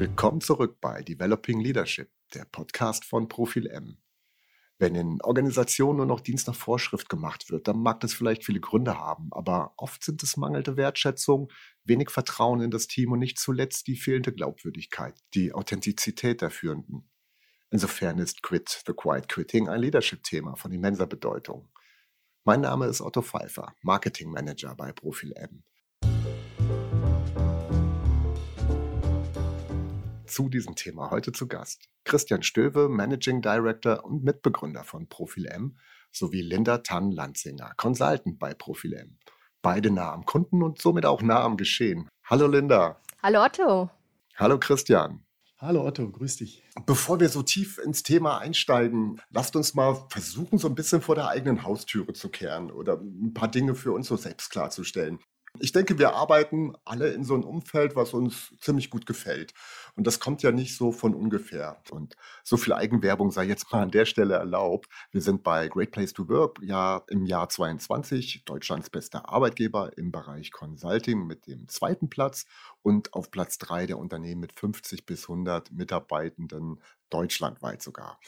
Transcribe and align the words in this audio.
Willkommen 0.00 0.40
zurück 0.40 0.78
bei 0.80 1.02
Developing 1.02 1.60
Leadership, 1.60 2.10
der 2.32 2.46
Podcast 2.46 3.04
von 3.04 3.28
Profil 3.28 3.66
M. 3.66 3.98
Wenn 4.78 4.94
in 4.94 5.20
Organisationen 5.20 5.98
nur 5.98 6.06
noch 6.06 6.22
Dienst 6.22 6.46
nach 6.46 6.54
Vorschrift 6.54 7.10
gemacht 7.10 7.50
wird, 7.50 7.68
dann 7.68 7.82
mag 7.82 8.00
das 8.00 8.14
vielleicht 8.14 8.46
viele 8.46 8.60
Gründe 8.60 8.96
haben, 8.96 9.28
aber 9.30 9.74
oft 9.76 10.02
sind 10.02 10.22
es 10.22 10.38
mangelnde 10.38 10.78
Wertschätzung, 10.78 11.52
wenig 11.84 12.08
Vertrauen 12.08 12.62
in 12.62 12.70
das 12.70 12.86
Team 12.86 13.12
und 13.12 13.18
nicht 13.18 13.38
zuletzt 13.38 13.88
die 13.88 13.96
fehlende 13.96 14.32
Glaubwürdigkeit, 14.32 15.20
die 15.34 15.52
Authentizität 15.52 16.40
der 16.40 16.48
Führenden. 16.48 17.10
Insofern 17.70 18.18
ist 18.20 18.42
Quit 18.42 18.82
the 18.86 18.94
Quiet 18.94 19.28
Quitting 19.28 19.68
ein 19.68 19.82
Leadership-Thema 19.82 20.56
von 20.56 20.72
immenser 20.72 21.06
Bedeutung. 21.06 21.68
Mein 22.44 22.62
Name 22.62 22.86
ist 22.86 23.02
Otto 23.02 23.20
Pfeiffer, 23.20 23.74
Marketing 23.82 24.30
Manager 24.30 24.74
bei 24.74 24.92
Profil 24.92 25.34
M. 25.36 25.62
zu 30.30 30.48
diesem 30.48 30.76
Thema 30.76 31.10
heute 31.10 31.32
zu 31.32 31.48
Gast. 31.48 31.88
Christian 32.04 32.42
Stöwe, 32.42 32.88
Managing 32.88 33.42
Director 33.42 34.04
und 34.04 34.24
Mitbegründer 34.24 34.84
von 34.84 35.08
Profil 35.08 35.46
M, 35.46 35.76
sowie 36.12 36.40
Linda 36.40 36.78
Tann-Lanzinger, 36.78 37.72
Consultant 37.76 38.38
bei 38.38 38.54
Profil 38.54 38.94
M. 38.94 39.18
Beide 39.62 39.90
nah 39.90 40.12
am 40.12 40.24
Kunden 40.24 40.62
und 40.62 40.80
somit 40.80 41.04
auch 41.04 41.20
nah 41.20 41.42
am 41.42 41.56
Geschehen. 41.56 42.08
Hallo 42.24 42.46
Linda. 42.46 43.00
Hallo 43.22 43.44
Otto. 43.44 43.90
Hallo 44.36 44.58
Christian. 44.58 45.24
Hallo 45.58 45.84
Otto, 45.86 46.10
grüß 46.10 46.36
dich. 46.36 46.62
Bevor 46.86 47.20
wir 47.20 47.28
so 47.28 47.42
tief 47.42 47.76
ins 47.76 48.02
Thema 48.02 48.38
einsteigen, 48.38 49.20
lasst 49.28 49.56
uns 49.56 49.74
mal 49.74 50.06
versuchen, 50.08 50.56
so 50.56 50.68
ein 50.68 50.74
bisschen 50.74 51.02
vor 51.02 51.16
der 51.16 51.28
eigenen 51.28 51.64
Haustüre 51.64 52.14
zu 52.14 52.30
kehren 52.30 52.70
oder 52.70 52.94
ein 52.94 53.34
paar 53.34 53.50
Dinge 53.50 53.74
für 53.74 53.92
uns 53.92 54.08
so 54.08 54.16
selbst 54.16 54.50
klarzustellen. 54.50 55.18
Ich 55.58 55.72
denke, 55.72 55.98
wir 55.98 56.14
arbeiten 56.14 56.74
alle 56.84 57.08
in 57.08 57.24
so 57.24 57.34
einem 57.34 57.44
Umfeld, 57.44 57.96
was 57.96 58.14
uns 58.14 58.54
ziemlich 58.60 58.88
gut 58.88 59.04
gefällt. 59.04 59.52
Und 59.96 60.06
das 60.06 60.20
kommt 60.20 60.42
ja 60.42 60.52
nicht 60.52 60.76
so 60.76 60.92
von 60.92 61.14
ungefähr. 61.14 61.82
Und 61.90 62.16
so 62.44 62.56
viel 62.56 62.72
Eigenwerbung 62.72 63.32
sei 63.32 63.44
jetzt 63.44 63.70
mal 63.72 63.82
an 63.82 63.90
der 63.90 64.04
Stelle 64.04 64.34
erlaubt. 64.34 64.88
Wir 65.10 65.20
sind 65.20 65.42
bei 65.42 65.68
Great 65.68 65.90
Place 65.90 66.12
to 66.12 66.28
Work 66.28 66.58
ja 66.62 67.02
im 67.08 67.26
Jahr 67.26 67.48
22 67.48 68.44
Deutschlands 68.44 68.90
bester 68.90 69.28
Arbeitgeber 69.28 69.96
im 69.98 70.12
Bereich 70.12 70.52
Consulting 70.52 71.26
mit 71.26 71.46
dem 71.48 71.68
zweiten 71.68 72.08
Platz 72.08 72.46
und 72.82 73.14
auf 73.14 73.30
Platz 73.30 73.58
drei 73.58 73.86
der 73.86 73.98
Unternehmen 73.98 74.40
mit 74.40 74.58
50 74.58 75.06
bis 75.06 75.28
100 75.28 75.72
Mitarbeitenden 75.72 76.80
deutschlandweit 77.10 77.82
sogar. 77.82 78.18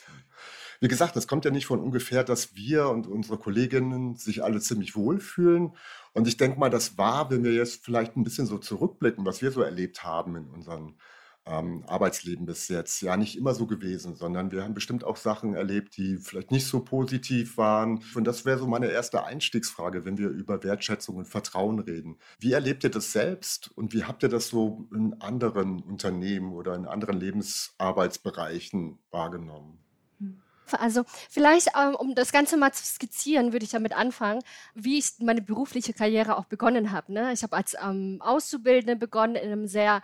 Wie 0.81 0.89
gesagt, 0.89 1.17
es 1.17 1.29
kommt 1.29 1.45
ja 1.45 1.51
nicht 1.51 1.67
von 1.67 1.81
ungefähr, 1.81 2.25
dass 2.25 2.55
wir 2.55 2.89
und 2.89 3.07
unsere 3.07 3.39
Kolleginnen 3.39 4.17
sich 4.17 4.43
alle 4.43 4.61
ziemlich 4.61 4.97
wohlfühlen. 4.97 5.77
Und 6.13 6.27
ich 6.27 6.37
denke 6.37 6.59
mal, 6.59 6.71
das 6.71 6.99
war, 6.99 7.31
wenn 7.31 7.45
wir 7.45 7.53
jetzt 7.53 7.85
vielleicht 7.85 8.17
ein 8.17 8.25
bisschen 8.25 8.47
so 8.47 8.59
zurückblicken, 8.59 9.25
was 9.25 9.43
wir 9.43 9.53
so 9.53 9.63
erlebt 9.63 10.03
haben 10.03 10.37
in 10.37 10.49
unserem 10.49 10.97
ähm, 11.47 11.85
Arbeitsleben 11.87 12.47
bis 12.47 12.69
jetzt, 12.69 13.03
ja 13.03 13.17
nicht 13.17 13.37
immer 13.37 13.55
so 13.55 13.67
gewesen, 13.67 14.15
sondern 14.15 14.53
wir 14.53 14.63
haben 14.63 14.75
bestimmt 14.75 15.05
auch 15.05 15.17
Sachen 15.17 15.55
erlebt, 15.55 15.97
die 15.97 16.19
vielleicht 16.19 16.51
nicht 16.51 16.67
so 16.67 16.81
positiv 16.81 17.57
waren. 17.57 18.03
Und 18.15 18.25
das 18.25 18.45
wäre 18.45 18.59
so 18.59 18.67
meine 18.67 18.89
erste 18.89 19.25
Einstiegsfrage, 19.25 20.05
wenn 20.05 20.19
wir 20.19 20.29
über 20.29 20.63
Wertschätzung 20.63 21.17
und 21.17 21.27
Vertrauen 21.27 21.79
reden. 21.81 22.19
Wie 22.39 22.53
erlebt 22.53 22.85
ihr 22.85 22.91
das 22.91 23.13
selbst 23.13 23.71
und 23.77 23.93
wie 23.93 24.05
habt 24.05 24.23
ihr 24.23 24.29
das 24.29 24.49
so 24.49 24.89
in 24.95 25.21
anderen 25.21 25.81
Unternehmen 25.81 26.53
oder 26.53 26.75
in 26.75 26.87
anderen 26.87 27.19
Lebensarbeitsbereichen 27.19 28.99
wahrgenommen? 29.11 29.79
Also 30.81 31.05
vielleicht, 31.31 31.69
ähm, 31.79 31.95
um 31.95 32.15
das 32.15 32.33
Ganze 32.33 32.57
mal 32.57 32.73
zu 32.73 32.85
skizzieren, 32.85 33.53
würde 33.53 33.65
ich 33.65 33.71
damit 33.71 33.93
anfangen, 33.93 34.43
wie 34.75 34.99
ich 34.99 35.13
meine 35.19 35.43
berufliche 35.43 35.93
Karriere 35.93 36.37
auch 36.37 36.45
begonnen 36.45 36.93
habe. 36.93 37.13
Ne? 37.13 37.33
Ich 37.33 37.43
habe 37.43 37.57
als 37.57 37.77
ähm, 37.83 38.19
Auszubildende 38.21 38.97
begonnen 38.97 39.37
in 39.37 39.53
einem 39.53 39.67
sehr 39.67 40.03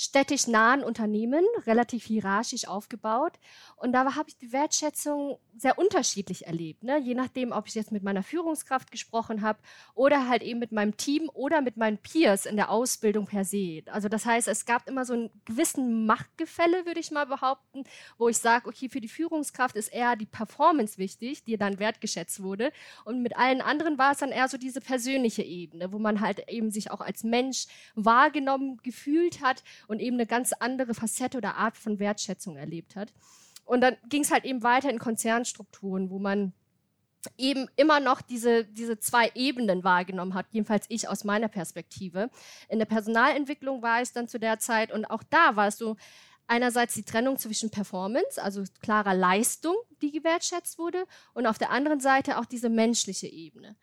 städtisch 0.00 0.46
nahen 0.46 0.84
Unternehmen, 0.84 1.44
relativ 1.66 2.04
hierarchisch 2.04 2.68
aufgebaut. 2.68 3.32
Und 3.74 3.92
da 3.92 4.14
habe 4.14 4.28
ich 4.28 4.38
die 4.38 4.52
Wertschätzung 4.52 5.40
sehr 5.56 5.76
unterschiedlich 5.76 6.46
erlebt. 6.46 6.84
Ne? 6.84 6.98
Je 7.00 7.14
nachdem, 7.14 7.50
ob 7.50 7.66
ich 7.66 7.74
jetzt 7.74 7.90
mit 7.90 8.04
meiner 8.04 8.22
Führungskraft 8.22 8.92
gesprochen 8.92 9.42
habe 9.42 9.58
oder 9.94 10.28
halt 10.28 10.44
eben 10.44 10.60
mit 10.60 10.70
meinem 10.70 10.96
Team 10.96 11.28
oder 11.34 11.62
mit 11.62 11.76
meinen 11.76 11.98
Peers 11.98 12.46
in 12.46 12.54
der 12.54 12.70
Ausbildung 12.70 13.26
per 13.26 13.44
se. 13.44 13.82
Also 13.86 14.08
das 14.08 14.24
heißt, 14.24 14.46
es 14.46 14.66
gab 14.66 14.88
immer 14.88 15.04
so 15.04 15.14
einen 15.14 15.30
gewissen 15.44 16.06
Machtgefälle, 16.06 16.86
würde 16.86 17.00
ich 17.00 17.10
mal 17.10 17.26
behaupten, 17.26 17.82
wo 18.18 18.28
ich 18.28 18.38
sage, 18.38 18.68
okay, 18.68 18.88
für 18.88 19.00
die 19.00 19.08
Führungskraft 19.08 19.74
ist 19.74 19.88
eher 19.88 20.07
die 20.16 20.26
Performance 20.26 20.98
wichtig, 20.98 21.44
die 21.44 21.56
dann 21.56 21.78
wertgeschätzt 21.78 22.42
wurde. 22.42 22.72
Und 23.04 23.22
mit 23.22 23.36
allen 23.36 23.60
anderen 23.60 23.98
war 23.98 24.12
es 24.12 24.18
dann 24.18 24.30
eher 24.30 24.48
so 24.48 24.58
diese 24.58 24.80
persönliche 24.80 25.42
Ebene, 25.42 25.92
wo 25.92 25.98
man 25.98 26.20
halt 26.20 26.48
eben 26.48 26.70
sich 26.70 26.90
auch 26.90 27.00
als 27.00 27.24
Mensch 27.24 27.66
wahrgenommen 27.94 28.78
gefühlt 28.82 29.42
hat 29.42 29.62
und 29.86 30.00
eben 30.00 30.16
eine 30.16 30.26
ganz 30.26 30.52
andere 30.52 30.94
Facette 30.94 31.38
oder 31.38 31.56
Art 31.56 31.76
von 31.76 31.98
Wertschätzung 31.98 32.56
erlebt 32.56 32.96
hat. 32.96 33.12
Und 33.64 33.82
dann 33.82 33.96
ging 34.08 34.22
es 34.22 34.30
halt 34.30 34.44
eben 34.44 34.62
weiter 34.62 34.90
in 34.90 34.98
Konzernstrukturen, 34.98 36.10
wo 36.10 36.18
man 36.18 36.52
eben 37.36 37.68
immer 37.76 38.00
noch 38.00 38.22
diese, 38.22 38.64
diese 38.64 38.98
zwei 38.98 39.30
Ebenen 39.34 39.84
wahrgenommen 39.84 40.34
hat, 40.34 40.46
jedenfalls 40.50 40.86
ich 40.88 41.08
aus 41.08 41.24
meiner 41.24 41.48
Perspektive. 41.48 42.30
In 42.68 42.78
der 42.78 42.86
Personalentwicklung 42.86 43.82
war 43.82 44.00
es 44.00 44.12
dann 44.12 44.28
zu 44.28 44.38
der 44.38 44.58
Zeit 44.58 44.92
und 44.92 45.04
auch 45.06 45.22
da 45.28 45.56
war 45.56 45.68
es 45.68 45.78
so, 45.78 45.96
einerseits 46.48 46.94
die 46.94 47.04
Trennung 47.04 47.38
zwischen 47.38 47.70
Performance, 47.70 48.42
also 48.42 48.64
klarer 48.82 49.14
Leistung, 49.14 49.76
die 50.02 50.10
gewertschätzt 50.10 50.78
wurde, 50.78 51.04
und 51.34 51.46
auf 51.46 51.58
der 51.58 51.70
anderen 51.70 52.00
Seite 52.00 52.38
auch 52.38 52.46
diese 52.46 52.70
menschliche 52.70 53.28
Ebene. 53.28 53.76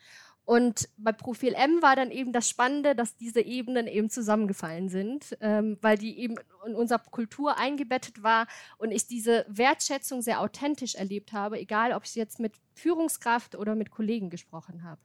Und 0.44 0.90
bei 0.98 1.12
Profil 1.12 1.54
M 1.54 1.82
war 1.82 1.96
dann 1.96 2.12
eben 2.12 2.32
das 2.32 2.48
Spannende, 2.48 2.94
dass 2.96 3.18
diese 3.18 3.42
Ebenen 3.42 3.88
eben 3.88 4.12
zusammengefallen 4.12 4.90
sind, 4.90 5.36
ähm, 5.42 5.80
weil 5.82 5.98
die 5.98 6.20
eben 6.20 6.36
in 6.68 6.76
unserer 6.76 7.00
Kultur 7.00 7.58
eingebettet 7.58 8.22
war 8.22 8.46
und 8.78 8.92
ich 8.92 9.08
diese 9.08 9.46
Wertschätzung 9.48 10.22
sehr 10.22 10.42
authentisch 10.42 10.94
erlebt 10.94 11.34
habe, 11.34 11.60
egal 11.60 11.94
ob 11.94 12.06
ich 12.06 12.14
jetzt 12.14 12.40
mit 12.40 12.54
Führungskraft 12.76 13.56
oder 13.56 13.74
mit 13.74 13.90
Kollegen 13.90 14.30
gesprochen 14.30 14.84
habe. 14.84 15.02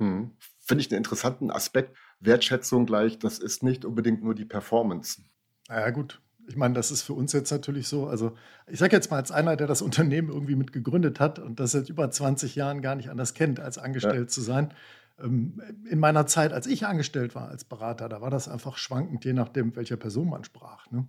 Hm. 0.00 0.36
Finde 0.58 0.82
ich 0.82 0.90
einen 0.90 0.98
interessanten 0.98 1.52
Aspekt. 1.52 1.96
Wertschätzung 2.18 2.84
gleich, 2.84 3.18
das 3.18 3.38
ist 3.38 3.62
nicht 3.62 3.84
unbedingt 3.84 4.24
nur 4.24 4.34
die 4.34 4.44
Performance. 4.44 5.22
Ja, 5.68 5.90
gut 5.90 6.20
ich 6.50 6.56
meine, 6.56 6.74
das 6.74 6.90
ist 6.90 7.02
für 7.02 7.12
uns 7.12 7.32
jetzt 7.32 7.52
natürlich 7.52 7.86
so. 7.86 8.08
Also, 8.08 8.32
ich 8.66 8.80
sage 8.80 8.96
jetzt 8.96 9.08
mal 9.10 9.18
als 9.18 9.30
einer, 9.30 9.56
der 9.56 9.68
das 9.68 9.82
Unternehmen 9.82 10.28
irgendwie 10.28 10.56
mit 10.56 10.72
gegründet 10.72 11.20
hat 11.20 11.38
und 11.38 11.60
das 11.60 11.70
seit 11.70 11.88
über 11.88 12.10
20 12.10 12.56
Jahren 12.56 12.82
gar 12.82 12.96
nicht 12.96 13.08
anders 13.08 13.34
kennt, 13.34 13.60
als 13.60 13.78
angestellt 13.78 14.16
ja. 14.16 14.26
zu 14.26 14.40
sein. 14.40 14.74
Ähm, 15.22 15.62
in 15.88 16.00
meiner 16.00 16.26
Zeit, 16.26 16.52
als 16.52 16.66
ich 16.66 16.86
angestellt 16.86 17.36
war 17.36 17.48
als 17.48 17.62
Berater, 17.62 18.08
da 18.08 18.20
war 18.20 18.30
das 18.30 18.48
einfach 18.48 18.78
schwankend, 18.78 19.24
je 19.24 19.32
nachdem, 19.32 19.76
welcher 19.76 19.96
Person 19.96 20.28
man 20.28 20.42
sprach. 20.42 20.90
Ne? 20.90 21.06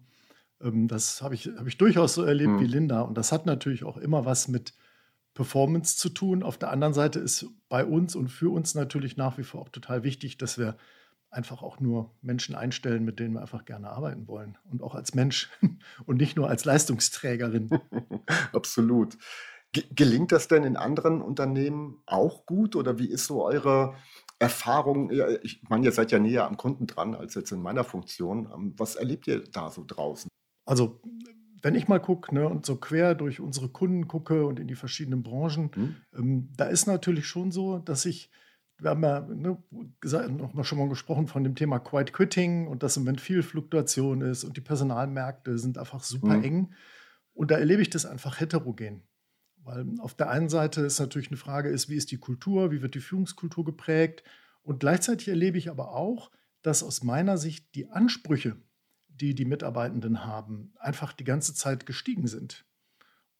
Ähm, 0.61 0.87
das 0.87 1.23
habe 1.23 1.33
ich, 1.33 1.47
hab 1.57 1.65
ich 1.65 1.77
durchaus 1.79 2.13
so 2.13 2.23
erlebt 2.23 2.51
mhm. 2.51 2.59
wie 2.59 2.67
Linda. 2.67 3.01
Und 3.01 3.17
das 3.17 3.31
hat 3.31 3.47
natürlich 3.47 3.83
auch 3.83 3.97
immer 3.97 4.25
was 4.25 4.47
mit 4.47 4.75
Performance 5.33 5.97
zu 5.97 6.09
tun. 6.09 6.43
Auf 6.43 6.59
der 6.59 6.69
anderen 6.69 6.93
Seite 6.93 7.19
ist 7.19 7.47
bei 7.67 7.83
uns 7.83 8.15
und 8.15 8.27
für 8.27 8.51
uns 8.51 8.75
natürlich 8.75 9.17
nach 9.17 9.39
wie 9.39 9.43
vor 9.43 9.61
auch 9.61 9.69
total 9.69 10.03
wichtig, 10.03 10.37
dass 10.37 10.59
wir 10.59 10.77
einfach 11.31 11.63
auch 11.63 11.79
nur 11.79 12.11
Menschen 12.21 12.55
einstellen, 12.55 13.05
mit 13.05 13.19
denen 13.19 13.33
wir 13.33 13.41
einfach 13.41 13.65
gerne 13.65 13.89
arbeiten 13.89 14.27
wollen. 14.27 14.57
Und 14.69 14.83
auch 14.83 14.95
als 14.95 15.15
Mensch 15.15 15.49
und 16.05 16.17
nicht 16.17 16.35
nur 16.35 16.49
als 16.49 16.65
Leistungsträgerin. 16.65 17.69
Absolut. 18.53 19.17
Ge 19.71 19.85
gelingt 19.95 20.33
das 20.33 20.49
denn 20.49 20.65
in 20.65 20.75
anderen 20.75 21.21
Unternehmen 21.21 22.01
auch 22.05 22.45
gut 22.45 22.75
oder 22.75 22.99
wie 22.99 23.09
ist 23.09 23.25
so 23.25 23.43
eure 23.43 23.95
Erfahrung? 24.37 25.09
Ich 25.43 25.63
meine, 25.69 25.85
ihr 25.85 25.93
seid 25.93 26.11
ja 26.11 26.19
näher 26.19 26.45
am 26.45 26.57
Kunden 26.57 26.87
dran 26.87 27.15
als 27.15 27.35
jetzt 27.35 27.51
in 27.51 27.61
meiner 27.61 27.85
Funktion. 27.85 28.49
Ähm, 28.53 28.73
was 28.77 28.95
erlebt 28.95 29.27
ihr 29.27 29.43
da 29.43 29.69
so 29.69 29.85
draußen? 29.87 30.29
Also, 30.65 31.01
wenn 31.61 31.75
ich 31.75 31.87
mal 31.87 31.99
gucke 31.99 32.35
ne, 32.35 32.49
und 32.49 32.65
so 32.65 32.75
quer 32.75 33.15
durch 33.15 33.39
unsere 33.39 33.69
Kunden 33.69 34.07
gucke 34.07 34.45
und 34.45 34.59
in 34.59 34.67
die 34.67 34.75
verschiedenen 34.75 35.23
Branchen, 35.23 35.71
hm. 35.73 35.95
ähm, 36.17 36.49
da 36.57 36.65
ist 36.65 36.87
natürlich 36.87 37.27
schon 37.27 37.51
so, 37.51 37.79
dass 37.79 38.05
ich 38.05 38.29
wir 38.81 38.89
haben 38.89 39.03
ja 39.03 39.21
ne, 39.21 39.57
gesagt, 39.99 40.31
noch 40.31 40.53
mal 40.53 40.63
schon 40.63 40.79
mal 40.79 40.89
gesprochen 40.89 41.27
von 41.27 41.43
dem 41.43 41.53
Thema 41.53 41.79
Quiet 41.79 42.13
Quitting 42.13 42.67
und 42.67 42.81
dass 42.81 42.97
im 42.97 43.03
Moment 43.03 43.21
viel 43.21 43.43
Fluktuation 43.43 44.21
ist 44.21 44.43
und 44.43 44.57
die 44.57 44.61
Personalmärkte 44.61 45.59
sind 45.59 45.77
einfach 45.77 46.03
super 46.03 46.37
mhm. 46.37 46.43
eng. 46.43 46.73
Und 47.33 47.51
da 47.51 47.57
erlebe 47.57 47.83
ich 47.83 47.91
das 47.91 48.07
einfach 48.07 48.39
heterogen. 48.39 49.03
Weil 49.63 49.85
auf 49.99 50.15
der 50.15 50.31
einen 50.31 50.49
Seite 50.49 50.81
ist 50.81 50.99
natürlich 50.99 51.27
eine 51.27 51.37
Frage, 51.37 51.69
ist, 51.69 51.89
wie 51.89 51.95
ist 51.95 52.09
die 52.11 52.17
Kultur, 52.17 52.71
wie 52.71 52.81
wird 52.81 52.95
die 52.95 52.99
Führungskultur 52.99 53.63
geprägt? 53.63 54.23
Und 54.63 54.79
gleichzeitig 54.79 55.27
erlebe 55.27 55.59
ich 55.59 55.69
aber 55.69 55.93
auch, 55.93 56.31
dass 56.63 56.81
aus 56.81 57.03
meiner 57.03 57.37
Sicht 57.37 57.75
die 57.75 57.89
Ansprüche, 57.91 58.57
die 59.07 59.35
die 59.35 59.45
Mitarbeitenden 59.45 60.25
haben, 60.25 60.73
einfach 60.79 61.13
die 61.13 61.23
ganze 61.23 61.53
Zeit 61.53 61.85
gestiegen 61.85 62.25
sind. 62.25 62.65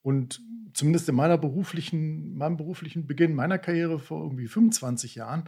Und 0.02 0.40
zumindest 0.74 1.08
in 1.08 1.14
meiner 1.14 1.38
beruflichen, 1.38 2.36
meinem 2.36 2.56
beruflichen 2.56 3.06
Beginn 3.06 3.34
meiner 3.34 3.58
Karriere 3.58 3.98
vor 3.98 4.22
irgendwie 4.22 4.48
25 4.48 5.14
Jahren, 5.14 5.44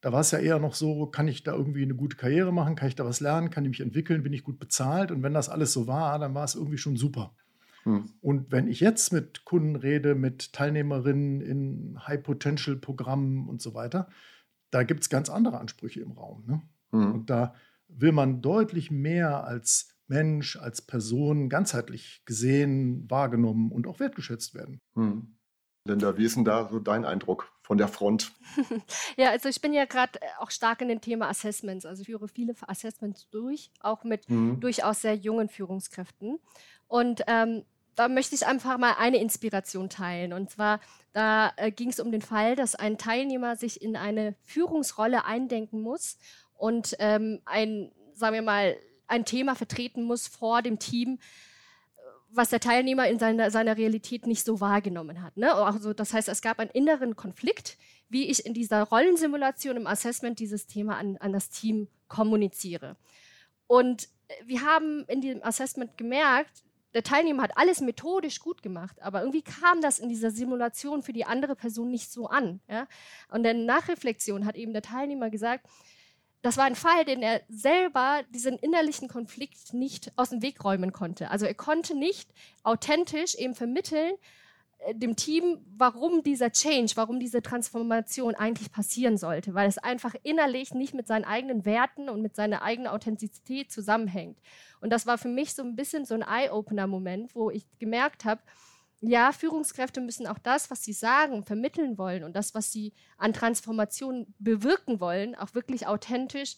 da 0.00 0.12
war 0.12 0.20
es 0.20 0.30
ja 0.30 0.38
eher 0.38 0.58
noch 0.58 0.74
so, 0.74 1.06
kann 1.06 1.26
ich 1.26 1.42
da 1.42 1.52
irgendwie 1.52 1.82
eine 1.82 1.94
gute 1.94 2.16
Karriere 2.16 2.52
machen, 2.52 2.76
kann 2.76 2.88
ich 2.88 2.94
da 2.94 3.04
was 3.04 3.20
lernen, 3.20 3.50
kann 3.50 3.64
ich 3.64 3.70
mich 3.70 3.80
entwickeln, 3.80 4.22
bin 4.22 4.32
ich 4.32 4.44
gut 4.44 4.58
bezahlt. 4.58 5.10
Und 5.10 5.22
wenn 5.22 5.34
das 5.34 5.48
alles 5.48 5.72
so 5.72 5.86
war, 5.86 6.18
dann 6.18 6.34
war 6.34 6.44
es 6.44 6.54
irgendwie 6.54 6.78
schon 6.78 6.96
super. 6.96 7.34
Hm. 7.84 8.10
Und 8.20 8.52
wenn 8.52 8.68
ich 8.68 8.80
jetzt 8.80 9.12
mit 9.12 9.44
Kunden 9.44 9.76
rede, 9.76 10.14
mit 10.14 10.52
Teilnehmerinnen 10.52 11.40
in 11.40 11.98
High-Potential-Programmen 12.06 13.48
und 13.48 13.62
so 13.62 13.74
weiter, 13.74 14.08
da 14.70 14.82
gibt 14.82 15.02
es 15.02 15.08
ganz 15.08 15.30
andere 15.30 15.58
Ansprüche 15.58 16.00
im 16.00 16.12
Raum. 16.12 16.44
Ne? 16.46 16.62
Hm. 16.90 17.12
Und 17.12 17.30
da 17.30 17.54
will 17.88 18.12
man 18.12 18.42
deutlich 18.42 18.90
mehr 18.90 19.44
als 19.44 19.95
Mensch, 20.08 20.56
als 20.56 20.82
Person 20.82 21.48
ganzheitlich 21.48 22.22
gesehen, 22.24 23.10
wahrgenommen 23.10 23.70
und 23.72 23.86
auch 23.86 24.00
wertgeschätzt 24.00 24.54
werden. 24.54 24.80
Hm. 24.94 25.36
Linda, 25.86 26.16
wie 26.18 26.24
ist 26.24 26.36
denn 26.36 26.44
da 26.44 26.68
so 26.68 26.80
dein 26.80 27.04
Eindruck 27.04 27.52
von 27.62 27.78
der 27.78 27.88
Front? 27.88 28.32
ja, 29.16 29.30
also 29.30 29.48
ich 29.48 29.60
bin 29.60 29.72
ja 29.72 29.84
gerade 29.84 30.20
äh, 30.20 30.26
auch 30.40 30.50
stark 30.50 30.80
in 30.82 30.88
dem 30.88 31.00
Thema 31.00 31.28
Assessments. 31.28 31.86
Also 31.86 32.02
ich 32.02 32.06
führe 32.06 32.28
viele 32.28 32.54
Assessments 32.66 33.28
durch, 33.30 33.70
auch 33.80 34.04
mit 34.04 34.28
mhm. 34.28 34.60
durchaus 34.60 35.02
sehr 35.02 35.14
jungen 35.14 35.48
Führungskräften. 35.48 36.38
Und 36.88 37.22
ähm, 37.26 37.64
da 37.94 38.08
möchte 38.08 38.34
ich 38.34 38.46
einfach 38.46 38.78
mal 38.78 38.94
eine 38.98 39.18
Inspiration 39.18 39.88
teilen. 39.88 40.32
Und 40.32 40.50
zwar, 40.50 40.80
da 41.12 41.52
äh, 41.56 41.70
ging 41.70 41.88
es 41.88 42.00
um 42.00 42.12
den 42.12 42.22
Fall, 42.22 42.54
dass 42.54 42.74
ein 42.74 42.98
Teilnehmer 42.98 43.56
sich 43.56 43.80
in 43.80 43.96
eine 43.96 44.34
Führungsrolle 44.44 45.24
eindenken 45.24 45.80
muss 45.80 46.18
und 46.54 46.94
ähm, 46.98 47.40
ein, 47.44 47.92
sagen 48.14 48.34
wir 48.34 48.42
mal, 48.42 48.76
ein 49.06 49.24
Thema 49.24 49.54
vertreten 49.54 50.04
muss 50.04 50.26
vor 50.26 50.62
dem 50.62 50.78
Team, 50.78 51.18
was 52.30 52.50
der 52.50 52.60
Teilnehmer 52.60 53.08
in 53.08 53.18
seiner, 53.18 53.50
seiner 53.50 53.76
Realität 53.76 54.26
nicht 54.26 54.44
so 54.44 54.60
wahrgenommen 54.60 55.22
hat. 55.22 55.36
Ne? 55.36 55.52
Also, 55.54 55.92
das 55.92 56.12
heißt, 56.12 56.28
es 56.28 56.42
gab 56.42 56.58
einen 56.58 56.70
inneren 56.70 57.16
Konflikt, 57.16 57.78
wie 58.08 58.28
ich 58.28 58.44
in 58.44 58.54
dieser 58.54 58.82
Rollensimulation 58.82 59.76
im 59.76 59.86
Assessment 59.86 60.38
dieses 60.38 60.66
Thema 60.66 60.96
an, 60.96 61.16
an 61.18 61.32
das 61.32 61.50
Team 61.50 61.88
kommuniziere. 62.08 62.96
Und 63.66 64.08
wir 64.44 64.62
haben 64.62 65.04
in 65.08 65.20
diesem 65.20 65.42
Assessment 65.42 65.96
gemerkt, 65.96 66.62
der 66.94 67.02
Teilnehmer 67.02 67.42
hat 67.42 67.58
alles 67.58 67.80
methodisch 67.80 68.40
gut 68.40 68.62
gemacht, 68.62 69.02
aber 69.02 69.20
irgendwie 69.20 69.42
kam 69.42 69.82
das 69.82 69.98
in 69.98 70.08
dieser 70.08 70.30
Simulation 70.30 71.02
für 71.02 71.12
die 71.12 71.26
andere 71.26 71.54
Person 71.54 71.90
nicht 71.90 72.10
so 72.10 72.26
an. 72.26 72.60
Ja? 72.68 72.88
Und 73.28 73.44
in 73.44 73.66
Nachreflexion 73.66 74.46
hat 74.46 74.56
eben 74.56 74.72
der 74.72 74.82
Teilnehmer 74.82 75.28
gesagt, 75.28 75.66
das 76.46 76.56
war 76.56 76.64
ein 76.64 76.76
Fall, 76.76 77.04
den 77.04 77.22
er 77.22 77.40
selber 77.48 78.22
diesen 78.30 78.56
innerlichen 78.56 79.08
Konflikt 79.08 79.74
nicht 79.74 80.12
aus 80.14 80.30
dem 80.30 80.42
Weg 80.42 80.64
räumen 80.64 80.92
konnte. 80.92 81.28
Also 81.32 81.44
er 81.44 81.54
konnte 81.54 81.96
nicht 81.96 82.30
authentisch 82.62 83.34
eben 83.34 83.56
vermitteln 83.56 84.14
äh, 84.78 84.94
dem 84.94 85.16
Team, 85.16 85.58
warum 85.76 86.22
dieser 86.22 86.52
Change, 86.52 86.92
warum 86.94 87.18
diese 87.18 87.42
Transformation 87.42 88.36
eigentlich 88.36 88.70
passieren 88.70 89.18
sollte, 89.18 89.54
weil 89.54 89.68
es 89.68 89.78
einfach 89.78 90.14
innerlich 90.22 90.72
nicht 90.72 90.94
mit 90.94 91.08
seinen 91.08 91.24
eigenen 91.24 91.64
Werten 91.64 92.08
und 92.08 92.22
mit 92.22 92.36
seiner 92.36 92.62
eigenen 92.62 92.92
Authentizität 92.92 93.72
zusammenhängt. 93.72 94.38
Und 94.80 94.90
das 94.90 95.04
war 95.04 95.18
für 95.18 95.26
mich 95.26 95.52
so 95.52 95.64
ein 95.64 95.74
bisschen 95.74 96.04
so 96.04 96.14
ein 96.14 96.22
Eye-Opener-Moment, 96.22 97.34
wo 97.34 97.50
ich 97.50 97.66
gemerkt 97.80 98.24
habe, 98.24 98.40
ja, 99.00 99.32
Führungskräfte 99.32 100.00
müssen 100.00 100.26
auch 100.26 100.38
das, 100.38 100.70
was 100.70 100.82
sie 100.82 100.92
sagen, 100.92 101.44
vermitteln 101.44 101.98
wollen 101.98 102.24
und 102.24 102.34
das, 102.34 102.54
was 102.54 102.72
sie 102.72 102.92
an 103.18 103.32
Transformation 103.32 104.26
bewirken 104.38 105.00
wollen, 105.00 105.34
auch 105.34 105.54
wirklich 105.54 105.86
authentisch 105.86 106.56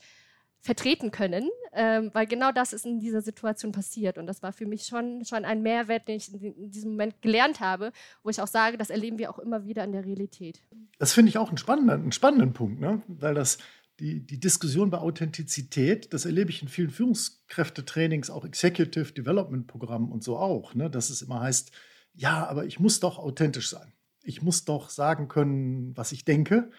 vertreten 0.60 1.10
können, 1.10 1.48
ähm, 1.72 2.10
weil 2.12 2.26
genau 2.26 2.50
das 2.52 2.72
ist 2.72 2.84
in 2.84 3.00
dieser 3.00 3.22
Situation 3.22 3.72
passiert. 3.72 4.18
Und 4.18 4.26
das 4.26 4.42
war 4.42 4.52
für 4.52 4.66
mich 4.66 4.86
schon, 4.86 5.24
schon 5.24 5.44
ein 5.44 5.62
Mehrwert, 5.62 6.08
den 6.08 6.16
ich 6.16 6.32
in, 6.32 6.70
diesem 6.70 6.90
Moment 6.90 7.22
gelernt 7.22 7.60
habe, 7.60 7.92
wo 8.22 8.30
ich 8.30 8.40
auch 8.40 8.48
sage, 8.48 8.76
das 8.76 8.90
erleben 8.90 9.18
wir 9.18 9.30
auch 9.30 9.38
immer 9.38 9.64
wieder 9.64 9.84
in 9.84 9.92
der 9.92 10.04
Realität. 10.04 10.60
Das 10.98 11.12
finde 11.12 11.30
ich 11.30 11.38
auch 11.38 11.48
einen 11.48 11.58
spannenden, 11.58 12.02
einen 12.02 12.12
spannenden 12.12 12.52
Punkt, 12.52 12.80
ne? 12.80 13.02
weil 13.06 13.34
das 13.34 13.58
die, 14.00 14.24
die 14.24 14.38
Diskussion 14.38 14.90
bei 14.90 14.98
Authentizität, 14.98 16.12
das 16.12 16.24
erlebe 16.24 16.50
ich 16.50 16.62
in 16.62 16.68
vielen 16.68 16.90
Führungskräftetrainings, 16.90 18.30
auch 18.30 18.44
Executive 18.44 19.12
Development 19.12 19.66
Programmen 19.66 20.12
und 20.12 20.22
so 20.22 20.36
auch, 20.36 20.74
ne? 20.74 20.90
dass 20.90 21.10
es 21.10 21.22
immer 21.22 21.40
heißt, 21.40 21.72
ja, 22.18 22.48
aber 22.48 22.66
ich 22.66 22.80
muss 22.80 22.98
doch 22.98 23.18
authentisch 23.20 23.70
sein. 23.70 23.92
Ich 24.24 24.42
muss 24.42 24.64
doch 24.64 24.90
sagen 24.90 25.28
können, 25.28 25.96
was 25.96 26.10
ich 26.10 26.24
denke, 26.24 26.70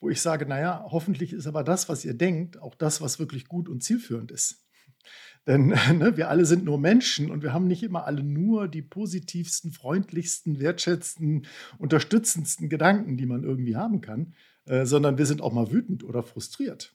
wo 0.00 0.10
ich 0.10 0.20
sage, 0.20 0.44
naja, 0.44 0.84
hoffentlich 0.90 1.32
ist 1.32 1.46
aber 1.46 1.64
das, 1.64 1.88
was 1.88 2.04
ihr 2.04 2.12
denkt, 2.12 2.60
auch 2.60 2.74
das, 2.74 3.00
was 3.00 3.18
wirklich 3.18 3.48
gut 3.48 3.70
und 3.70 3.82
zielführend 3.82 4.30
ist. 4.30 4.66
Denn 5.46 5.68
ne, 5.96 6.18
wir 6.18 6.28
alle 6.28 6.44
sind 6.44 6.64
nur 6.64 6.78
Menschen 6.78 7.30
und 7.30 7.42
wir 7.42 7.54
haben 7.54 7.66
nicht 7.68 7.82
immer 7.82 8.04
alle 8.04 8.22
nur 8.22 8.68
die 8.68 8.82
positivsten, 8.82 9.72
freundlichsten, 9.72 10.60
wertschätzendsten, 10.60 11.46
unterstützendsten 11.78 12.68
Gedanken, 12.68 13.16
die 13.16 13.26
man 13.26 13.44
irgendwie 13.44 13.76
haben 13.76 14.02
kann, 14.02 14.34
äh, 14.66 14.84
sondern 14.84 15.16
wir 15.16 15.24
sind 15.24 15.40
auch 15.40 15.54
mal 15.54 15.72
wütend 15.72 16.04
oder 16.04 16.22
frustriert. 16.22 16.94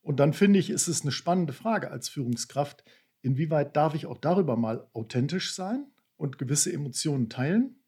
Und 0.00 0.20
dann 0.20 0.32
finde 0.32 0.60
ich, 0.60 0.70
ist 0.70 0.86
es 0.86 1.02
eine 1.02 1.10
spannende 1.10 1.52
Frage 1.52 1.90
als 1.90 2.08
Führungskraft, 2.08 2.84
inwieweit 3.20 3.74
darf 3.74 3.96
ich 3.96 4.06
auch 4.06 4.18
darüber 4.18 4.56
mal 4.56 4.86
authentisch 4.92 5.54
sein 5.54 5.86
und 6.16 6.38
gewisse 6.38 6.72
Emotionen 6.72 7.28
teilen? 7.28 7.82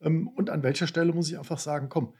Ähm, 0.00 0.28
und 0.28 0.50
an 0.50 0.62
welcher 0.62 0.86
Stelle 0.86 1.12
muss 1.12 1.28
ich 1.28 1.38
einfach 1.38 1.58
sagen, 1.58 1.88
komm, 1.88 2.14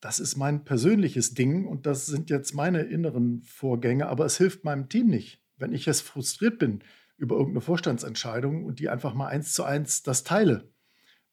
das 0.00 0.18
ist 0.18 0.36
mein 0.36 0.64
persönliches 0.64 1.34
Ding 1.34 1.66
und 1.66 1.86
das 1.86 2.06
sind 2.06 2.28
jetzt 2.28 2.54
meine 2.54 2.82
inneren 2.82 3.42
Vorgänge, 3.42 4.08
aber 4.08 4.26
es 4.26 4.36
hilft 4.36 4.64
meinem 4.64 4.88
Team 4.88 5.06
nicht. 5.06 5.40
Wenn 5.56 5.72
ich 5.72 5.86
jetzt 5.86 6.00
frustriert 6.00 6.58
bin 6.58 6.82
über 7.16 7.36
irgendeine 7.36 7.60
Vorstandsentscheidung 7.60 8.64
und 8.64 8.80
die 8.80 8.88
einfach 8.88 9.14
mal 9.14 9.28
eins 9.28 9.54
zu 9.54 9.62
eins 9.62 10.02
das 10.02 10.24
teile 10.24 10.72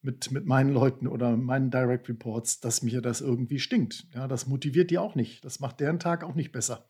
mit, 0.02 0.30
mit 0.30 0.46
meinen 0.46 0.72
Leuten 0.72 1.06
oder 1.06 1.36
meinen 1.36 1.70
Direct 1.70 2.08
Reports, 2.08 2.60
dass 2.60 2.82
mir 2.82 3.00
das 3.02 3.20
irgendwie 3.20 3.58
stinkt. 3.58 4.06
Ja, 4.14 4.28
das 4.28 4.46
motiviert 4.46 4.90
die 4.90 4.98
auch 4.98 5.14
nicht. 5.14 5.44
Das 5.44 5.60
macht 5.60 5.80
deren 5.80 5.98
Tag 5.98 6.22
auch 6.22 6.34
nicht 6.34 6.52
besser. 6.52 6.89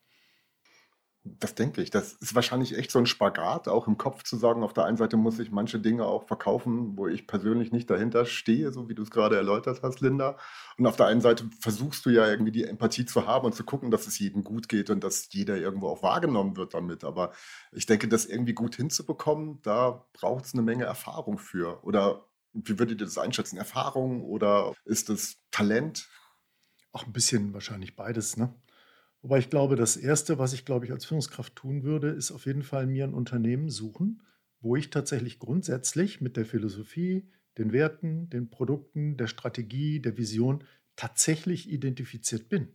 Das 1.23 1.55
denke 1.55 1.83
ich. 1.83 1.91
Das 1.91 2.15
ist 2.15 2.35
wahrscheinlich 2.35 2.79
echt 2.79 2.91
so 2.91 2.99
ein 2.99 3.05
Spagat, 3.05 3.69
auch 3.69 3.87
im 3.87 3.99
Kopf 3.99 4.23
zu 4.23 4.39
sagen, 4.39 4.63
auf 4.63 4.73
der 4.73 4.85
einen 4.87 4.97
Seite 4.97 5.19
muss 5.19 5.39
ich 5.39 5.51
manche 5.51 5.79
Dinge 5.79 6.07
auch 6.07 6.27
verkaufen, 6.27 6.97
wo 6.97 7.09
ich 7.09 7.27
persönlich 7.27 7.73
nicht 7.73 7.91
dahinter 7.91 8.25
stehe, 8.25 8.73
so 8.73 8.89
wie 8.89 8.95
du 8.95 9.03
es 9.03 9.11
gerade 9.11 9.37
erläutert 9.37 9.83
hast, 9.83 10.01
Linda. 10.01 10.39
Und 10.79 10.87
auf 10.87 10.97
der 10.97 11.07
einen 11.07 11.21
Seite 11.21 11.45
versuchst 11.61 12.07
du 12.07 12.11
ja 12.11 12.27
irgendwie 12.27 12.53
die 12.53 12.65
Empathie 12.65 13.05
zu 13.05 13.27
haben 13.27 13.45
und 13.45 13.55
zu 13.55 13.65
gucken, 13.65 13.91
dass 13.91 14.07
es 14.07 14.19
jedem 14.19 14.45
gut 14.45 14.71
geht 14.71 14.89
und 14.89 15.05
dass 15.05 15.29
jeder 15.31 15.59
irgendwo 15.59 15.89
auch 15.89 16.03
wahrgenommen 16.03 16.57
wird 16.57 16.73
damit. 16.73 17.05
Aber 17.05 17.33
ich 17.71 17.85
denke, 17.85 18.09
das 18.09 18.25
irgendwie 18.25 18.55
gut 18.55 18.77
hinzubekommen, 18.77 19.61
da 19.61 20.07
braucht 20.15 20.47
es 20.47 20.55
eine 20.55 20.63
Menge 20.63 20.85
Erfahrung 20.85 21.39
für. 21.39 21.85
Oder 21.85 22.25
wie 22.55 22.79
würdet 22.79 23.01
ihr 23.01 23.07
das 23.07 23.19
einschätzen? 23.19 23.59
Erfahrung 23.59 24.25
oder 24.25 24.73
ist 24.87 25.11
es 25.11 25.39
Talent? 25.51 26.09
Auch 26.93 27.07
ein 27.07 27.13
bisschen 27.13 27.53
wahrscheinlich 27.53 27.95
beides, 27.95 28.39
ne? 28.39 28.55
Wobei 29.23 29.39
ich 29.39 29.51
glaube, 29.51 29.77
das 29.77 29.97
Erste, 29.97 30.39
was 30.39 30.53
ich, 30.53 30.65
glaube 30.65 30.87
ich, 30.87 30.93
als 30.93 31.05
Führungskraft 31.05 31.55
tun 31.55 31.83
würde, 31.83 32.09
ist 32.09 32.33
auf 32.33 32.47
jeden 32.47 32.63
Fall 32.63 32.87
mir 32.87 33.05
ein 33.05 33.15
Unternehmen 33.15 33.69
suchen, 33.69 34.23
wo 34.61 34.77
ich 34.77 34.91
tatsächlich 34.91 35.39
grundsätzlich 35.39 36.21
mit 36.21 36.37
der 36.37 36.47
Philosophie, 36.47 37.29
den 37.59 37.73
Werten, 37.73 38.31
den 38.31 38.49
Produkten, 38.49 39.17
der 39.17 39.27
Strategie, 39.27 40.01
der 40.01 40.17
Vision 40.17 40.65
tatsächlich 40.97 41.71
identifiziert 41.71 42.49
bin. 42.49 42.69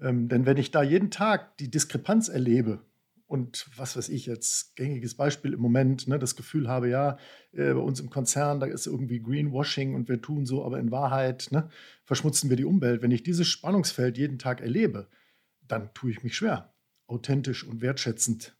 Ähm, 0.00 0.28
denn 0.28 0.46
wenn 0.46 0.56
ich 0.56 0.70
da 0.70 0.82
jeden 0.82 1.10
Tag 1.10 1.56
die 1.58 1.70
Diskrepanz 1.70 2.28
erlebe 2.28 2.84
und 3.26 3.68
was 3.76 3.96
weiß 3.96 4.08
ich 4.08 4.26
jetzt, 4.26 4.76
gängiges 4.76 5.14
Beispiel 5.14 5.52
im 5.52 5.60
Moment, 5.60 6.08
ne, 6.08 6.18
das 6.18 6.36
Gefühl 6.36 6.68
habe, 6.68 6.88
ja, 6.88 7.16
äh, 7.52 7.72
bei 7.72 7.80
uns 7.80 8.00
im 8.00 8.10
Konzern, 8.10 8.60
da 8.60 8.66
ist 8.66 8.86
irgendwie 8.86 9.20
Greenwashing 9.20 9.94
und 9.94 10.08
wir 10.08 10.20
tun 10.20 10.46
so, 10.46 10.64
aber 10.64 10.78
in 10.78 10.90
Wahrheit 10.90 11.48
ne, 11.52 11.70
verschmutzen 12.04 12.50
wir 12.50 12.56
die 12.56 12.64
Umwelt. 12.64 13.02
Wenn 13.02 13.12
ich 13.12 13.22
dieses 13.22 13.46
Spannungsfeld 13.46 14.18
jeden 14.18 14.38
Tag 14.38 14.60
erlebe, 14.60 15.08
dann 15.70 15.92
tue 15.94 16.10
ich 16.10 16.22
mich 16.22 16.36
schwer, 16.36 16.74
authentisch 17.06 17.64
und 17.64 17.80
wertschätzend 17.80 18.56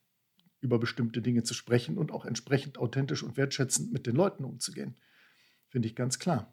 über 0.60 0.78
bestimmte 0.78 1.22
Dinge 1.22 1.42
zu 1.42 1.54
sprechen 1.54 1.96
und 1.98 2.12
auch 2.12 2.24
entsprechend 2.24 2.78
authentisch 2.78 3.22
und 3.22 3.36
wertschätzend 3.36 3.92
mit 3.92 4.06
den 4.06 4.14
Leuten 4.14 4.44
umzugehen. 4.44 4.98
Finde 5.68 5.88
ich 5.88 5.96
ganz 5.96 6.18
klar. 6.18 6.52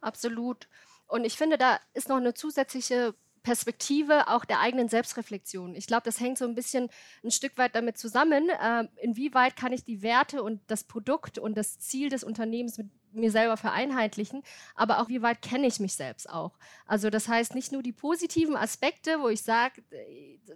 Absolut. 0.00 0.68
Und 1.06 1.24
ich 1.24 1.36
finde, 1.36 1.58
da 1.58 1.78
ist 1.92 2.08
noch 2.08 2.16
eine 2.16 2.34
zusätzliche 2.34 3.14
Perspektive 3.42 4.28
auch 4.28 4.44
der 4.44 4.60
eigenen 4.60 4.88
Selbstreflexion. 4.88 5.74
Ich 5.74 5.86
glaube, 5.86 6.02
das 6.04 6.20
hängt 6.20 6.38
so 6.38 6.44
ein 6.44 6.54
bisschen 6.54 6.90
ein 7.24 7.30
Stück 7.30 7.56
weit 7.56 7.74
damit 7.74 7.96
zusammen, 7.96 8.48
äh, 8.50 8.86
inwieweit 9.00 9.56
kann 9.56 9.72
ich 9.72 9.84
die 9.84 10.02
Werte 10.02 10.42
und 10.42 10.60
das 10.66 10.84
Produkt 10.84 11.38
und 11.38 11.56
das 11.56 11.78
Ziel 11.78 12.10
des 12.10 12.22
Unternehmens 12.22 12.76
mit 12.76 12.90
mir 13.12 13.30
selber 13.30 13.56
vereinheitlichen, 13.56 14.42
aber 14.74 15.00
auch 15.00 15.08
wie 15.08 15.22
weit 15.22 15.42
kenne 15.42 15.66
ich 15.66 15.80
mich 15.80 15.94
selbst 15.94 16.28
auch. 16.28 16.58
Also 16.86 17.10
das 17.10 17.28
heißt 17.28 17.54
nicht 17.54 17.72
nur 17.72 17.82
die 17.82 17.92
positiven 17.92 18.56
Aspekte, 18.56 19.20
wo 19.20 19.28
ich 19.28 19.42
sage, 19.42 19.82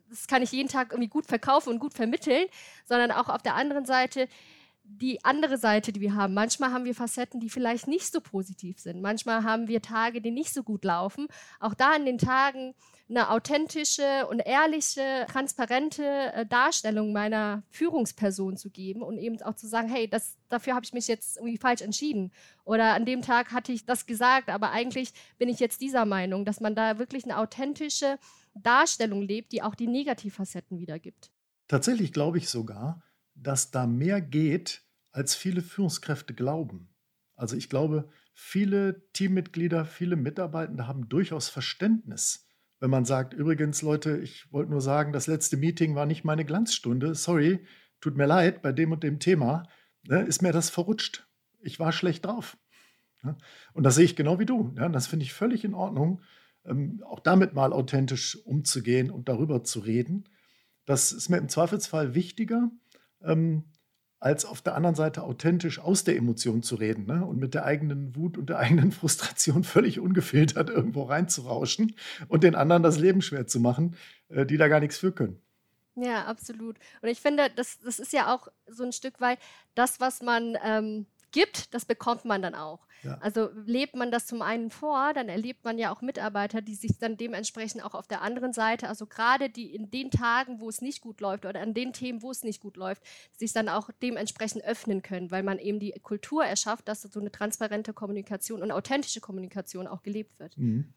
das 0.08 0.26
kann 0.26 0.42
ich 0.42 0.52
jeden 0.52 0.68
Tag 0.68 0.92
irgendwie 0.92 1.08
gut 1.08 1.26
verkaufen 1.26 1.70
und 1.70 1.78
gut 1.78 1.94
vermitteln, 1.94 2.46
sondern 2.84 3.10
auch 3.10 3.28
auf 3.28 3.42
der 3.42 3.54
anderen 3.54 3.86
Seite, 3.86 4.28
die 4.86 5.24
andere 5.24 5.56
Seite, 5.56 5.92
die 5.92 6.00
wir 6.00 6.14
haben. 6.14 6.34
Manchmal 6.34 6.72
haben 6.72 6.84
wir 6.84 6.94
Facetten, 6.94 7.40
die 7.40 7.48
vielleicht 7.48 7.88
nicht 7.88 8.12
so 8.12 8.20
positiv 8.20 8.78
sind. 8.78 9.00
Manchmal 9.00 9.42
haben 9.42 9.66
wir 9.66 9.80
Tage, 9.80 10.20
die 10.20 10.30
nicht 10.30 10.52
so 10.52 10.62
gut 10.62 10.84
laufen. 10.84 11.26
Auch 11.58 11.74
da 11.74 11.96
in 11.96 12.04
den 12.04 12.18
Tagen 12.18 12.74
eine 13.08 13.30
authentische 13.30 14.26
und 14.28 14.40
ehrliche, 14.40 15.26
transparente 15.28 16.04
äh, 16.04 16.46
Darstellung 16.46 17.12
meiner 17.12 17.62
Führungsperson 17.70 18.56
zu 18.56 18.70
geben 18.70 19.02
und 19.02 19.18
eben 19.18 19.40
auch 19.42 19.56
zu 19.56 19.66
sagen, 19.66 19.88
hey, 19.88 20.08
das, 20.08 20.36
dafür 20.48 20.74
habe 20.74 20.84
ich 20.84 20.92
mich 20.92 21.08
jetzt 21.08 21.36
irgendwie 21.38 21.58
falsch 21.58 21.82
entschieden. 21.82 22.30
Oder 22.64 22.94
an 22.94 23.04
dem 23.04 23.22
Tag 23.22 23.52
hatte 23.52 23.72
ich 23.72 23.84
das 23.86 24.06
gesagt, 24.06 24.48
aber 24.48 24.70
eigentlich 24.70 25.12
bin 25.38 25.48
ich 25.48 25.60
jetzt 25.60 25.80
dieser 25.80 26.04
Meinung, 26.04 26.44
dass 26.44 26.60
man 26.60 26.74
da 26.74 26.98
wirklich 26.98 27.24
eine 27.24 27.38
authentische 27.38 28.18
Darstellung 28.54 29.22
lebt, 29.22 29.52
die 29.52 29.62
auch 29.62 29.74
die 29.74 29.88
Negativfacetten 29.88 30.78
wiedergibt. 30.78 31.30
Tatsächlich 31.68 32.12
glaube 32.12 32.38
ich 32.38 32.48
sogar, 32.48 33.02
dass 33.34 33.70
da 33.70 33.86
mehr 33.86 34.20
geht, 34.20 34.82
als 35.12 35.34
viele 35.34 35.62
Führungskräfte 35.62 36.34
glauben. 36.34 36.88
Also 37.36 37.56
ich 37.56 37.68
glaube, 37.68 38.08
viele 38.32 39.08
Teammitglieder, 39.12 39.84
viele 39.84 40.16
Mitarbeitende 40.16 40.86
haben 40.86 41.08
durchaus 41.08 41.48
Verständnis, 41.48 42.48
wenn 42.80 42.90
man 42.90 43.04
sagt, 43.04 43.32
übrigens 43.32 43.82
Leute, 43.82 44.18
ich 44.18 44.52
wollte 44.52 44.70
nur 44.70 44.80
sagen, 44.80 45.12
das 45.12 45.26
letzte 45.26 45.56
Meeting 45.56 45.94
war 45.94 46.06
nicht 46.06 46.24
meine 46.24 46.44
Glanzstunde, 46.44 47.14
sorry, 47.14 47.64
tut 48.00 48.16
mir 48.16 48.26
leid, 48.26 48.60
bei 48.60 48.72
dem 48.72 48.92
und 48.92 49.02
dem 49.02 49.20
Thema 49.20 49.66
ne, 50.02 50.22
ist 50.22 50.42
mir 50.42 50.52
das 50.52 50.70
verrutscht. 50.70 51.26
Ich 51.60 51.80
war 51.80 51.92
schlecht 51.92 52.26
drauf. 52.26 52.56
Ja? 53.22 53.36
Und 53.72 53.84
das 53.84 53.94
sehe 53.94 54.04
ich 54.04 54.16
genau 54.16 54.38
wie 54.38 54.46
du. 54.46 54.74
Ja? 54.76 54.88
Das 54.88 55.06
finde 55.06 55.24
ich 55.24 55.32
völlig 55.32 55.64
in 55.64 55.74
Ordnung, 55.74 56.20
ähm, 56.66 57.02
auch 57.06 57.20
damit 57.20 57.54
mal 57.54 57.72
authentisch 57.72 58.36
umzugehen 58.44 59.10
und 59.10 59.28
darüber 59.28 59.64
zu 59.64 59.80
reden. 59.80 60.28
Das 60.84 61.12
ist 61.12 61.30
mir 61.30 61.38
im 61.38 61.48
Zweifelsfall 61.48 62.14
wichtiger, 62.14 62.70
ähm, 63.24 63.64
als 64.24 64.46
auf 64.46 64.62
der 64.62 64.74
anderen 64.74 64.94
Seite 64.94 65.22
authentisch 65.22 65.78
aus 65.78 66.04
der 66.04 66.16
Emotion 66.16 66.62
zu 66.62 66.76
reden 66.76 67.04
ne? 67.04 67.26
und 67.26 67.38
mit 67.38 67.52
der 67.52 67.66
eigenen 67.66 68.16
Wut 68.16 68.38
und 68.38 68.48
der 68.48 68.58
eigenen 68.58 68.90
Frustration 68.92 69.64
völlig 69.64 70.00
ungefiltert 70.00 70.70
irgendwo 70.70 71.02
reinzurauschen 71.02 71.94
und 72.28 72.42
den 72.42 72.54
anderen 72.54 72.82
das 72.82 72.98
Leben 72.98 73.20
schwer 73.20 73.46
zu 73.46 73.60
machen, 73.60 73.96
äh, 74.30 74.46
die 74.46 74.56
da 74.56 74.68
gar 74.68 74.80
nichts 74.80 74.98
für 74.98 75.12
können. 75.12 75.40
Ja, 75.96 76.24
absolut. 76.24 76.76
Und 77.02 77.08
ich 77.08 77.20
finde, 77.20 77.50
das, 77.54 77.78
das 77.80 77.98
ist 77.98 78.12
ja 78.12 78.34
auch 78.34 78.48
so 78.66 78.82
ein 78.82 78.92
Stück 78.92 79.20
weit 79.20 79.38
das, 79.74 80.00
was 80.00 80.22
man 80.22 80.56
ähm, 80.64 81.06
gibt, 81.34 81.74
das 81.74 81.84
bekommt 81.84 82.24
man 82.24 82.40
dann 82.40 82.54
auch. 82.54 82.86
Ja. 83.02 83.18
Also 83.20 83.50
lebt 83.66 83.96
man 83.96 84.12
das 84.12 84.26
zum 84.26 84.40
einen 84.40 84.70
vor, 84.70 85.12
dann 85.12 85.28
erlebt 85.28 85.64
man 85.64 85.78
ja 85.78 85.92
auch 85.92 86.00
Mitarbeiter, 86.00 86.62
die 86.62 86.76
sich 86.76 86.96
dann 86.98 87.16
dementsprechend 87.16 87.84
auch 87.84 87.94
auf 87.94 88.06
der 88.06 88.22
anderen 88.22 88.52
Seite, 88.52 88.88
also 88.88 89.06
gerade 89.06 89.50
die 89.50 89.74
in 89.74 89.90
den 89.90 90.12
Tagen, 90.12 90.60
wo 90.60 90.68
es 90.68 90.80
nicht 90.80 91.00
gut 91.00 91.20
läuft 91.20 91.44
oder 91.44 91.60
an 91.60 91.74
den 91.74 91.92
Themen, 91.92 92.22
wo 92.22 92.30
es 92.30 92.44
nicht 92.44 92.62
gut 92.62 92.76
läuft, 92.76 93.02
sich 93.36 93.52
dann 93.52 93.68
auch 93.68 93.90
dementsprechend 94.00 94.64
öffnen 94.64 95.02
können, 95.02 95.32
weil 95.32 95.42
man 95.42 95.58
eben 95.58 95.80
die 95.80 95.90
Kultur 96.02 96.44
erschafft, 96.44 96.86
dass 96.86 97.02
so 97.02 97.20
eine 97.20 97.32
transparente 97.32 97.92
Kommunikation 97.92 98.62
und 98.62 98.70
authentische 98.70 99.20
Kommunikation 99.20 99.88
auch 99.88 100.02
gelebt 100.02 100.38
wird. 100.38 100.56
Mhm. 100.56 100.94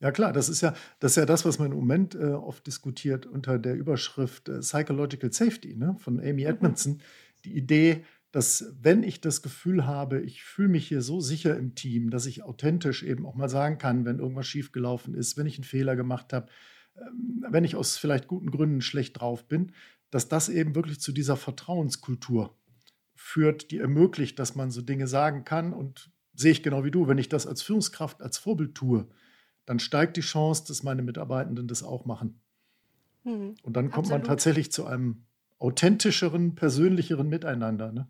Ja 0.00 0.10
klar, 0.10 0.32
das 0.32 0.48
ist 0.48 0.60
ja 0.60 0.74
das, 0.98 1.12
ist 1.12 1.16
ja 1.18 1.26
das 1.26 1.44
was 1.44 1.60
man 1.60 1.70
im 1.70 1.78
Moment 1.78 2.16
äh, 2.16 2.32
oft 2.32 2.66
diskutiert 2.66 3.24
unter 3.24 3.60
der 3.60 3.76
Überschrift 3.76 4.48
äh, 4.48 4.58
Psychological 4.58 5.32
Safety 5.32 5.76
ne, 5.76 5.94
von 6.00 6.18
Amy 6.18 6.42
mhm. 6.42 6.48
Edmondson. 6.48 6.92
Mhm. 6.94 7.00
Die 7.44 7.56
Idee, 7.56 8.04
dass 8.32 8.74
wenn 8.80 9.02
ich 9.02 9.20
das 9.20 9.42
Gefühl 9.42 9.86
habe, 9.86 10.20
ich 10.20 10.42
fühle 10.42 10.70
mich 10.70 10.88
hier 10.88 11.02
so 11.02 11.20
sicher 11.20 11.56
im 11.56 11.74
Team, 11.74 12.10
dass 12.10 12.26
ich 12.26 12.42
authentisch 12.42 13.02
eben 13.02 13.26
auch 13.26 13.34
mal 13.34 13.50
sagen 13.50 13.78
kann, 13.78 14.04
wenn 14.06 14.18
irgendwas 14.18 14.46
schiefgelaufen 14.46 15.14
ist, 15.14 15.36
wenn 15.36 15.46
ich 15.46 15.58
einen 15.58 15.64
Fehler 15.64 15.96
gemacht 15.96 16.32
habe, 16.32 16.48
ähm, 16.96 17.44
wenn 17.50 17.64
ich 17.64 17.76
aus 17.76 17.98
vielleicht 17.98 18.26
guten 18.26 18.50
Gründen 18.50 18.80
schlecht 18.80 19.20
drauf 19.20 19.46
bin, 19.46 19.72
dass 20.10 20.28
das 20.28 20.48
eben 20.48 20.74
wirklich 20.74 21.00
zu 21.00 21.12
dieser 21.12 21.36
Vertrauenskultur 21.36 22.56
führt, 23.14 23.70
die 23.70 23.78
ermöglicht, 23.78 24.38
dass 24.38 24.54
man 24.54 24.70
so 24.70 24.82
Dinge 24.82 25.06
sagen 25.06 25.44
kann. 25.44 25.72
Und 25.72 26.10
sehe 26.34 26.52
ich 26.52 26.62
genau 26.62 26.84
wie 26.84 26.90
du, 26.90 27.08
wenn 27.08 27.18
ich 27.18 27.28
das 27.28 27.46
als 27.46 27.62
Führungskraft, 27.62 28.22
als 28.22 28.38
Vorbild 28.38 28.74
tue, 28.74 29.06
dann 29.66 29.78
steigt 29.78 30.16
die 30.16 30.22
Chance, 30.22 30.64
dass 30.66 30.82
meine 30.82 31.02
Mitarbeitenden 31.02 31.68
das 31.68 31.82
auch 31.82 32.04
machen. 32.04 32.40
Hm, 33.24 33.54
und 33.62 33.76
dann 33.76 33.90
kommt 33.90 34.06
absolut. 34.06 34.22
man 34.22 34.24
tatsächlich 34.24 34.72
zu 34.72 34.86
einem 34.86 35.24
authentischeren, 35.58 36.54
persönlicheren 36.54 37.28
Miteinander. 37.28 37.92
Ne? 37.92 38.08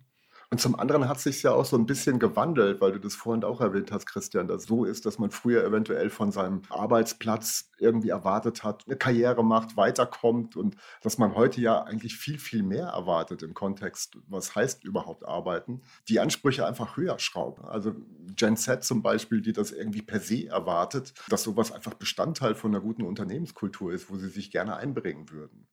Und 0.52 0.60
zum 0.60 0.78
anderen 0.78 1.08
hat 1.08 1.18
sich 1.18 1.42
ja 1.42 1.52
auch 1.52 1.64
so 1.64 1.78
ein 1.78 1.86
bisschen 1.86 2.18
gewandelt, 2.18 2.82
weil 2.82 2.92
du 2.92 2.98
das 2.98 3.14
vorhin 3.14 3.42
auch 3.42 3.62
erwähnt 3.62 3.90
hast, 3.90 4.04
Christian, 4.04 4.48
dass 4.48 4.64
so 4.64 4.84
ist, 4.84 5.06
dass 5.06 5.18
man 5.18 5.30
früher 5.30 5.64
eventuell 5.64 6.10
von 6.10 6.30
seinem 6.30 6.60
Arbeitsplatz 6.68 7.70
irgendwie 7.78 8.10
erwartet 8.10 8.62
hat, 8.62 8.84
eine 8.86 8.96
Karriere 8.96 9.42
macht, 9.42 9.78
weiterkommt 9.78 10.54
und 10.54 10.76
dass 11.00 11.16
man 11.16 11.34
heute 11.36 11.62
ja 11.62 11.84
eigentlich 11.84 12.18
viel, 12.18 12.38
viel 12.38 12.62
mehr 12.62 12.88
erwartet 12.88 13.42
im 13.42 13.54
Kontext, 13.54 14.18
was 14.28 14.54
heißt 14.54 14.84
überhaupt 14.84 15.24
arbeiten, 15.24 15.80
die 16.08 16.20
Ansprüche 16.20 16.66
einfach 16.66 16.98
höher 16.98 17.18
schrauben. 17.18 17.64
Also 17.64 17.94
Gen 18.36 18.58
Z 18.58 18.84
zum 18.84 19.00
Beispiel, 19.00 19.40
die 19.40 19.54
das 19.54 19.72
irgendwie 19.72 20.02
per 20.02 20.20
se 20.20 20.48
erwartet, 20.48 21.14
dass 21.30 21.44
sowas 21.44 21.72
einfach 21.72 21.94
Bestandteil 21.94 22.54
von 22.54 22.72
einer 22.72 22.84
guten 22.84 23.04
Unternehmenskultur 23.04 23.94
ist, 23.94 24.10
wo 24.10 24.16
sie 24.16 24.28
sich 24.28 24.50
gerne 24.50 24.76
einbringen 24.76 25.30
würden 25.30 25.66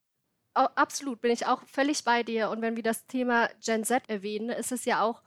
absolut, 0.54 1.20
bin 1.20 1.30
ich 1.30 1.46
auch 1.46 1.62
völlig 1.66 2.04
bei 2.04 2.22
dir. 2.22 2.50
Und 2.50 2.62
wenn 2.62 2.76
wir 2.76 2.82
das 2.82 3.06
Thema 3.06 3.48
Gen 3.64 3.84
Z 3.84 4.08
erwähnen, 4.08 4.50
ist 4.50 4.72
es 4.72 4.84
ja 4.84 5.02
auch 5.02 5.22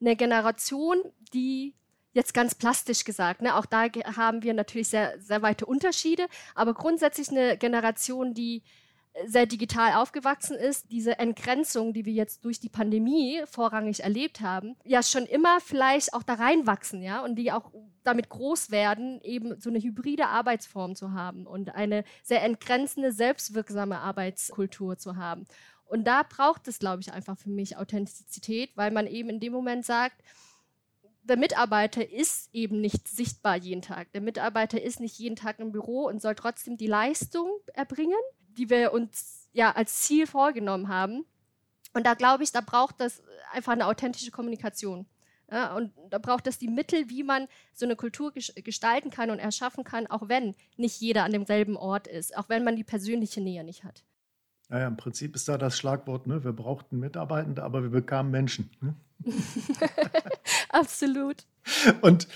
eine 0.00 0.16
Generation, 0.16 0.98
die 1.32 1.74
jetzt 2.12 2.32
ganz 2.32 2.54
plastisch 2.54 3.04
gesagt, 3.04 3.42
ne, 3.42 3.56
auch 3.56 3.66
da 3.66 3.84
haben 4.16 4.42
wir 4.42 4.54
natürlich 4.54 4.88
sehr, 4.88 5.20
sehr 5.20 5.42
weite 5.42 5.66
Unterschiede, 5.66 6.26
aber 6.54 6.72
grundsätzlich 6.72 7.28
eine 7.28 7.58
Generation, 7.58 8.32
die 8.32 8.62
sehr 9.26 9.46
digital 9.46 9.94
aufgewachsen 9.94 10.56
ist, 10.56 10.90
diese 10.90 11.18
Entgrenzung, 11.18 11.92
die 11.92 12.04
wir 12.04 12.12
jetzt 12.12 12.44
durch 12.44 12.60
die 12.60 12.68
Pandemie 12.68 13.42
vorrangig 13.46 14.02
erlebt 14.02 14.40
haben, 14.40 14.76
ja 14.84 15.02
schon 15.02 15.24
immer 15.24 15.60
vielleicht 15.60 16.12
auch 16.14 16.22
da 16.22 16.34
reinwachsen, 16.34 17.02
ja, 17.02 17.24
und 17.24 17.36
die 17.36 17.52
auch 17.52 17.72
damit 18.04 18.28
groß 18.28 18.70
werden, 18.70 19.20
eben 19.22 19.58
so 19.60 19.70
eine 19.70 19.80
hybride 19.80 20.28
Arbeitsform 20.28 20.94
zu 20.94 21.12
haben 21.12 21.46
und 21.46 21.74
eine 21.74 22.04
sehr 22.22 22.42
entgrenzende, 22.42 23.12
selbstwirksame 23.12 23.98
Arbeitskultur 23.98 24.98
zu 24.98 25.16
haben. 25.16 25.46
Und 25.86 26.04
da 26.06 26.22
braucht 26.22 26.68
es, 26.68 26.78
glaube 26.78 27.00
ich, 27.00 27.12
einfach 27.12 27.38
für 27.38 27.50
mich 27.50 27.76
Authentizität, 27.76 28.70
weil 28.76 28.90
man 28.90 29.06
eben 29.06 29.28
in 29.28 29.40
dem 29.40 29.52
Moment 29.52 29.84
sagt, 29.84 30.20
der 31.22 31.36
Mitarbeiter 31.36 32.08
ist 32.08 32.50
eben 32.52 32.80
nicht 32.80 33.08
sichtbar 33.08 33.56
jeden 33.56 33.82
Tag. 33.82 34.12
Der 34.12 34.20
Mitarbeiter 34.20 34.80
ist 34.80 35.00
nicht 35.00 35.18
jeden 35.18 35.36
Tag 35.36 35.58
im 35.58 35.72
Büro 35.72 36.06
und 36.06 36.22
soll 36.22 36.36
trotzdem 36.36 36.76
die 36.76 36.86
Leistung 36.86 37.50
erbringen, 37.74 38.14
die 38.56 38.70
wir 38.70 38.92
uns 38.92 39.48
ja 39.52 39.72
als 39.72 40.02
Ziel 40.02 40.26
vorgenommen 40.26 40.88
haben. 40.88 41.24
Und 41.92 42.04
da 42.06 42.14
glaube 42.14 42.44
ich, 42.44 42.52
da 42.52 42.60
braucht 42.60 43.00
das 43.00 43.22
einfach 43.52 43.72
eine 43.72 43.86
authentische 43.86 44.30
Kommunikation. 44.30 45.06
Ja, 45.50 45.76
und 45.76 45.92
da 46.10 46.18
braucht 46.18 46.46
es 46.48 46.58
die 46.58 46.68
Mittel, 46.68 47.08
wie 47.08 47.22
man 47.22 47.46
so 47.72 47.86
eine 47.86 47.94
Kultur 47.94 48.32
gestalten 48.32 49.10
kann 49.10 49.30
und 49.30 49.38
erschaffen 49.38 49.84
kann, 49.84 50.08
auch 50.08 50.28
wenn 50.28 50.56
nicht 50.76 51.00
jeder 51.00 51.22
an 51.22 51.32
demselben 51.32 51.76
Ort 51.76 52.08
ist, 52.08 52.36
auch 52.36 52.48
wenn 52.48 52.64
man 52.64 52.74
die 52.74 52.84
persönliche 52.84 53.40
Nähe 53.40 53.62
nicht 53.62 53.84
hat. 53.84 54.02
Naja, 54.68 54.88
im 54.88 54.96
Prinzip 54.96 55.36
ist 55.36 55.48
da 55.48 55.56
das 55.56 55.78
Schlagwort, 55.78 56.26
ne? 56.26 56.42
wir 56.42 56.52
brauchten 56.52 56.98
Mitarbeitende, 56.98 57.62
aber 57.62 57.82
wir 57.82 57.90
bekamen 57.90 58.32
Menschen. 58.32 58.70
Ne? 58.80 58.96
Absolut. 60.70 61.46
Und, 62.00 62.26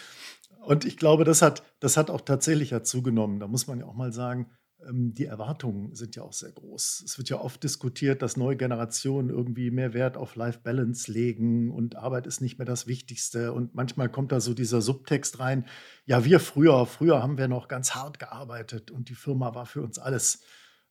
und 0.60 0.84
ich 0.84 0.96
glaube, 0.96 1.24
das 1.24 1.42
hat, 1.42 1.64
das 1.80 1.96
hat 1.96 2.08
auch 2.10 2.20
tatsächlich 2.20 2.70
ja 2.70 2.84
zugenommen. 2.84 3.40
Da 3.40 3.48
muss 3.48 3.66
man 3.66 3.80
ja 3.80 3.86
auch 3.86 3.94
mal 3.94 4.12
sagen, 4.12 4.48
die 4.88 5.26
Erwartungen 5.26 5.94
sind 5.94 6.16
ja 6.16 6.22
auch 6.22 6.32
sehr 6.32 6.52
groß. 6.52 7.02
Es 7.04 7.18
wird 7.18 7.28
ja 7.28 7.38
oft 7.38 7.62
diskutiert, 7.62 8.22
dass 8.22 8.36
neue 8.36 8.56
Generationen 8.56 9.28
irgendwie 9.28 9.70
mehr 9.70 9.92
Wert 9.92 10.16
auf 10.16 10.36
Life-Balance 10.36 11.12
legen 11.12 11.70
und 11.70 11.96
Arbeit 11.96 12.26
ist 12.26 12.40
nicht 12.40 12.58
mehr 12.58 12.64
das 12.64 12.86
Wichtigste. 12.86 13.52
Und 13.52 13.74
manchmal 13.74 14.08
kommt 14.08 14.32
da 14.32 14.40
so 14.40 14.54
dieser 14.54 14.80
Subtext 14.80 15.38
rein, 15.38 15.66
ja, 16.06 16.24
wir 16.24 16.40
früher, 16.40 16.86
früher 16.86 17.22
haben 17.22 17.36
wir 17.36 17.48
noch 17.48 17.68
ganz 17.68 17.94
hart 17.94 18.18
gearbeitet 18.18 18.90
und 18.90 19.10
die 19.10 19.14
Firma 19.14 19.54
war 19.54 19.66
für 19.66 19.82
uns 19.82 19.98
alles. 19.98 20.42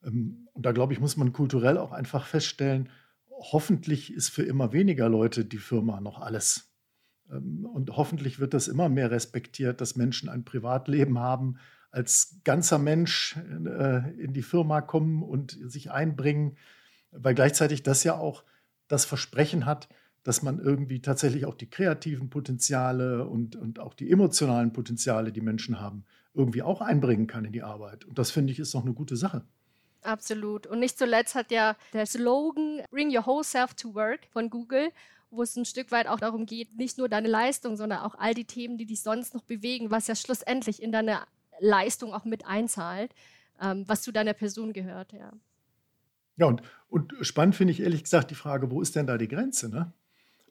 Ähm, 0.04 0.48
und 0.54 0.66
da 0.66 0.72
glaube 0.72 0.94
ich, 0.94 1.00
muss 1.00 1.18
man 1.18 1.34
kulturell 1.34 1.78
auch 1.78 1.92
einfach 1.92 2.26
feststellen, 2.28 2.90
hoffentlich 3.30 4.14
ist 4.14 4.30
für 4.30 4.44
immer 4.44 4.72
weniger 4.72 5.10
Leute 5.10 5.46
die 5.46 5.58
Firma 5.58 6.00
noch 6.00 6.20
alles. 6.20 6.76
Ähm, 7.32 7.66
und 7.66 7.92
hoffentlich 7.98 8.40
wird 8.40 8.54
das 8.54 8.68
immer 8.68 8.90
mehr 8.90 9.12
respektiert, 9.12 9.82
dass 9.82 9.96
Menschen 9.96 10.30
ein 10.30 10.46
Privatleben 10.46 11.20
haben, 11.20 11.58
als 11.92 12.40
ganzer 12.44 12.78
Mensch 12.78 13.38
äh, 13.38 14.12
in 14.22 14.34
die 14.34 14.42
Firma 14.42 14.82
kommen 14.82 15.24
und 15.24 15.58
sich 15.64 15.92
einbringen, 15.92 16.58
weil 17.12 17.34
gleichzeitig 17.34 17.84
das 17.84 18.04
ja 18.04 18.18
auch 18.18 18.44
das 18.88 19.06
Versprechen 19.06 19.66
hat, 19.66 19.90
dass 20.24 20.44
man 20.44 20.60
irgendwie 20.60 21.02
tatsächlich 21.02 21.46
auch 21.46 21.56
die 21.56 21.70
kreativen 21.70 22.30
Potenziale 22.30 23.26
und, 23.26 23.56
und 23.56 23.80
auch 23.80 23.94
die 23.94 24.12
emotionalen 24.12 24.74
Potenziale, 24.74 25.32
die 25.32 25.42
Menschen 25.42 25.80
haben, 25.80 26.06
irgendwie 26.34 26.62
auch 26.62 26.82
einbringen 26.82 27.28
kann 27.28 27.46
in 27.46 27.54
die 27.54 27.64
Arbeit. 27.64 28.06
Und 28.06 28.20
das 28.20 28.32
finde 28.32 28.54
ich 28.54 28.60
ist 28.60 28.74
doch 28.74 28.84
eine 28.84 28.94
gute 28.94 29.16
Sache. 29.16 29.44
Absolut. 30.02 30.68
Und 30.68 30.80
nicht 30.80 30.98
zuletzt 30.98 31.36
hat 31.36 31.52
ja 31.52 31.76
der 31.94 32.06
Slogan 32.06 32.82
Bring 32.90 33.16
Your 33.16 33.26
Whole 33.26 33.44
Self 33.44 33.74
to 33.74 33.94
Work 33.96 34.28
von 34.32 34.50
Google, 34.50 34.90
wo 35.30 35.42
es 35.42 35.56
ein 35.56 35.66
Stück 35.66 35.92
weit 35.92 36.08
auch 36.08 36.20
darum 36.20 36.46
geht, 36.46 36.76
nicht 36.78 36.98
nur 36.98 37.10
deine 37.10 37.28
Leistung, 37.28 37.76
sondern 37.76 38.00
auch 38.00 38.16
all 38.16 38.34
die 38.34 38.46
Themen, 38.46 38.78
die 38.78 38.86
dich 38.86 39.02
sonst 39.02 39.34
noch 39.34 39.44
bewegen, 39.44 39.92
was 39.92 40.08
ja 40.08 40.16
schlussendlich 40.16 40.82
in 40.82 40.92
deine 40.92 41.22
Leistung 41.60 42.14
auch 42.14 42.26
mit 42.26 42.46
einzahlt, 42.46 43.14
ähm, 43.62 43.84
was 43.88 44.02
zu 44.02 44.12
deiner 44.12 44.34
Person 44.34 44.74
gehört, 44.74 45.14
ja. 45.14 45.32
Ja, 46.38 46.46
und, 46.46 46.62
und 46.88 47.14
spannend 47.22 47.56
finde 47.56 47.74
ich 47.74 47.82
ehrlich 47.82 48.04
gesagt 48.04 48.32
die 48.32 48.36
Frage, 48.36 48.72
wo 48.72 48.82
ist 48.82 48.96
denn 48.96 49.08
da 49.08 49.18
die 49.18 49.28
Grenze? 49.28 49.70
Ne? 49.70 49.92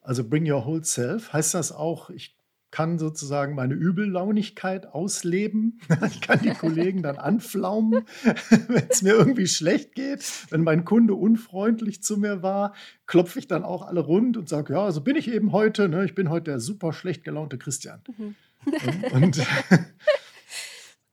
Also 0.03 0.29
bring 0.29 0.51
your 0.51 0.67
whole 0.67 0.85
self, 0.85 1.33
heißt 1.33 1.55
das 1.55 1.73
auch, 1.73 2.11
ich 2.11 2.39
kann 2.71 2.99
sozusagen 2.99 3.55
meine 3.55 3.75
Übellaunigkeit 3.75 4.87
ausleben. 4.87 5.81
Ich 6.07 6.21
kann 6.21 6.41
die 6.43 6.51
Kollegen 6.51 7.03
dann 7.03 7.17
anflaumen, 7.17 8.05
wenn 8.69 8.87
es 8.89 9.03
mir 9.03 9.15
irgendwie 9.15 9.47
schlecht 9.47 9.95
geht. 9.95 10.25
Wenn 10.51 10.63
mein 10.63 10.85
Kunde 10.85 11.15
unfreundlich 11.15 12.03
zu 12.03 12.17
mir 12.17 12.43
war, 12.43 12.75
klopfe 13.07 13.39
ich 13.39 13.49
dann 13.49 13.65
auch 13.65 13.87
alle 13.87 14.01
rund 14.01 14.37
und 14.37 14.49
sage, 14.49 14.75
ja, 14.75 14.91
so 14.93 15.01
bin 15.01 15.17
ich 15.17 15.31
eben 15.31 15.53
heute. 15.53 15.89
Ne? 15.89 16.05
Ich 16.05 16.15
bin 16.15 16.29
heute 16.31 16.51
der 16.51 16.61
super 16.61 16.93
schlecht 16.93 17.25
gelaunte 17.25 17.59
Christian. 17.59 18.01
Mhm. 18.17 18.35
Und, 18.65 19.13
und 19.13 19.37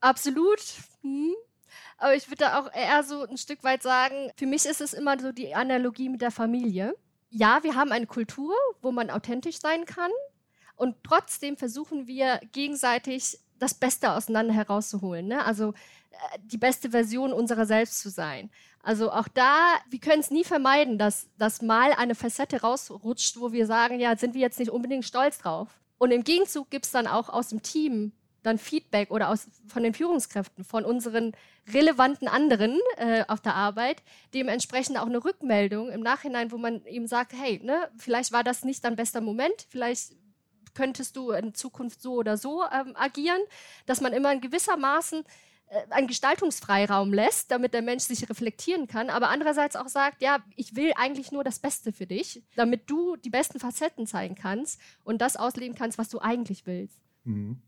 Absolut. 0.06 0.60
Hm. 1.02 1.34
Aber 1.98 2.14
ich 2.14 2.28
würde 2.28 2.44
da 2.44 2.60
auch 2.60 2.72
eher 2.72 3.02
so 3.02 3.26
ein 3.26 3.36
Stück 3.36 3.64
weit 3.64 3.82
sagen, 3.82 4.30
für 4.36 4.46
mich 4.46 4.64
ist 4.64 4.80
es 4.80 4.92
immer 4.92 5.18
so 5.18 5.32
die 5.32 5.52
Analogie 5.52 6.08
mit 6.08 6.22
der 6.22 6.30
Familie. 6.30 6.94
Ja, 7.30 7.64
wir 7.64 7.74
haben 7.74 7.90
eine 7.90 8.06
Kultur, 8.06 8.54
wo 8.82 8.92
man 8.92 9.10
authentisch 9.10 9.58
sein 9.58 9.84
kann. 9.84 10.12
Und 10.76 10.94
trotzdem 11.02 11.56
versuchen 11.56 12.06
wir 12.06 12.40
gegenseitig 12.52 13.40
das 13.58 13.74
Beste 13.74 14.12
auseinander 14.12 14.54
herauszuholen. 14.54 15.26
Ne? 15.26 15.44
Also 15.44 15.70
äh, 16.10 16.38
die 16.44 16.58
beste 16.58 16.90
Version 16.90 17.32
unserer 17.32 17.66
selbst 17.66 17.98
zu 17.98 18.08
sein. 18.08 18.50
Also 18.84 19.10
auch 19.10 19.26
da, 19.26 19.72
wir 19.90 19.98
können 19.98 20.20
es 20.20 20.30
nie 20.30 20.44
vermeiden, 20.44 20.98
dass, 20.98 21.28
dass 21.36 21.62
mal 21.62 21.92
eine 21.94 22.14
Facette 22.14 22.60
rausrutscht, 22.60 23.40
wo 23.40 23.50
wir 23.50 23.66
sagen, 23.66 23.98
ja, 23.98 24.16
sind 24.16 24.34
wir 24.34 24.40
jetzt 24.40 24.60
nicht 24.60 24.70
unbedingt 24.70 25.04
stolz 25.04 25.38
drauf. 25.38 25.80
Und 25.98 26.12
im 26.12 26.22
Gegenzug 26.22 26.70
gibt 26.70 26.84
es 26.84 26.92
dann 26.92 27.08
auch 27.08 27.28
aus 27.28 27.48
dem 27.48 27.62
Team 27.62 28.12
dann 28.46 28.58
Feedback 28.58 29.10
oder 29.10 29.28
aus, 29.28 29.48
von 29.66 29.82
den 29.82 29.94
Führungskräften, 29.94 30.64
von 30.64 30.84
unseren 30.84 31.32
relevanten 31.72 32.28
anderen 32.28 32.78
äh, 32.96 33.24
auf 33.28 33.40
der 33.40 33.54
Arbeit, 33.54 34.02
dementsprechend 34.34 34.98
auch 34.98 35.06
eine 35.06 35.24
Rückmeldung 35.24 35.90
im 35.90 36.00
Nachhinein, 36.00 36.52
wo 36.52 36.58
man 36.58 36.84
eben 36.86 37.08
sagt, 37.08 37.32
hey, 37.32 37.60
ne, 37.62 37.90
vielleicht 37.96 38.32
war 38.32 38.44
das 38.44 38.64
nicht 38.64 38.84
dein 38.84 38.96
bester 38.96 39.20
Moment, 39.20 39.66
vielleicht 39.68 40.12
könntest 40.74 41.16
du 41.16 41.30
in 41.30 41.54
Zukunft 41.54 42.00
so 42.00 42.14
oder 42.14 42.36
so 42.36 42.62
ähm, 42.64 42.94
agieren, 42.94 43.40
dass 43.86 44.00
man 44.00 44.12
immer 44.12 44.32
in 44.32 44.40
gewissermaßen 44.40 45.24
äh, 45.68 45.80
einen 45.90 46.06
Gestaltungsfreiraum 46.06 47.12
lässt, 47.12 47.50
damit 47.50 47.74
der 47.74 47.82
Mensch 47.82 48.04
sich 48.04 48.28
reflektieren 48.28 48.86
kann, 48.86 49.10
aber 49.10 49.30
andererseits 49.30 49.74
auch 49.74 49.88
sagt, 49.88 50.22
ja, 50.22 50.38
ich 50.54 50.76
will 50.76 50.92
eigentlich 50.96 51.32
nur 51.32 51.42
das 51.42 51.58
Beste 51.58 51.92
für 51.92 52.06
dich, 52.06 52.44
damit 52.54 52.88
du 52.88 53.16
die 53.16 53.30
besten 53.30 53.58
Facetten 53.58 54.06
zeigen 54.06 54.36
kannst 54.36 54.80
und 55.02 55.20
das 55.20 55.36
ausleben 55.36 55.76
kannst, 55.76 55.98
was 55.98 56.08
du 56.08 56.20
eigentlich 56.20 56.66
willst. 56.66 57.00
Mhm. 57.24 57.60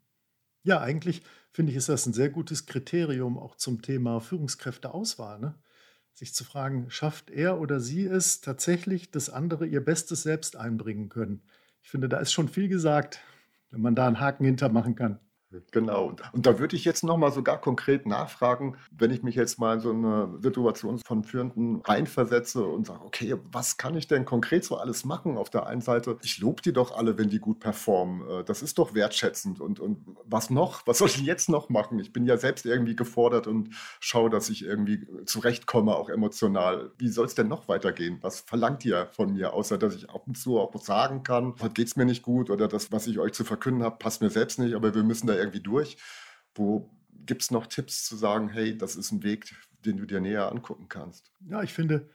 Ja, 0.63 0.81
eigentlich 0.81 1.23
finde 1.51 1.73
ich, 1.73 1.79
ist 1.79 1.89
das 1.89 2.07
ein 2.07 2.13
sehr 2.13 2.31
gutes 2.31 2.67
Kriterium 2.67 3.39
auch 3.39 3.57
zum 3.57 3.83
Thema 3.83 4.21
Führungskräfteauswahl. 4.21 5.39
Ne? 5.39 5.55
Sich 6.15 6.35
zu 6.35 6.45
fragen, 6.45 6.91
schafft 6.91 7.31
er 7.31 7.61
oder 7.61 7.81
sie 7.81 8.05
es 8.05 8.41
tatsächlich, 8.41 9.11
dass 9.11 9.31
andere 9.31 9.67
ihr 9.67 9.85
Bestes 9.85 10.23
selbst 10.23 10.57
einbringen 10.57 11.09
können? 11.09 11.43
Ich 11.83 11.91
finde, 11.91 12.09
da 12.09 12.19
ist 12.19 12.33
schon 12.33 12.49
viel 12.49 12.69
gesagt, 12.69 13.21
wenn 13.71 13.81
man 13.81 13.95
da 13.95 14.07
einen 14.07 14.21
Haken 14.21 14.45
hintermachen 14.45 14.95
kann. 14.95 15.21
Genau. 15.71 16.15
Und 16.33 16.47
da 16.47 16.59
würde 16.59 16.77
ich 16.77 16.85
jetzt 16.85 17.05
nochmal 17.05 17.33
sogar 17.33 17.59
konkret 17.59 18.07
nachfragen, 18.07 18.77
wenn 18.91 19.11
ich 19.11 19.23
mich 19.23 19.35
jetzt 19.35 19.59
mal 19.59 19.75
in 19.75 19.81
so 19.81 19.91
eine 19.91 20.39
Situation 20.43 20.99
von 20.99 21.25
Führenden 21.25 21.81
reinversetze 21.81 22.65
und 22.65 22.87
sage, 22.87 23.05
okay, 23.05 23.35
was 23.51 23.79
kann 23.79 23.97
ich 23.97 24.07
denn 24.07 24.27
konkret 24.27 24.65
so 24.65 24.77
alles 24.77 25.07
machen? 25.07 25.39
Auf 25.39 25.49
der 25.49 25.67
einen 25.67 25.81
Seite, 25.81 26.19
ich 26.23 26.39
lobe 26.39 26.61
die 26.61 26.75
doch 26.75 26.97
alle, 26.97 27.17
wenn 27.17 27.31
die 27.31 27.39
gut 27.39 27.61
performen. 27.61 28.29
Äh, 28.29 28.45
das 28.45 28.63
ist 28.63 28.79
doch 28.79 28.95
wertschätzend. 28.95 29.61
Und, 29.61 29.81
und 29.81 30.05
was 30.25 30.51
noch? 30.51 30.87
Was 30.87 30.99
soll 30.99 31.09
ich 31.09 31.23
jetzt 31.23 31.49
noch 31.49 31.71
machen? 31.71 31.99
Ich 31.99 32.13
bin 32.13 32.27
ja 32.27 32.37
selbst 32.37 32.67
irgendwie 32.67 32.97
gefordert 32.97 33.47
und 33.47 33.71
schaue, 34.01 34.29
dass 34.29 34.51
ich 34.51 34.65
irgendwie 34.65 35.07
zurechtkomme, 35.25 35.97
auch 35.97 36.11
emotional. 36.11 36.93
Wie 36.99 37.09
soll 37.09 37.25
es 37.25 37.35
denn 37.35 37.49
noch 37.49 37.69
weitergehen? 37.69 38.19
Was 38.21 38.41
verlangt 38.41 38.85
ihr 38.85 39.07
von 39.13 39.33
mir, 39.33 39.55
außer 39.55 39.79
dass 39.79 39.95
ich 39.95 40.11
ab 40.11 40.25
und 40.27 40.37
zu 40.37 40.59
auch 40.59 40.79
sagen 40.81 41.23
kann, 41.23 41.55
geht 41.73 41.89
es 41.89 41.97
mir 41.97 42.05
nicht 42.05 42.23
gut 42.23 42.51
oder 42.51 42.69
das, 42.69 42.93
was 42.93 43.07
ich 43.07 43.19
euch 43.19 43.33
zu 43.33 43.45
verkünden 43.45 43.83
habe, 43.83 43.97
passt 43.99 44.21
mir 44.21 44.31
selbst 44.31 44.59
nicht, 44.59 44.75
aber 44.75 44.95
wir 44.95 45.03
müssen 45.03 45.27
da 45.27 45.38
irgendwie 45.39 45.63
durch. 45.63 45.97
Wo 46.55 46.91
gibt 47.27 47.43
es 47.43 47.51
noch 47.51 47.67
Tipps 47.67 48.05
zu 48.05 48.17
sagen, 48.17 48.49
hey, 48.49 48.77
das 48.77 48.97
ist 48.97 49.13
ein 49.13 49.23
Weg, 49.23 49.55
den 49.85 49.97
du 49.97 50.07
dir 50.07 50.21
näher 50.21 50.51
angucken 50.51 50.89
kannst? 50.89 51.31
Ja, 51.49 51.63
ich 51.63 51.73
finde, 51.73 52.09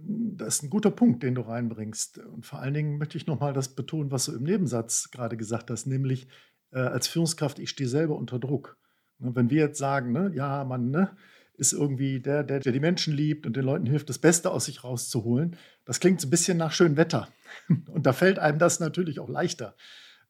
das 0.00 0.56
ist 0.56 0.62
ein 0.64 0.70
guter 0.70 0.90
Punkt, 0.90 1.22
den 1.22 1.34
du 1.34 1.42
reinbringst. 1.42 2.18
Und 2.18 2.46
vor 2.46 2.60
allen 2.60 2.74
Dingen 2.74 2.98
möchte 2.98 3.16
ich 3.16 3.26
nochmal 3.26 3.52
das 3.52 3.74
betonen, 3.74 4.10
was 4.10 4.26
du 4.26 4.32
im 4.32 4.42
Nebensatz 4.42 5.10
gerade 5.10 5.36
gesagt 5.36 5.70
hast, 5.70 5.86
nämlich 5.86 6.26
äh, 6.72 6.78
als 6.78 7.08
Führungskraft, 7.08 7.58
ich 7.58 7.70
stehe 7.70 7.88
selber 7.88 8.16
unter 8.16 8.38
Druck. 8.38 8.76
Und 9.18 9.36
wenn 9.36 9.50
wir 9.50 9.60
jetzt 9.60 9.78
sagen, 9.78 10.12
ne, 10.12 10.32
ja, 10.34 10.64
man 10.64 10.90
ne, 10.90 11.16
ist 11.56 11.72
irgendwie 11.72 12.20
der, 12.20 12.42
der, 12.42 12.60
der 12.60 12.72
die 12.72 12.80
Menschen 12.80 13.14
liebt 13.14 13.46
und 13.46 13.56
den 13.56 13.64
Leuten 13.64 13.86
hilft, 13.86 14.08
das 14.08 14.18
Beste 14.18 14.50
aus 14.50 14.64
sich 14.64 14.82
rauszuholen, 14.82 15.56
das 15.84 16.00
klingt 16.00 16.20
so 16.20 16.26
ein 16.26 16.30
bisschen 16.30 16.58
nach 16.58 16.72
schönem 16.72 16.96
Wetter. 16.96 17.28
Und 17.68 18.06
da 18.06 18.12
fällt 18.12 18.40
einem 18.40 18.58
das 18.58 18.80
natürlich 18.80 19.20
auch 19.20 19.28
leichter 19.28 19.76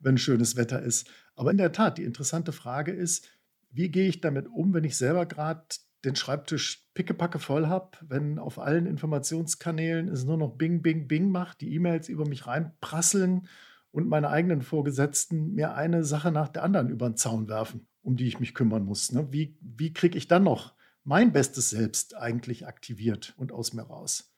wenn 0.04 0.18
schönes 0.18 0.56
Wetter 0.56 0.82
ist. 0.82 1.10
Aber 1.34 1.50
in 1.50 1.56
der 1.56 1.72
Tat, 1.72 1.98
die 1.98 2.04
interessante 2.04 2.52
Frage 2.52 2.92
ist, 2.92 3.28
wie 3.70 3.90
gehe 3.90 4.08
ich 4.08 4.20
damit 4.20 4.46
um, 4.46 4.72
wenn 4.72 4.84
ich 4.84 4.96
selber 4.96 5.26
gerade 5.26 5.64
den 6.04 6.14
Schreibtisch 6.14 6.86
pickepacke 6.94 7.38
voll 7.38 7.66
habe, 7.66 7.98
wenn 8.02 8.38
auf 8.38 8.58
allen 8.58 8.86
Informationskanälen 8.86 10.08
es 10.08 10.24
nur 10.24 10.36
noch 10.36 10.56
Bing, 10.56 10.82
Bing, 10.82 11.08
Bing 11.08 11.30
macht, 11.30 11.60
die 11.60 11.74
E-Mails 11.74 12.08
über 12.08 12.28
mich 12.28 12.46
reinprasseln 12.46 13.48
und 13.90 14.08
meine 14.08 14.28
eigenen 14.28 14.62
Vorgesetzten 14.62 15.54
mir 15.54 15.74
eine 15.74 16.04
Sache 16.04 16.30
nach 16.30 16.48
der 16.48 16.62
anderen 16.62 16.90
über 16.90 17.08
den 17.08 17.16
Zaun 17.16 17.48
werfen, 17.48 17.86
um 18.02 18.16
die 18.16 18.26
ich 18.26 18.38
mich 18.38 18.54
kümmern 18.54 18.84
muss. 18.84 19.12
Ne? 19.12 19.26
Wie, 19.30 19.56
wie 19.60 19.92
kriege 19.92 20.18
ich 20.18 20.28
dann 20.28 20.44
noch 20.44 20.74
mein 21.04 21.32
bestes 21.32 21.70
Selbst 21.70 22.16
eigentlich 22.16 22.66
aktiviert 22.66 23.34
und 23.36 23.50
aus 23.50 23.72
mir 23.72 23.82
raus? 23.82 24.34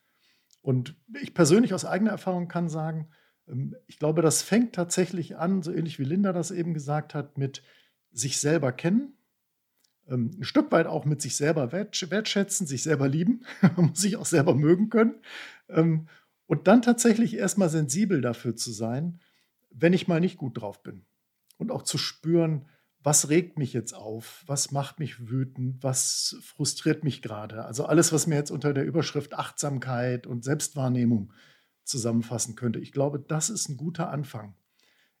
Und 0.61 0.95
ich 1.21 1.33
persönlich 1.33 1.73
aus 1.73 1.85
eigener 1.85 2.11
Erfahrung 2.11 2.47
kann 2.47 2.69
sagen, 2.69 3.09
ich 3.87 3.99
glaube, 3.99 4.21
das 4.21 4.41
fängt 4.41 4.73
tatsächlich 4.73 5.37
an, 5.37 5.61
so 5.61 5.71
ähnlich 5.71 5.99
wie 5.99 6.03
Linda 6.03 6.33
das 6.33 6.51
eben 6.51 6.73
gesagt 6.73 7.13
hat, 7.13 7.37
mit 7.37 7.63
sich 8.11 8.39
selber 8.39 8.71
kennen, 8.71 9.17
ähm, 10.09 10.31
ein 10.39 10.43
Stück 10.43 10.71
weit 10.71 10.87
auch 10.87 11.05
mit 11.05 11.21
sich 11.21 11.35
selber 11.35 11.71
wertschätzen, 11.71 12.67
sich 12.67 12.83
selber 12.83 13.07
lieben, 13.07 13.43
man 13.61 13.73
muss 13.89 13.99
sich 14.01 14.17
auch 14.17 14.25
selber 14.25 14.55
mögen 14.55 14.89
können. 14.89 15.15
Ähm, 15.69 16.07
und 16.45 16.67
dann 16.67 16.81
tatsächlich 16.81 17.35
erstmal 17.35 17.69
sensibel 17.69 18.21
dafür 18.21 18.55
zu 18.55 18.71
sein, 18.71 19.19
wenn 19.69 19.93
ich 19.93 20.07
mal 20.07 20.21
nicht 20.21 20.37
gut 20.37 20.61
drauf 20.61 20.81
bin. 20.81 21.05
Und 21.57 21.71
auch 21.71 21.83
zu 21.83 21.97
spüren, 21.97 22.67
was 22.99 23.29
regt 23.29 23.57
mich 23.57 23.73
jetzt 23.73 23.93
auf, 23.93 24.43
was 24.47 24.71
macht 24.71 24.99
mich 24.99 25.29
wütend, 25.29 25.83
was 25.83 26.37
frustriert 26.41 27.03
mich 27.03 27.21
gerade. 27.21 27.65
Also 27.65 27.85
alles, 27.85 28.11
was 28.11 28.27
mir 28.27 28.35
jetzt 28.35 28.51
unter 28.51 28.73
der 28.73 28.85
Überschrift 28.85 29.33
Achtsamkeit 29.33 30.25
und 30.25 30.43
Selbstwahrnehmung 30.43 31.33
zusammenfassen 31.87 32.55
könnte. 32.55 32.79
Ich 32.79 32.91
glaube, 32.91 33.19
das 33.19 33.49
ist 33.49 33.69
ein 33.69 33.77
guter 33.77 34.09
Anfang. 34.09 34.55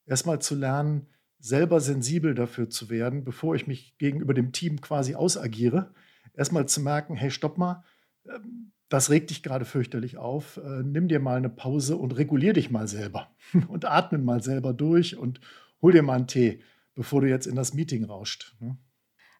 Erstmal 0.05 0.39
zu 0.39 0.55
lernen, 0.55 1.07
selber 1.39 1.79
sensibel 1.79 2.33
dafür 2.33 2.69
zu 2.69 2.89
werden, 2.89 3.23
bevor 3.23 3.55
ich 3.55 3.67
mich 3.67 3.97
gegenüber 3.97 4.33
dem 4.33 4.51
Team 4.51 4.81
quasi 4.81 5.15
ausagiere. 5.15 5.93
Erstmal 6.33 6.67
zu 6.67 6.81
merken, 6.81 7.15
hey, 7.15 7.31
stopp 7.31 7.57
mal, 7.57 7.83
ähm, 8.29 8.71
das 8.89 9.09
regt 9.09 9.29
dich 9.29 9.43
gerade 9.43 9.65
fürchterlich 9.65 10.17
auf. 10.17 10.57
Äh, 10.57 10.83
nimm 10.83 11.07
dir 11.07 11.19
mal 11.19 11.37
eine 11.37 11.49
Pause 11.49 11.97
und 11.97 12.17
regulier 12.17 12.53
dich 12.53 12.71
mal 12.71 12.87
selber 12.87 13.29
und 13.67 13.85
atme 13.85 14.17
mal 14.17 14.41
selber 14.41 14.73
durch 14.73 15.17
und 15.17 15.41
hol 15.81 15.91
dir 15.91 16.03
mal 16.03 16.15
einen 16.15 16.27
Tee, 16.27 16.61
bevor 16.95 17.21
du 17.21 17.29
jetzt 17.29 17.47
in 17.47 17.55
das 17.55 17.73
Meeting 17.73 18.05
rauscht. 18.05 18.55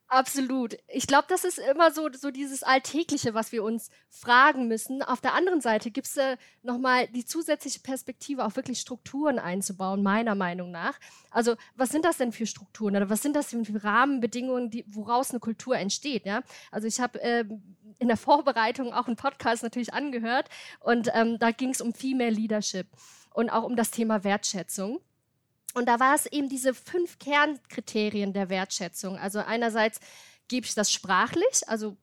Absolut. 0.09 0.77
Ich 0.87 1.05
glaube, 1.05 1.25
das 1.27 1.43
ist 1.43 1.59
immer 1.59 1.91
so, 1.91 2.07
so 2.13 2.31
dieses 2.31 2.63
Alltägliche, 2.63 3.33
was 3.33 3.51
wir 3.51 3.61
uns 3.63 3.89
fragen 4.09 4.69
müssen. 4.69 5.03
Auf 5.03 5.19
der 5.19 5.33
anderen 5.33 5.59
Seite 5.59 5.91
gibt 5.91 6.07
es 6.07 6.15
äh, 6.15 6.37
nochmal 6.63 7.07
die 7.09 7.25
zusätzliche 7.25 7.81
Perspektive, 7.81 8.45
auch 8.45 8.55
wirklich 8.55 8.79
Strukturen 8.79 9.37
einzubauen, 9.37 10.01
meiner 10.01 10.33
Meinung 10.33 10.71
nach. 10.71 10.97
Also, 11.29 11.55
was 11.75 11.89
sind 11.89 12.05
das 12.05 12.17
denn 12.17 12.31
für 12.31 12.45
Strukturen 12.45 12.95
oder 12.95 13.09
was 13.09 13.21
sind 13.21 13.35
das 13.35 13.49
denn 13.49 13.65
für 13.65 13.83
Rahmenbedingungen, 13.83 14.69
die, 14.69 14.85
woraus 14.87 15.31
eine 15.31 15.41
Kultur 15.41 15.75
entsteht? 15.77 16.25
Ja? 16.25 16.41
Also, 16.71 16.87
ich 16.87 17.01
habe 17.01 17.21
äh, 17.21 17.43
in 17.99 18.07
der 18.07 18.17
Vorbereitung 18.17 18.93
auch 18.93 19.07
einen 19.07 19.17
Podcast 19.17 19.61
natürlich 19.61 19.93
angehört 19.93 20.47
und 20.79 21.09
ähm, 21.13 21.37
da 21.37 21.51
ging 21.51 21.71
es 21.71 21.81
um 21.81 21.93
Female 21.93 22.31
Leadership 22.31 22.87
und 23.33 23.49
auch 23.49 23.63
um 23.63 23.75
das 23.75 23.91
Thema 23.91 24.23
Wertschätzung. 24.23 25.01
Und 25.77 25.85
da 25.85 25.99
war 25.99 26.15
es 26.15 26.25
eben 26.25 26.49
diese 26.49 26.73
fünf 26.73 27.19
Kernkriterien 27.19 28.33
der 28.33 28.49
Wertschätzung. 28.49 29.15
Also 29.19 29.37
einerseits 29.37 29.99
gebe 30.47 30.65
ich 30.65 30.73
das 30.73 30.91
sprachlich, 30.91 31.67
also 31.67 31.95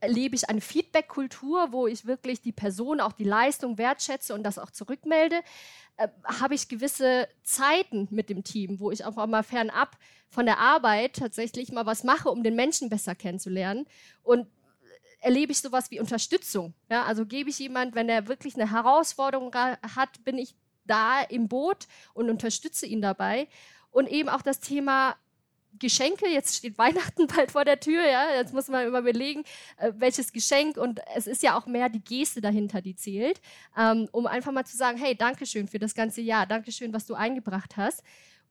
erlebe 0.00 0.36
ich 0.36 0.50
eine 0.50 0.60
Feedback-Kultur, 0.60 1.72
wo 1.72 1.86
ich 1.86 2.04
wirklich 2.04 2.42
die 2.42 2.52
Person, 2.52 3.00
auch 3.00 3.12
die 3.12 3.24
Leistung 3.24 3.78
wertschätze 3.78 4.34
und 4.34 4.42
das 4.42 4.58
auch 4.58 4.70
zurückmelde. 4.70 5.40
Äh, 5.96 6.08
habe 6.24 6.54
ich 6.54 6.68
gewisse 6.68 7.26
Zeiten 7.42 8.08
mit 8.10 8.28
dem 8.28 8.44
Team, 8.44 8.78
wo 8.78 8.90
ich 8.90 9.06
auch 9.06 9.14
mal 9.26 9.42
fernab 9.42 9.96
von 10.28 10.44
der 10.44 10.58
Arbeit 10.58 11.16
tatsächlich 11.16 11.72
mal 11.72 11.86
was 11.86 12.04
mache, 12.04 12.28
um 12.28 12.42
den 12.42 12.54
Menschen 12.54 12.90
besser 12.90 13.14
kennenzulernen. 13.14 13.86
Und 14.22 14.48
erlebe 15.20 15.52
ich 15.52 15.60
sowas 15.62 15.90
wie 15.90 15.98
Unterstützung. 15.98 16.74
Ja, 16.90 17.04
also 17.04 17.24
gebe 17.24 17.48
ich 17.48 17.58
jemand, 17.58 17.94
wenn 17.94 18.10
er 18.10 18.28
wirklich 18.28 18.54
eine 18.56 18.70
Herausforderung 18.70 19.54
hat, 19.54 20.22
bin 20.24 20.36
ich 20.36 20.54
da 20.86 21.22
im 21.22 21.48
Boot 21.48 21.86
und 22.12 22.30
unterstütze 22.30 22.86
ihn 22.86 23.02
dabei. 23.02 23.48
Und 23.90 24.08
eben 24.08 24.28
auch 24.28 24.42
das 24.42 24.60
Thema 24.60 25.16
Geschenke, 25.78 26.28
jetzt 26.28 26.56
steht 26.56 26.78
Weihnachten 26.78 27.26
bald 27.26 27.50
vor 27.52 27.64
der 27.64 27.80
Tür, 27.80 28.04
ja, 28.06 28.34
jetzt 28.34 28.52
muss 28.52 28.68
man 28.68 28.86
immer 28.86 28.98
überlegen, 28.98 29.44
äh, 29.78 29.92
welches 29.96 30.32
Geschenk. 30.32 30.76
Und 30.76 31.00
es 31.14 31.26
ist 31.26 31.42
ja 31.42 31.58
auch 31.58 31.66
mehr 31.66 31.88
die 31.88 32.02
Geste 32.02 32.40
dahinter, 32.40 32.80
die 32.80 32.96
zählt, 32.96 33.40
ähm, 33.76 34.08
um 34.12 34.26
einfach 34.26 34.52
mal 34.52 34.64
zu 34.64 34.76
sagen, 34.76 34.98
hey, 34.98 35.16
Dankeschön 35.16 35.68
für 35.68 35.78
das 35.78 35.94
ganze 35.94 36.20
Jahr, 36.20 36.46
Dankeschön, 36.46 36.92
was 36.92 37.06
du 37.06 37.14
eingebracht 37.14 37.76
hast. 37.76 38.02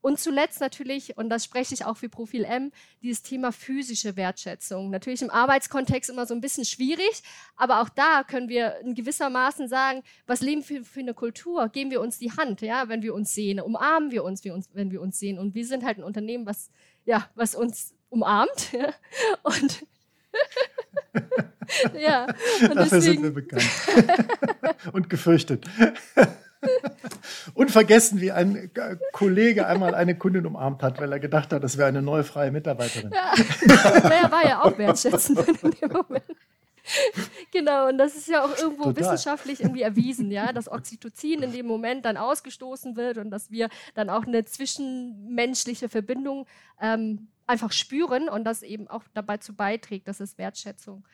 Und 0.03 0.19
zuletzt 0.19 0.59
natürlich, 0.59 1.17
und 1.17 1.29
das 1.29 1.45
spreche 1.45 1.73
ich 1.73 1.85
auch 1.85 1.95
für 1.95 2.09
Profil 2.09 2.43
M, 2.43 2.73
dieses 3.01 3.23
Thema 3.23 3.53
physische 3.53 4.17
Wertschätzung. 4.17 4.89
Natürlich 4.89 5.21
im 5.21 5.29
Arbeitskontext 5.29 6.09
immer 6.09 6.25
so 6.25 6.33
ein 6.33 6.41
bisschen 6.41 6.65
schwierig, 6.65 7.23
aber 7.55 7.81
auch 7.81 7.87
da 7.87 8.23
können 8.23 8.49
wir 8.49 8.79
in 8.81 8.95
gewissermaßen 8.95 9.69
sagen, 9.69 10.03
was 10.27 10.41
leben 10.41 10.61
wir 10.67 10.83
für 10.83 10.99
eine 10.99 11.13
Kultur? 11.13 11.69
Geben 11.69 11.89
wir 11.89 12.01
uns 12.01 12.17
die 12.17 12.33
Hand, 12.33 12.59
ja, 12.59 12.89
wenn 12.89 13.01
wir 13.01 13.13
uns 13.13 13.33
sehen? 13.33 13.61
Umarmen 13.61 14.11
wir 14.11 14.25
uns, 14.25 14.43
wenn 14.43 14.91
wir 14.91 15.01
uns 15.01 15.19
sehen? 15.19 15.39
Und 15.39 15.55
wir 15.55 15.65
sind 15.65 15.85
halt 15.85 15.99
ein 15.99 16.03
Unternehmen, 16.03 16.45
was, 16.45 16.69
ja, 17.05 17.29
was 17.35 17.55
uns 17.55 17.95
umarmt. 18.09 18.73
Ja? 18.73 18.93
Und 19.43 19.85
ja, 21.97 22.25
und 22.25 22.75
Dafür 22.75 22.99
deswegen... 22.99 23.01
sind 23.01 23.23
wir 23.23 23.31
bekannt. 23.31 23.63
und 24.91 25.09
gefürchtet. 25.09 25.65
Unvergessen, 27.53 28.21
wie 28.21 28.31
ein 28.31 28.71
Kollege 29.11 29.67
einmal 29.67 29.95
eine 29.95 30.17
Kundin 30.17 30.45
umarmt 30.45 30.83
hat, 30.83 30.99
weil 30.99 31.11
er 31.11 31.19
gedacht 31.19 31.53
hat, 31.53 31.63
das 31.63 31.77
wäre 31.77 31.87
eine 31.87 32.01
neue 32.01 32.23
freie 32.23 32.51
Mitarbeiterin. 32.51 33.11
Ja. 33.13 33.33
naja, 34.03 34.31
war 34.31 34.45
ja 34.45 34.61
auch 34.63 34.77
wertschätzend 34.77 35.39
in 35.63 35.71
dem 35.71 35.91
Moment. 35.91 36.23
genau, 37.51 37.87
und 37.87 37.97
das 37.97 38.15
ist 38.15 38.27
ja 38.27 38.43
auch 38.43 38.57
irgendwo 38.57 38.85
Total. 38.85 38.97
wissenschaftlich 38.97 39.61
irgendwie 39.61 39.83
erwiesen, 39.83 40.31
ja, 40.31 40.51
dass 40.51 40.69
Oxytocin 40.69 41.41
in 41.43 41.51
dem 41.53 41.65
Moment 41.65 42.05
dann 42.05 42.17
ausgestoßen 42.17 42.95
wird 42.95 43.17
und 43.17 43.31
dass 43.31 43.51
wir 43.51 43.69
dann 43.93 44.09
auch 44.09 44.25
eine 44.25 44.43
zwischenmenschliche 44.43 45.87
Verbindung 45.87 46.45
ähm, 46.81 47.29
einfach 47.47 47.71
spüren 47.71 48.29
und 48.29 48.43
das 48.43 48.63
eben 48.63 48.87
auch 48.87 49.03
dabei 49.13 49.37
zu 49.37 49.55
beiträgt, 49.55 50.07
dass 50.07 50.19
es 50.19 50.37
Wertschätzung 50.37 51.05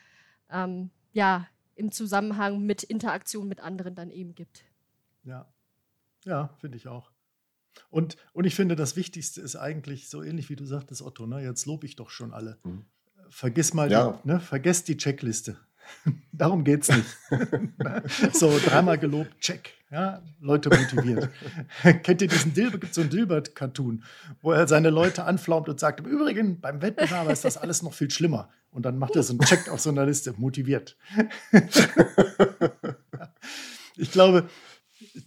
ähm, 0.50 0.90
ja 1.12 1.46
im 1.76 1.92
Zusammenhang 1.92 2.60
mit 2.60 2.82
Interaktion 2.82 3.48
mit 3.48 3.60
anderen 3.60 3.94
dann 3.94 4.10
eben 4.10 4.34
gibt. 4.34 4.64
Ja, 5.24 5.52
ja, 6.24 6.50
finde 6.60 6.76
ich 6.76 6.88
auch. 6.88 7.10
Und, 7.88 8.16
und 8.32 8.44
ich 8.44 8.54
finde, 8.54 8.76
das 8.76 8.96
Wichtigste 8.96 9.40
ist 9.40 9.56
eigentlich 9.56 10.08
so 10.08 10.22
ähnlich 10.22 10.50
wie 10.50 10.56
du 10.56 10.64
sagtest, 10.64 11.02
Otto, 11.02 11.26
ne? 11.26 11.42
jetzt 11.42 11.66
lobe 11.66 11.86
ich 11.86 11.96
doch 11.96 12.10
schon 12.10 12.32
alle. 12.32 12.58
Mhm. 12.64 12.84
Vergiss 13.28 13.74
mal, 13.74 13.90
ja. 13.90 14.20
die, 14.24 14.28
ne? 14.28 14.40
vergesst 14.40 14.88
die 14.88 14.96
Checkliste. 14.96 15.56
Darum 16.32 16.64
geht 16.64 16.82
es 16.82 16.96
nicht. 16.96 17.16
so, 18.34 18.58
dreimal 18.58 18.98
gelobt, 18.98 19.38
check. 19.40 19.74
Ja, 19.90 20.22
Leute 20.40 20.68
motiviert. 20.68 21.30
Kennt 21.82 22.22
ihr 22.22 22.28
diesen 22.28 22.54
Dilbert, 22.54 22.80
gibt 22.80 22.94
so 22.94 23.00
einen 23.00 23.10
Dilbert-Cartoon, 23.10 24.04
wo 24.40 24.52
er 24.52 24.68
seine 24.68 24.90
Leute 24.90 25.24
anflaumt 25.24 25.68
und 25.68 25.80
sagt, 25.80 25.98
im 26.00 26.06
Übrigen, 26.06 26.60
beim 26.60 26.80
Wettbewerb 26.80 27.28
ist 27.28 27.44
das 27.44 27.56
alles 27.56 27.82
noch 27.82 27.92
viel 27.92 28.10
schlimmer. 28.10 28.50
Und 28.70 28.84
dann 28.84 28.98
macht 28.98 29.16
er 29.16 29.24
so 29.24 29.32
einen 29.32 29.40
Check 29.40 29.68
auf 29.68 29.80
so 29.80 29.90
einer 29.90 30.06
Liste, 30.06 30.32
motiviert. 30.36 30.96
ich 33.96 34.12
glaube, 34.12 34.48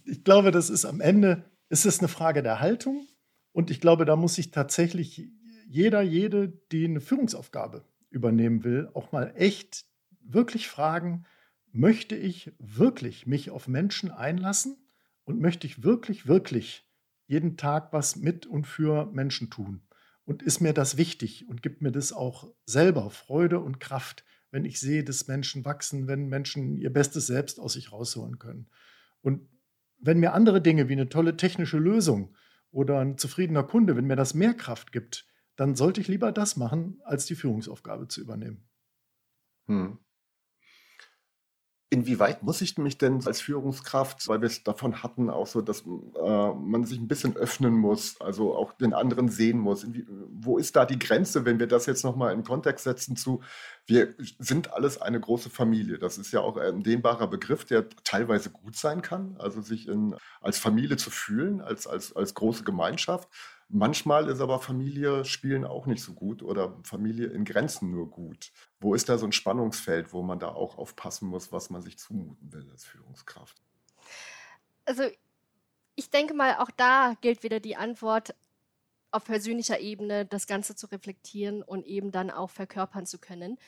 ich 0.04 0.24
glaube, 0.24 0.50
das 0.50 0.70
ist 0.70 0.84
am 0.84 1.00
Ende, 1.00 1.44
ist 1.68 1.86
es 1.86 1.98
eine 1.98 2.08
Frage 2.08 2.42
der 2.42 2.60
Haltung. 2.60 3.06
Und 3.52 3.70
ich 3.70 3.80
glaube, 3.80 4.04
da 4.04 4.16
muss 4.16 4.34
sich 4.34 4.50
tatsächlich 4.50 5.28
jeder, 5.68 6.02
jede, 6.02 6.48
die 6.72 6.84
eine 6.84 7.00
Führungsaufgabe 7.00 7.84
übernehmen 8.10 8.64
will, 8.64 8.90
auch 8.94 9.12
mal 9.12 9.32
echt 9.36 9.84
wirklich 10.20 10.68
fragen, 10.68 11.24
möchte 11.72 12.14
ich 12.14 12.52
wirklich 12.58 13.26
mich 13.26 13.50
auf 13.50 13.68
Menschen 13.68 14.10
einlassen 14.10 14.76
und 15.24 15.40
möchte 15.40 15.66
ich 15.66 15.82
wirklich, 15.82 16.26
wirklich 16.26 16.88
jeden 17.26 17.56
Tag 17.56 17.92
was 17.92 18.16
mit 18.16 18.46
und 18.46 18.66
für 18.66 19.06
Menschen 19.06 19.50
tun? 19.50 19.82
Und 20.24 20.42
ist 20.42 20.60
mir 20.60 20.72
das 20.72 20.96
wichtig 20.96 21.48
und 21.48 21.62
gibt 21.62 21.82
mir 21.82 21.92
das 21.92 22.12
auch 22.12 22.52
selber 22.64 23.10
Freude 23.10 23.60
und 23.60 23.80
Kraft, 23.80 24.24
wenn 24.50 24.64
ich 24.64 24.80
sehe, 24.80 25.04
dass 25.04 25.26
Menschen 25.26 25.64
wachsen, 25.64 26.06
wenn 26.06 26.28
Menschen 26.28 26.76
ihr 26.76 26.92
bestes 26.92 27.26
Selbst 27.26 27.60
aus 27.60 27.74
sich 27.74 27.92
rausholen 27.92 28.38
können? 28.38 28.68
Und 29.20 29.48
wenn 30.04 30.20
mir 30.20 30.34
andere 30.34 30.60
Dinge 30.60 30.88
wie 30.88 30.92
eine 30.92 31.08
tolle 31.08 31.36
technische 31.36 31.78
Lösung 31.78 32.36
oder 32.70 33.00
ein 33.00 33.16
zufriedener 33.16 33.62
Kunde, 33.62 33.96
wenn 33.96 34.06
mir 34.06 34.16
das 34.16 34.34
mehr 34.34 34.52
Kraft 34.52 34.92
gibt, 34.92 35.26
dann 35.56 35.76
sollte 35.76 36.00
ich 36.00 36.08
lieber 36.08 36.30
das 36.30 36.56
machen, 36.56 37.00
als 37.04 37.24
die 37.26 37.34
Führungsaufgabe 37.34 38.08
zu 38.08 38.20
übernehmen. 38.20 38.68
Hm. 39.66 39.98
Inwieweit 41.90 42.42
muss 42.42 42.60
ich 42.60 42.76
mich 42.78 42.98
denn 42.98 43.24
als 43.24 43.40
Führungskraft, 43.40 44.26
weil 44.26 44.40
wir 44.40 44.46
es 44.46 44.64
davon 44.64 45.02
hatten, 45.02 45.30
auch 45.30 45.46
so, 45.46 45.60
dass 45.60 45.82
äh, 45.82 46.52
man 46.54 46.84
sich 46.84 46.98
ein 46.98 47.08
bisschen 47.08 47.36
öffnen 47.36 47.74
muss, 47.74 48.20
also 48.20 48.56
auch 48.56 48.72
den 48.72 48.94
anderen 48.94 49.28
sehen 49.28 49.58
muss? 49.58 49.84
Inwie 49.84 50.06
wo 50.08 50.58
ist 50.58 50.76
da 50.76 50.86
die 50.86 50.98
Grenze, 50.98 51.44
wenn 51.44 51.58
wir 51.58 51.66
das 51.66 51.86
jetzt 51.86 52.04
nochmal 52.04 52.32
in 52.34 52.42
Kontext 52.42 52.84
setzen 52.84 53.16
zu, 53.16 53.42
wir 53.86 54.14
sind 54.38 54.72
alles 54.72 55.00
eine 55.00 55.20
große 55.20 55.50
Familie. 55.50 55.98
Das 55.98 56.18
ist 56.18 56.32
ja 56.32 56.40
auch 56.40 56.56
ein 56.56 56.82
dehnbarer 56.82 57.28
Begriff, 57.28 57.64
der 57.64 57.88
teilweise 58.02 58.50
gut 58.50 58.76
sein 58.76 59.02
kann, 59.02 59.36
also 59.38 59.60
sich 59.60 59.86
in, 59.88 60.16
als 60.40 60.58
Familie 60.58 60.96
zu 60.96 61.10
fühlen, 61.10 61.60
als, 61.60 61.86
als, 61.86 62.14
als 62.14 62.34
große 62.34 62.64
Gemeinschaft. 62.64 63.28
Manchmal 63.76 64.28
ist 64.28 64.40
aber 64.40 64.60
Familie 64.60 65.24
spielen 65.24 65.64
auch 65.64 65.86
nicht 65.86 66.00
so 66.00 66.12
gut 66.12 66.44
oder 66.44 66.78
Familie 66.84 67.26
in 67.26 67.44
Grenzen 67.44 67.90
nur 67.90 68.08
gut. 68.08 68.52
Wo 68.78 68.94
ist 68.94 69.08
da 69.08 69.18
so 69.18 69.26
ein 69.26 69.32
Spannungsfeld, 69.32 70.12
wo 70.12 70.22
man 70.22 70.38
da 70.38 70.50
auch 70.50 70.78
aufpassen 70.78 71.26
muss, 71.26 71.50
was 71.50 71.70
man 71.70 71.82
sich 71.82 71.98
zumuten 71.98 72.52
will 72.52 72.70
als 72.70 72.84
Führungskraft? 72.84 73.60
Also 74.84 75.02
ich 75.96 76.08
denke 76.08 76.34
mal, 76.34 76.58
auch 76.58 76.70
da 76.70 77.14
gilt 77.20 77.42
wieder 77.42 77.58
die 77.58 77.74
Antwort, 77.74 78.36
auf 79.10 79.24
persönlicher 79.24 79.80
Ebene 79.80 80.24
das 80.24 80.46
Ganze 80.46 80.76
zu 80.76 80.86
reflektieren 80.86 81.64
und 81.64 81.84
eben 81.84 82.12
dann 82.12 82.30
auch 82.30 82.50
verkörpern 82.50 83.06
zu 83.06 83.18
können. 83.18 83.58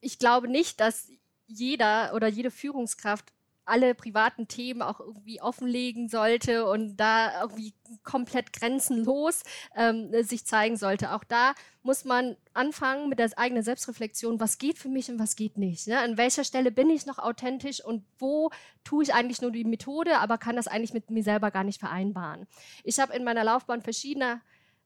Ich 0.00 0.18
glaube 0.18 0.48
nicht, 0.48 0.80
dass 0.80 1.10
jeder 1.46 2.14
oder 2.14 2.26
jede 2.26 2.50
Führungskraft 2.50 3.34
alle 3.64 3.94
privaten 3.94 4.48
Themen 4.48 4.82
auch 4.82 5.00
irgendwie 5.00 5.40
offenlegen 5.40 6.08
sollte 6.08 6.66
und 6.66 6.96
da 6.96 7.42
irgendwie 7.42 7.74
komplett 8.02 8.52
grenzenlos 8.52 9.42
ähm, 9.76 10.10
sich 10.22 10.44
zeigen 10.44 10.76
sollte. 10.76 11.12
Auch 11.12 11.24
da 11.24 11.54
muss 11.82 12.04
man 12.04 12.36
anfangen 12.52 13.08
mit 13.08 13.18
der 13.18 13.30
eigenen 13.36 13.62
Selbstreflexion, 13.62 14.40
was 14.40 14.58
geht 14.58 14.78
für 14.78 14.88
mich 14.88 15.10
und 15.10 15.18
was 15.18 15.36
geht 15.36 15.56
nicht. 15.56 15.86
Ne? 15.86 15.98
An 15.98 16.16
welcher 16.16 16.44
Stelle 16.44 16.70
bin 16.70 16.90
ich 16.90 17.06
noch 17.06 17.18
authentisch 17.18 17.84
und 17.84 18.04
wo 18.18 18.50
tue 18.84 19.04
ich 19.04 19.14
eigentlich 19.14 19.40
nur 19.40 19.52
die 19.52 19.64
Methode, 19.64 20.18
aber 20.18 20.38
kann 20.38 20.56
das 20.56 20.68
eigentlich 20.68 20.92
mit 20.92 21.10
mir 21.10 21.22
selber 21.22 21.50
gar 21.50 21.64
nicht 21.64 21.80
vereinbaren. 21.80 22.46
Ich 22.84 22.98
habe 22.98 23.14
in 23.14 23.24
meiner 23.24 23.44
Laufbahn 23.44 23.82
verschiedene, 23.82 24.40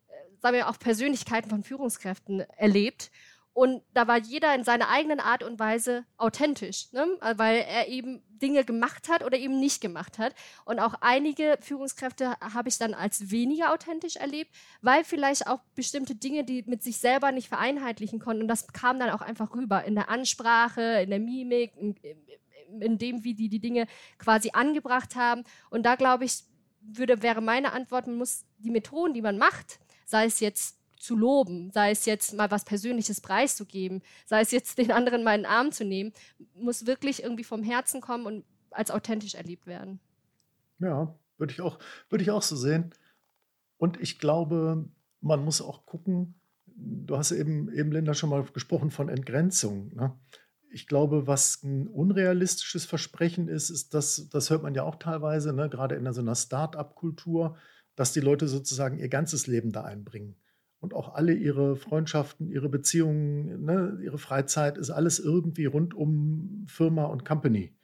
äh, 0.09 0.13
sagen 0.41 0.57
wir 0.57 0.69
auch 0.69 0.79
Persönlichkeiten 0.79 1.51
von 1.51 1.65
Führungskräften 1.65 2.41
erlebt 2.57 3.11
und 3.55 3.83
da 3.95 4.09
war 4.09 4.19
jeder 4.19 4.53
in 4.57 4.65
seiner 4.65 4.89
eigenen 4.89 5.21
Art 5.21 5.45
und 5.45 5.61
Weise 5.61 6.05
authentisch, 6.17 6.93
ne? 6.93 7.07
weil 7.37 7.59
er 7.59 7.87
eben 7.87 8.21
Dinge 8.29 8.65
gemacht 8.65 9.09
hat 9.09 9.25
oder 9.25 9.39
eben 9.39 9.61
nicht 9.61 9.81
gemacht 9.81 10.19
hat. 10.19 10.35
Und 10.65 10.81
auch 10.81 10.95
einige 11.01 11.57
Führungskräfte 11.61 12.37
habe 12.41 12.69
ich 12.69 12.79
dann 12.79 12.95
als 12.95 13.31
weniger 13.31 13.73
authentisch 13.73 14.17
erlebt, 14.17 14.51
weil 14.83 15.05
vielleicht 15.05 15.47
auch 15.47 15.61
bestimmte 15.77 16.17
Dinge, 16.17 16.43
die 16.43 16.65
mit 16.67 16.83
sich 16.83 16.97
selber 16.99 17.31
nicht 17.31 17.47
vereinheitlichen 17.47 18.19
konnten. 18.19 18.43
Und 18.43 18.49
das 18.49 18.67
kam 18.73 18.99
dann 18.99 19.11
auch 19.11 19.23
einfach 19.23 19.55
rüber 19.55 19.85
in 19.85 19.95
der 19.95 20.09
Ansprache, 20.09 21.03
in 21.03 21.11
der 21.11 21.21
Mimik, 21.21 21.75
in, 21.77 21.95
in 22.81 22.99
dem, 22.99 23.23
wie 23.23 23.35
die 23.35 23.49
die 23.49 23.61
Dinge 23.61 23.87
quasi 24.19 24.51
angebracht 24.53 25.15
haben. 25.15 25.45
Und 25.71 25.87
da 25.87 25.95
glaube 25.95 26.25
ich, 26.25 26.43
würde, 26.81 27.23
wäre 27.23 27.41
meine 27.41 27.73
Antwort, 27.73 28.09
man 28.09 28.17
muss 28.17 28.45
die 28.59 28.73
Methoden, 28.73 29.15
die 29.15 29.23
man 29.23 29.39
macht, 29.39 29.79
sei 30.07 30.25
es 30.25 30.41
jetzt 30.41 30.77
zu 31.05 31.17
loben, 31.17 31.71
sei 31.71 31.91
es 31.91 32.07
jetzt 32.07 32.35
mal 32.35 32.51
was 32.51 32.65
Persönliches 32.65 33.21
preiszugeben, 33.21 34.03
sei 34.25 34.41
es 34.41 34.51
jetzt 34.51 34.79
den 34.79 34.91
anderen 34.91 35.23
mal 35.23 35.35
in 35.35 35.43
den 35.43 35.51
Arm 35.51 35.71
zu 35.71 35.85
nehmen, 35.85 36.13
muss 36.55 36.87
wirklich 36.87 37.23
irgendwie 37.23 37.45
vom 37.45 37.63
Herzen 37.63 38.01
kommen 38.01 38.27
und 38.27 38.45
als 38.71 38.91
authentisch 38.91 39.35
erlebt 39.35 39.67
werden. 39.67 40.01
Ja, 40.81 41.15
würde 41.39 41.53
ich 41.53 41.61
auch, 41.61 41.79
würde 42.09 42.25
ich 42.25 42.31
auch 42.31 42.43
so 42.43 42.57
sehen. 42.57 42.91
Und 43.77 44.01
ich 44.01 44.19
glaube, 44.19 44.89
man 45.21 45.45
muss 45.45 45.61
auch 45.61 45.87
gucken, 45.87 46.35
du 46.67 47.17
hast 47.17 47.33
eben, 47.33 47.73
eben 47.73 47.93
Linda 47.93 48.15
schon 48.15 48.31
mal 48.31 48.43
gesprochen 48.43 48.91
von 48.91 49.09
Entgrenzung. 49.09 49.95
Ne? 49.95 50.17
Ich 50.71 50.89
glaube, 50.89 51.27
was 51.27 51.63
ein 51.63 51.87
unrealistisches 51.87 52.85
Versprechen 52.85 53.49
ist, 53.49 53.71
ist, 53.71 53.95
dass, 53.95 54.29
das 54.31 54.51
hört 54.51 54.63
man 54.63 54.75
ja 54.75 54.83
auch 54.83 54.97
teilweise, 54.97 55.53
ne, 55.53 55.69
gerade 55.69 55.95
in 55.95 56.13
so 56.13 56.21
einer 56.21 56.35
Start-up-Kultur, 56.35 57.57
dass 57.95 58.13
die 58.13 58.21
Leute 58.21 58.49
sozusagen 58.49 58.99
ihr 58.99 59.09
ganzes 59.09 59.47
Leben 59.47 59.71
da 59.71 59.85
einbringen 59.85 60.37
und 60.85 60.93
auch 60.93 61.15
alle 61.15 61.33
ihre 61.33 61.77
Freundschaften, 61.77 62.47
ihre 62.47 62.69
Beziehungen, 62.69 63.65
ne, 63.65 63.99
ihre 64.03 64.19
Freizeit 64.19 64.77
ist 64.77 64.91
alles 64.91 65.19
irgendwie 65.19 65.65
rund 65.65 65.95
um 65.95 66.67
Firma 66.69 67.05
und 67.05 67.25
Company. 67.25 67.75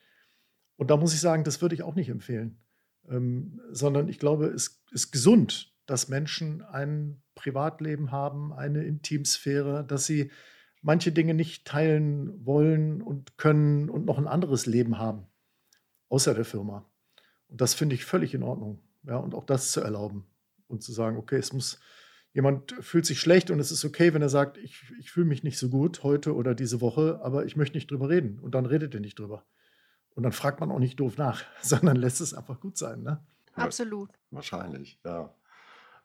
Und 0.77 0.91
da 0.91 0.99
muss 0.99 1.15
ich 1.15 1.21
sagen, 1.21 1.43
das 1.43 1.63
würde 1.63 1.75
ich 1.75 1.83
auch 1.83 1.95
nicht 1.95 2.11
empfehlen, 2.11 2.59
ähm, 3.09 3.59
sondern 3.71 4.09
ich 4.09 4.19
glaube, 4.19 4.49
es 4.49 4.83
ist 4.91 5.13
gesund, 5.13 5.75
dass 5.87 6.09
Menschen 6.09 6.61
ein 6.61 7.23
Privatleben 7.35 8.13
haben, 8.13 8.53
eine 8.53 8.85
Intimsphäre, 8.85 9.83
dass 9.83 10.05
sie 10.05 10.31
manche 10.83 11.11
Dinge 11.11 11.33
nicht 11.33 11.67
teilen 11.67 12.45
wollen 12.45 13.01
und 13.01 13.39
können 13.39 13.89
und 13.89 14.05
noch 14.05 14.19
ein 14.19 14.29
anderes 14.29 14.67
Leben 14.67 14.99
haben, 14.99 15.27
außer 16.11 16.35
der 16.35 16.45
Firma. 16.45 16.87
Und 17.49 17.63
das 17.63 17.73
finde 17.73 17.95
ich 17.95 18.05
völlig 18.05 18.35
in 18.35 18.43
Ordnung. 18.43 18.83
Ja, 19.05 19.17
und 19.17 19.35
auch 19.35 19.45
das 19.45 19.73
zu 19.73 19.81
erlauben 19.81 20.27
und 20.69 20.83
zu 20.83 20.93
sagen, 20.93 21.17
okay, 21.17 21.39
es 21.39 21.55
muss, 21.55 21.81
jemand 22.33 22.73
fühlt 22.81 23.07
sich 23.07 23.21
schlecht 23.21 23.51
und 23.51 23.59
es 23.59 23.73
ist 23.73 23.85
okay, 23.85 24.15
wenn 24.15 24.23
er 24.23 24.29
sagt, 24.29 24.57
ich, 24.59 24.85
ich 24.99 25.11
fühle 25.11 25.27
mich 25.27 25.43
nicht 25.43 25.59
so 25.59 25.69
gut 25.69 26.03
heute 26.03 26.35
oder 26.35 26.55
diese 26.55 26.81
Woche, 26.81 27.21
aber 27.23 27.45
ich 27.45 27.57
möchte 27.57 27.77
nicht 27.77 27.91
drüber 27.91 28.09
reden. 28.09 28.39
Und 28.39 28.55
dann 28.55 28.67
redet 28.67 28.95
er 28.95 29.01
nicht 29.01 29.19
drüber. 29.19 29.45
Und 30.15 30.23
dann 30.23 30.33
fragt 30.33 30.61
man 30.61 30.71
auch 30.71 30.79
nicht 30.79 31.01
doof 31.01 31.17
nach, 31.17 31.43
sondern 31.63 31.97
lässt 31.97 32.21
es 32.21 32.35
einfach 32.35 32.61
gut 32.61 32.77
sein. 32.77 33.03
Ne? 33.03 33.25
Absolut. 33.55 34.11
Wahrscheinlich, 34.31 35.01
ja. 35.05 35.35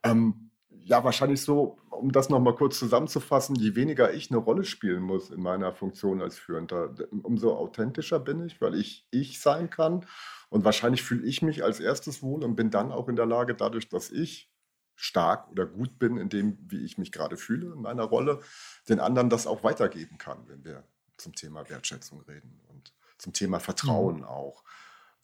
Ähm, 0.04 0.52
ja, 0.84 1.04
wahrscheinlich 1.04 1.42
so, 1.42 1.80
um 1.90 2.12
das 2.12 2.30
nochmal 2.30 2.56
kurz 2.56 2.78
zusammenzufassen, 2.78 3.56
je 3.56 3.76
weniger 3.76 4.14
ich 4.14 4.30
eine 4.30 4.38
Rolle 4.38 4.64
spielen 4.64 5.02
muss 5.02 5.32
in 5.32 5.42
meiner 5.42 5.74
Funktion 5.74 6.22
als 6.22 6.38
Führender, 6.38 6.94
umso 7.24 7.56
authentischer 7.56 8.20
bin 8.20 8.44
ich, 8.44 8.62
weil 8.62 8.76
ich 8.76 9.08
ich 9.10 9.40
sein 9.40 9.70
kann. 9.70 10.06
Und 10.50 10.64
wahrscheinlich 10.64 11.02
fühle 11.02 11.26
ich 11.26 11.42
mich 11.42 11.64
als 11.64 11.80
erstes 11.80 12.22
wohl 12.22 12.44
und 12.44 12.56
bin 12.56 12.70
dann 12.70 12.92
auch 12.92 13.10
in 13.10 13.16
der 13.16 13.26
Lage, 13.26 13.56
dadurch, 13.56 13.90
dass 13.90 14.12
ich 14.12 14.52
stark 14.96 15.50
oder 15.52 15.66
gut 15.66 16.00
bin 16.00 16.18
in 16.18 16.30
dem, 16.30 16.58
wie 16.68 16.84
ich 16.84 16.98
mich 16.98 17.12
gerade 17.12 17.38
fühle 17.38 17.74
in 17.74 17.82
meiner 17.82 18.04
Rolle, 18.04 18.42
den 18.88 19.00
anderen 19.00 19.30
das 19.30 19.48
auch 19.48 19.64
weitergeben 19.64 20.18
kann, 20.18 20.48
wenn 20.48 20.64
wir 20.64 20.84
zum 21.18 21.36
Thema 21.36 21.70
Wertschätzung 21.70 22.22
reden 22.22 22.62
und 22.68 22.94
zum 23.18 23.34
Thema 23.34 23.60
Vertrauen 23.60 24.18
mhm. 24.18 24.24
auch. 24.24 24.64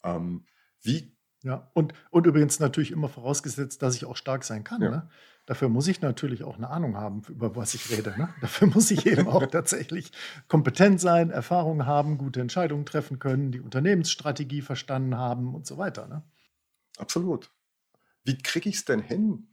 Ähm, 0.02 0.46
wie 0.82 1.16
Ja, 1.42 1.70
und, 1.74 1.94
und 2.10 2.26
übrigens 2.26 2.60
natürlich 2.60 2.90
immer 2.90 3.08
vorausgesetzt, 3.08 3.82
dass 3.82 3.96
ich 3.96 4.04
auch 4.04 4.16
stark 4.16 4.44
sein 4.44 4.64
kann. 4.64 4.82
Ja. 4.82 4.90
Ne? 4.90 5.10
Dafür 5.46 5.68
muss 5.68 5.88
ich 5.88 6.00
natürlich 6.00 6.44
auch 6.44 6.56
eine 6.56 6.70
Ahnung 6.70 6.96
haben, 6.96 7.22
über 7.28 7.56
was 7.56 7.74
ich 7.74 7.90
rede. 7.90 8.14
Ne? 8.16 8.28
Dafür 8.40 8.68
muss 8.68 8.90
ich 8.90 9.06
eben 9.06 9.26
auch 9.26 9.44
tatsächlich 9.46 10.12
kompetent 10.48 11.00
sein, 11.00 11.30
Erfahrung 11.30 11.84
haben, 11.84 12.18
gute 12.18 12.40
Entscheidungen 12.40 12.86
treffen 12.86 13.18
können, 13.18 13.50
die 13.50 13.60
Unternehmensstrategie 13.60 14.62
verstanden 14.62 15.16
haben 15.16 15.54
und 15.54 15.66
so 15.66 15.78
weiter. 15.78 16.06
Ne? 16.06 16.22
Absolut. 16.98 17.50
Wie 18.24 18.38
kriege 18.38 18.68
ich 18.68 18.76
es 18.76 18.84
denn 18.84 19.00
hin, 19.00 19.51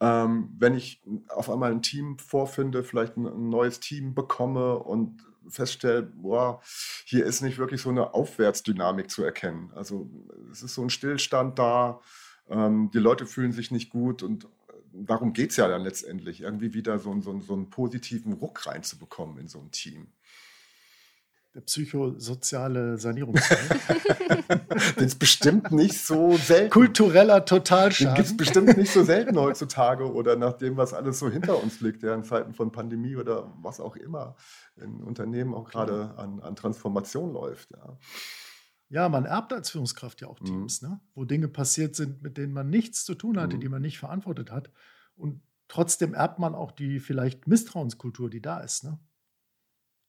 ähm, 0.00 0.54
wenn 0.58 0.74
ich 0.74 1.02
auf 1.28 1.50
einmal 1.50 1.70
ein 1.70 1.82
Team 1.82 2.18
vorfinde, 2.18 2.84
vielleicht 2.84 3.16
ein, 3.16 3.26
ein 3.26 3.48
neues 3.48 3.80
Team 3.80 4.14
bekomme 4.14 4.78
und 4.78 5.24
feststelle, 5.48 6.02
boah, 6.02 6.60
hier 7.04 7.24
ist 7.24 7.40
nicht 7.40 7.58
wirklich 7.58 7.80
so 7.80 7.90
eine 7.90 8.14
Aufwärtsdynamik 8.14 9.10
zu 9.10 9.22
erkennen. 9.22 9.70
Also 9.74 10.10
es 10.50 10.62
ist 10.62 10.74
so 10.74 10.82
ein 10.82 10.90
Stillstand 10.90 11.58
da, 11.58 12.00
ähm, 12.48 12.90
die 12.92 12.98
Leute 12.98 13.26
fühlen 13.26 13.52
sich 13.52 13.70
nicht 13.70 13.90
gut 13.90 14.22
und 14.22 14.48
darum 14.92 15.32
geht 15.32 15.50
es 15.50 15.56
ja 15.56 15.68
dann 15.68 15.82
letztendlich, 15.82 16.40
irgendwie 16.40 16.74
wieder 16.74 16.98
so, 16.98 17.18
so, 17.20 17.38
so 17.40 17.52
einen 17.52 17.70
positiven 17.70 18.32
Ruck 18.32 18.66
reinzubekommen 18.66 19.38
in 19.38 19.48
so 19.48 19.60
ein 19.60 19.70
Team 19.70 20.08
der 21.56 21.62
psychosoziale 21.62 22.98
Sanierungsfall. 22.98 23.58
Den 24.98 25.06
ist 25.06 25.18
bestimmt 25.18 25.72
nicht 25.72 25.98
so 25.98 26.36
selten. 26.36 26.68
Kultureller 26.68 27.46
Totalschaden. 27.46 28.14
Den 28.14 28.16
gibt 28.16 28.28
es 28.28 28.36
bestimmt 28.36 28.76
nicht 28.76 28.92
so 28.92 29.02
selten 29.04 29.38
heutzutage 29.38 30.12
oder 30.12 30.36
nach 30.36 30.52
dem, 30.52 30.76
was 30.76 30.92
alles 30.92 31.18
so 31.18 31.30
hinter 31.30 31.62
uns 31.62 31.80
liegt, 31.80 32.02
ja, 32.02 32.14
in 32.14 32.24
Zeiten 32.24 32.52
von 32.52 32.72
Pandemie 32.72 33.16
oder 33.16 33.50
was 33.62 33.80
auch 33.80 33.96
immer 33.96 34.36
in 34.76 35.02
Unternehmen 35.02 35.54
auch 35.54 35.70
gerade 35.70 36.12
an, 36.18 36.40
an 36.40 36.56
Transformation 36.56 37.32
läuft. 37.32 37.70
Ja. 37.70 37.96
Ja, 38.90 39.08
man 39.08 39.24
erbt 39.24 39.54
als 39.54 39.70
Führungskraft 39.70 40.20
ja 40.20 40.28
auch 40.28 40.38
Teams, 40.38 40.82
mhm. 40.82 40.88
ne? 40.90 41.00
wo 41.14 41.24
Dinge 41.24 41.48
passiert 41.48 41.96
sind, 41.96 42.22
mit 42.22 42.36
denen 42.36 42.52
man 42.52 42.68
nichts 42.68 43.06
zu 43.06 43.14
tun 43.14 43.40
hatte, 43.40 43.56
mhm. 43.56 43.60
die 43.60 43.68
man 43.70 43.80
nicht 43.80 43.98
verantwortet 43.98 44.52
hat. 44.52 44.70
Und 45.16 45.40
trotzdem 45.68 46.12
erbt 46.12 46.38
man 46.38 46.54
auch 46.54 46.70
die 46.70 47.00
vielleicht 47.00 47.46
Misstrauenskultur, 47.46 48.28
die 48.28 48.42
da 48.42 48.60
ist. 48.60 48.84
Ne? 48.84 48.98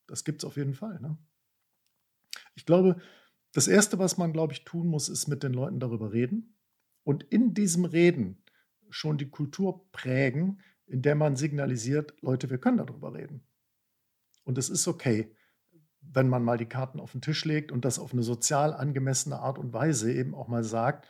Das 0.08 0.26
gibt 0.26 0.44
es 0.44 0.46
auf 0.46 0.58
jeden 0.58 0.74
Fall. 0.74 1.00
Ne? 1.00 1.18
Ich 2.58 2.66
glaube, 2.66 2.98
das 3.54 3.68
Erste, 3.68 4.00
was 4.00 4.18
man, 4.18 4.34
glaube 4.34 4.54
ich, 4.54 4.66
tun 4.66 4.88
muss, 4.88 5.10
ist 5.10 5.28
mit 5.28 5.44
den 5.44 5.54
Leuten 5.54 5.80
darüber 5.80 6.12
reden 6.12 6.58
und 7.04 7.24
in 7.24 7.54
diesem 7.54 7.86
Reden 7.86 8.44
schon 8.90 9.18
die 9.18 9.30
Kultur 9.30 9.90
prägen, 9.92 10.60
in 10.88 11.02
der 11.02 11.16
man 11.16 11.36
signalisiert, 11.36 12.16
Leute, 12.22 12.50
wir 12.50 12.58
können 12.58 12.78
darüber 12.78 13.14
reden. 13.14 13.46
Und 14.44 14.58
es 14.58 14.70
ist 14.70 14.88
okay, 14.88 15.36
wenn 16.02 16.30
man 16.30 16.44
mal 16.44 16.58
die 16.58 16.66
Karten 16.66 17.00
auf 17.00 17.12
den 17.12 17.22
Tisch 17.22 17.46
legt 17.46 17.72
und 17.72 17.86
das 17.86 18.00
auf 18.00 18.14
eine 18.14 18.24
sozial 18.24 18.74
angemessene 18.74 19.40
Art 19.40 19.60
und 19.60 19.74
Weise 19.74 20.12
eben 20.12 20.34
auch 20.34 20.48
mal 20.48 20.64
sagt, 20.64 21.08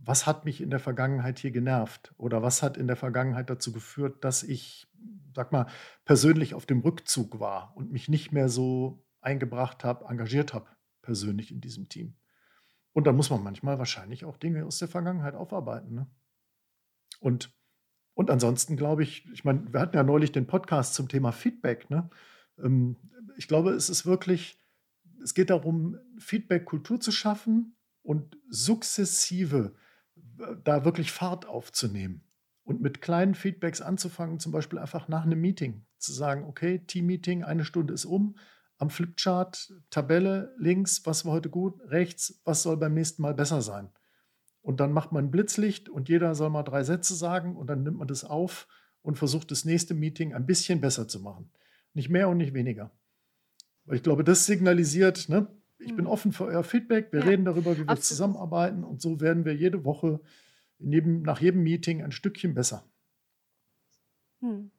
was 0.00 0.26
hat 0.26 0.44
mich 0.44 0.60
in 0.60 0.70
der 0.70 0.78
Vergangenheit 0.78 1.38
hier 1.38 1.50
genervt 1.50 2.14
oder 2.16 2.42
was 2.42 2.62
hat 2.62 2.76
in 2.76 2.86
der 2.86 2.96
Vergangenheit 2.96 3.50
dazu 3.50 3.72
geführt, 3.72 4.24
dass 4.24 4.42
ich, 4.42 4.88
sag 5.34 5.52
mal, 5.52 5.66
persönlich 6.04 6.54
auf 6.54 6.66
dem 6.66 6.80
Rückzug 6.80 7.40
war 7.40 7.76
und 7.76 7.90
mich 7.90 8.08
nicht 8.08 8.32
mehr 8.32 8.48
so 8.48 9.04
eingebracht 9.20 9.84
habe, 9.84 10.06
engagiert 10.06 10.54
habe, 10.54 10.66
persönlich 11.08 11.50
in 11.50 11.62
diesem 11.62 11.88
Team. 11.88 12.14
Und 12.92 13.06
da 13.06 13.12
muss 13.12 13.30
man 13.30 13.42
manchmal 13.42 13.78
wahrscheinlich 13.78 14.26
auch 14.26 14.36
Dinge 14.36 14.66
aus 14.66 14.76
der 14.76 14.88
Vergangenheit 14.88 15.34
aufarbeiten. 15.34 15.94
Ne? 15.94 16.06
Und, 17.18 17.50
und 18.12 18.30
ansonsten 18.30 18.76
glaube 18.76 19.04
ich, 19.04 19.24
ich 19.32 19.42
meine, 19.42 19.72
wir 19.72 19.80
hatten 19.80 19.96
ja 19.96 20.02
neulich 20.02 20.32
den 20.32 20.46
Podcast 20.46 20.92
zum 20.92 21.08
Thema 21.08 21.32
Feedback. 21.32 21.88
Ne? 21.88 22.10
Ähm, 22.62 22.96
ich 23.38 23.48
glaube, 23.48 23.70
es 23.70 23.88
ist 23.88 24.04
wirklich, 24.04 24.60
es 25.22 25.32
geht 25.32 25.48
darum, 25.48 25.96
Feedback-Kultur 26.18 27.00
zu 27.00 27.10
schaffen 27.10 27.74
und 28.02 28.36
sukzessive 28.50 29.74
äh, 30.40 30.56
da 30.62 30.84
wirklich 30.84 31.10
Fahrt 31.10 31.46
aufzunehmen 31.46 32.22
und 32.64 32.82
mit 32.82 33.00
kleinen 33.00 33.34
Feedbacks 33.34 33.80
anzufangen, 33.80 34.40
zum 34.40 34.52
Beispiel 34.52 34.78
einfach 34.78 35.08
nach 35.08 35.24
einem 35.24 35.40
Meeting 35.40 35.86
zu 35.96 36.12
sagen, 36.12 36.44
okay, 36.44 36.80
Team-Meeting, 36.86 37.44
eine 37.44 37.64
Stunde 37.64 37.94
ist 37.94 38.04
um, 38.04 38.36
am 38.78 38.90
Flipchart 38.90 39.72
Tabelle 39.90 40.54
links, 40.56 41.04
was 41.04 41.24
war 41.24 41.32
heute 41.32 41.50
gut, 41.50 41.80
rechts, 41.90 42.40
was 42.44 42.62
soll 42.62 42.76
beim 42.76 42.94
nächsten 42.94 43.22
Mal 43.22 43.34
besser 43.34 43.60
sein. 43.60 43.90
Und 44.62 44.80
dann 44.80 44.92
macht 44.92 45.12
man 45.12 45.26
ein 45.26 45.30
Blitzlicht 45.30 45.88
und 45.88 46.08
jeder 46.08 46.34
soll 46.34 46.50
mal 46.50 46.62
drei 46.62 46.84
Sätze 46.84 47.14
sagen 47.14 47.56
und 47.56 47.68
dann 47.68 47.82
nimmt 47.82 47.98
man 47.98 48.08
das 48.08 48.24
auf 48.24 48.68
und 49.02 49.18
versucht 49.18 49.50
das 49.50 49.64
nächste 49.64 49.94
Meeting 49.94 50.32
ein 50.32 50.46
bisschen 50.46 50.80
besser 50.80 51.08
zu 51.08 51.20
machen. 51.20 51.50
Nicht 51.94 52.08
mehr 52.08 52.28
und 52.28 52.36
nicht 52.36 52.54
weniger. 52.54 52.90
Weil 53.84 53.96
ich 53.96 54.02
glaube, 54.02 54.24
das 54.24 54.46
signalisiert, 54.46 55.28
ne, 55.28 55.48
ich 55.78 55.94
bin 55.94 56.04
mhm. 56.04 56.10
offen 56.10 56.32
für 56.32 56.44
euer 56.44 56.64
Feedback, 56.64 57.12
wir 57.12 57.20
ja, 57.20 57.26
reden 57.26 57.44
darüber, 57.44 57.72
wie 57.72 57.82
wir 57.82 57.88
absolut. 57.88 58.04
zusammenarbeiten 58.04 58.84
und 58.84 59.00
so 59.00 59.20
werden 59.20 59.44
wir 59.44 59.54
jede 59.54 59.84
Woche 59.84 60.20
jedem, 60.78 61.22
nach 61.22 61.40
jedem 61.40 61.62
Meeting 61.62 62.02
ein 62.02 62.12
Stückchen 62.12 62.54
besser. 62.54 62.84
Hm. 64.40 64.70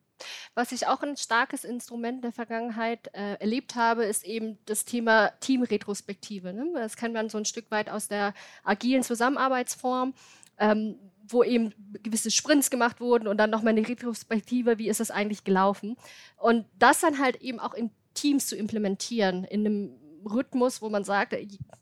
Was 0.54 0.72
ich 0.72 0.88
auch 0.88 1.02
ein 1.02 1.18
starkes 1.18 1.64
Instrument 1.64 2.18
in 2.18 2.22
der 2.22 2.32
Vergangenheit 2.32 3.10
äh, 3.14 3.36
erlebt 3.36 3.76
habe, 3.76 4.06
ist 4.06 4.26
eben 4.26 4.58
das 4.66 4.86
Thema 4.86 5.30
Teamretrospektive. 5.40 6.54
Ne? 6.54 6.72
Das 6.76 6.96
kennt 6.96 7.14
man 7.14 7.30
so 7.30 7.38
ein 7.38 7.46
Stück 7.46 7.70
weit 7.72 7.90
aus 7.90 8.08
der 8.08 8.34
agilen 8.64 9.04
Zusammenarbeitsform. 9.04 10.14
Ähm, 10.58 10.98
wo 11.32 11.44
eben 11.44 11.74
gewisse 12.04 12.32
Sprints 12.32 12.70
gemacht 12.70 13.00
wurden 13.00 13.28
und 13.28 13.38
dann 13.38 13.50
nochmal 13.50 13.74
eine 13.74 13.88
Retrospektive, 13.88 14.78
wie 14.78 14.90
ist 14.90 15.00
das 15.00 15.12
eigentlich 15.12 15.44
gelaufen. 15.44 15.96
Und 16.38 16.66
das 16.78 17.02
dann 17.02 17.20
halt 17.20 17.42
eben 17.42 17.60
auch 17.60 17.74
in 17.74 17.92
Teams 18.14 18.48
zu 18.48 18.56
implementieren, 18.56 19.44
in 19.44 19.66
einem 19.66 19.92
Rhythmus, 20.26 20.82
wo 20.82 20.90
man 20.90 21.04
sagt, 21.04 21.36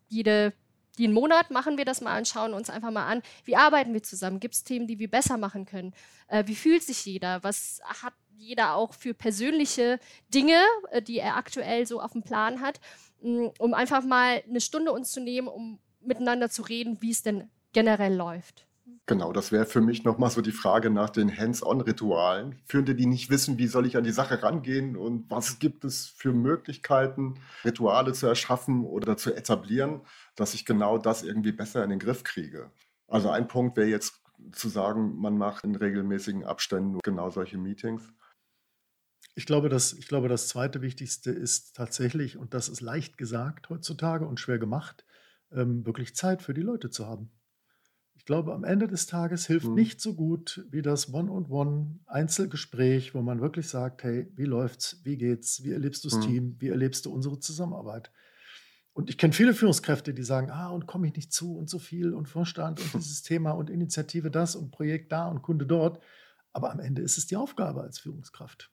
jede 0.09 0.53
jeden 0.99 1.13
Monat 1.13 1.51
machen 1.51 1.77
wir 1.77 1.85
das 1.85 2.01
mal 2.01 2.17
und 2.17 2.27
schauen 2.27 2.53
uns 2.53 2.69
einfach 2.69 2.91
mal 2.91 3.05
an, 3.05 3.21
wie 3.45 3.55
arbeiten 3.55 3.93
wir 3.93 4.03
zusammen? 4.03 4.39
Gibt 4.39 4.55
es 4.55 4.63
Themen, 4.63 4.87
die 4.87 4.99
wir 4.99 5.09
besser 5.09 5.37
machen 5.37 5.65
können? 5.65 5.93
Äh, 6.27 6.43
wie 6.47 6.55
fühlt 6.55 6.83
sich 6.83 7.05
jeder? 7.05 7.43
Was 7.43 7.81
hat 7.83 8.13
jeder 8.37 8.75
auch 8.75 8.93
für 8.93 9.13
persönliche 9.13 9.99
Dinge, 10.33 10.61
äh, 10.91 11.01
die 11.01 11.19
er 11.19 11.35
aktuell 11.35 11.85
so 11.85 12.01
auf 12.01 12.11
dem 12.13 12.23
Plan 12.23 12.61
hat, 12.61 12.79
mm, 13.21 13.47
um 13.59 13.73
einfach 13.73 14.03
mal 14.03 14.43
eine 14.47 14.61
Stunde 14.61 14.91
uns 14.91 15.11
zu 15.11 15.19
nehmen, 15.19 15.47
um 15.47 15.79
miteinander 16.01 16.49
zu 16.49 16.61
reden, 16.61 17.01
wie 17.01 17.11
es 17.11 17.23
denn 17.23 17.49
generell 17.73 18.15
läuft. 18.15 18.66
Genau, 19.09 19.31
das 19.31 19.53
wäre 19.53 19.65
für 19.65 19.79
mich 19.79 20.03
nochmal 20.03 20.29
so 20.29 20.41
die 20.41 20.51
Frage 20.51 20.89
nach 20.89 21.09
den 21.09 21.35
Hands-on-Ritualen. 21.35 22.59
Führende, 22.65 22.93
die 22.93 23.05
nicht 23.05 23.29
wissen, 23.29 23.57
wie 23.57 23.67
soll 23.67 23.85
ich 23.85 23.95
an 23.95 24.03
die 24.03 24.11
Sache 24.11 24.43
rangehen 24.43 24.97
und 24.97 25.31
was 25.31 25.59
gibt 25.59 25.85
es 25.85 26.07
für 26.07 26.33
Möglichkeiten, 26.33 27.35
Rituale 27.63 28.11
zu 28.11 28.27
erschaffen 28.27 28.83
oder 28.83 29.15
zu 29.15 29.33
etablieren, 29.33 30.01
dass 30.35 30.53
ich 30.53 30.65
genau 30.65 30.97
das 30.97 31.23
irgendwie 31.23 31.53
besser 31.53 31.85
in 31.85 31.89
den 31.89 31.99
Griff 31.99 32.25
kriege. 32.25 32.69
Also 33.07 33.29
ein 33.29 33.47
Punkt 33.47 33.77
wäre 33.77 33.87
jetzt 33.87 34.21
zu 34.51 34.67
sagen, 34.67 35.15
man 35.17 35.37
macht 35.37 35.63
in 35.63 35.75
regelmäßigen 35.75 36.43
Abständen 36.43 36.99
genau 37.01 37.29
solche 37.29 37.57
Meetings. 37.57 38.13
Ich 39.35 39.45
glaube, 39.45 39.69
das, 39.69 39.93
ich 39.93 40.09
glaube, 40.09 40.27
das 40.27 40.49
zweite 40.49 40.81
Wichtigste 40.81 41.31
ist 41.31 41.77
tatsächlich, 41.77 42.37
und 42.37 42.53
das 42.53 42.67
ist 42.67 42.81
leicht 42.81 43.17
gesagt 43.17 43.69
heutzutage 43.69 44.25
und 44.25 44.39
schwer 44.39 44.59
gemacht, 44.59 45.05
ähm, 45.51 45.85
wirklich 45.85 46.13
Zeit 46.15 46.41
für 46.41 46.53
die 46.53 46.61
Leute 46.61 46.89
zu 46.89 47.05
haben. 47.05 47.31
Ich 48.17 48.25
glaube, 48.25 48.53
am 48.53 48.63
Ende 48.63 48.87
des 48.87 49.05
Tages 49.05 49.45
hilft 49.45 49.67
mhm. 49.67 49.75
nicht 49.75 50.01
so 50.01 50.15
gut 50.15 50.65
wie 50.71 50.81
das 50.81 51.13
One-on-One-Einzelgespräch, 51.13 53.13
wo 53.13 53.21
man 53.21 53.41
wirklich 53.41 53.69
sagt, 53.69 54.03
hey, 54.03 54.27
wie 54.35 54.45
läuft's, 54.45 54.99
wie 55.03 55.17
geht's, 55.17 55.63
wie 55.63 55.69
erlebst 55.71 56.03
du 56.03 56.09
das 56.09 56.17
mhm. 56.17 56.23
Team, 56.23 56.55
wie 56.59 56.69
erlebst 56.69 57.05
du 57.05 57.13
unsere 57.13 57.39
Zusammenarbeit? 57.39 58.11
Und 58.93 59.11
ich 59.11 59.19
kenne 59.19 59.33
viele 59.33 59.53
Führungskräfte, 59.53 60.15
die 60.15 60.23
sagen, 60.23 60.49
ah, 60.49 60.69
und 60.69 60.87
komme 60.87 61.05
ich 61.07 61.15
nicht 61.15 61.31
zu 61.31 61.55
und 61.55 61.69
so 61.69 61.77
viel 61.77 62.15
und 62.15 62.27
Vorstand 62.27 62.79
und 62.79 62.91
dieses 62.95 63.21
Thema 63.21 63.51
und 63.51 63.69
Initiative 63.69 64.31
das 64.31 64.55
und 64.55 64.71
Projekt 64.71 65.11
da 65.11 65.27
und 65.27 65.43
Kunde 65.43 65.67
dort. 65.67 66.01
Aber 66.51 66.71
am 66.71 66.79
Ende 66.79 67.03
ist 67.03 67.19
es 67.19 67.27
die 67.27 67.35
Aufgabe 67.35 67.81
als 67.81 67.99
Führungskraft. 67.99 68.71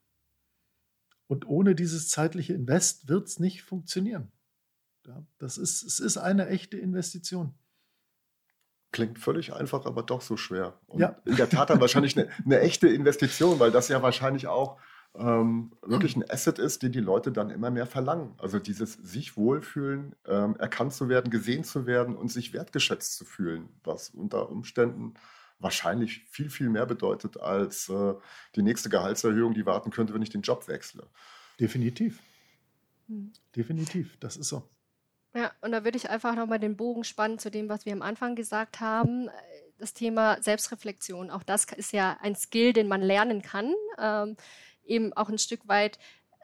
Und 1.26 1.46
ohne 1.46 1.74
dieses 1.74 2.08
zeitliche 2.08 2.54
Invest 2.54 3.08
wird 3.08 3.28
es 3.28 3.38
nicht 3.38 3.62
funktionieren. 3.62 4.32
Ja, 5.06 5.22
das 5.36 5.58
ist, 5.58 5.82
es 5.82 6.00
ist 6.00 6.16
eine 6.16 6.48
echte 6.48 6.78
Investition. 6.78 7.52
Klingt 8.94 9.18
völlig 9.18 9.52
einfach, 9.52 9.86
aber 9.86 10.04
doch 10.04 10.20
so 10.20 10.36
schwer. 10.36 10.78
Und 10.86 11.00
ja. 11.00 11.16
in 11.24 11.34
der 11.34 11.48
Tat 11.48 11.68
dann 11.68 11.80
wahrscheinlich 11.80 12.16
eine, 12.16 12.28
eine, 12.44 12.60
echte 12.60 12.86
Investition, 12.86 13.58
weil 13.58 13.72
das 13.72 13.88
ja 13.88 14.00
wahrscheinlich 14.02 14.46
auch 14.46 14.78
ähm, 15.16 15.72
wirklich 15.82 16.14
ein 16.14 16.22
Asset 16.30 16.60
ist, 16.60 16.84
den 16.84 16.92
die 16.92 17.00
Leute 17.00 17.32
dann 17.32 17.50
immer 17.50 17.72
mehr 17.72 17.86
verlangen. 17.86 18.36
Also 18.38 18.60
dieses 18.60 18.92
sich 18.92 19.36
wohlfühlen, 19.36 20.14
ähm, 20.28 20.54
erkannt 20.60 20.92
zu 20.92 21.08
werden, 21.08 21.32
gesehen 21.32 21.64
zu 21.64 21.86
werden 21.86 22.14
und 22.14 22.28
sich 22.28 22.52
wertgeschätzt 22.52 23.16
zu 23.16 23.24
fühlen, 23.24 23.68
was 23.82 24.10
unter 24.10 24.48
Umständen 24.48 25.14
wahrscheinlich 25.58 26.24
viel, 26.30 26.48
viel 26.48 26.68
mehr 26.68 26.86
bedeutet 26.86 27.40
als 27.40 27.88
äh, 27.88 28.14
die 28.54 28.62
nächste 28.62 28.90
Gehaltserhöhung, 28.90 29.54
die 29.54 29.66
warten 29.66 29.90
könnte, 29.90 30.14
wenn 30.14 30.22
ich 30.22 30.30
den 30.30 30.42
Job 30.42 30.68
wechsle. 30.68 31.08
Definitiv. 31.58 32.20
Hm. 33.08 33.32
Definitiv, 33.56 34.16
das 34.20 34.36
ist 34.36 34.50
so. 34.50 34.62
Ja, 35.34 35.50
und 35.62 35.72
da 35.72 35.82
würde 35.84 35.96
ich 35.98 36.08
einfach 36.10 36.36
nochmal 36.36 36.60
den 36.60 36.76
Bogen 36.76 37.02
spannen 37.02 37.38
zu 37.38 37.50
dem, 37.50 37.68
was 37.68 37.84
wir 37.84 37.92
am 37.92 38.02
Anfang 38.02 38.36
gesagt 38.36 38.80
haben. 38.80 39.28
Das 39.78 39.92
Thema 39.92 40.40
Selbstreflexion. 40.40 41.30
Auch 41.30 41.42
das 41.42 41.64
ist 41.64 41.92
ja 41.92 42.16
ein 42.20 42.36
Skill, 42.36 42.72
den 42.72 42.86
man 42.86 43.02
lernen 43.02 43.42
kann. 43.42 43.74
Ähm, 43.98 44.36
eben 44.84 45.12
auch 45.14 45.28
ein 45.28 45.38
Stück 45.38 45.66
weit, 45.66 45.98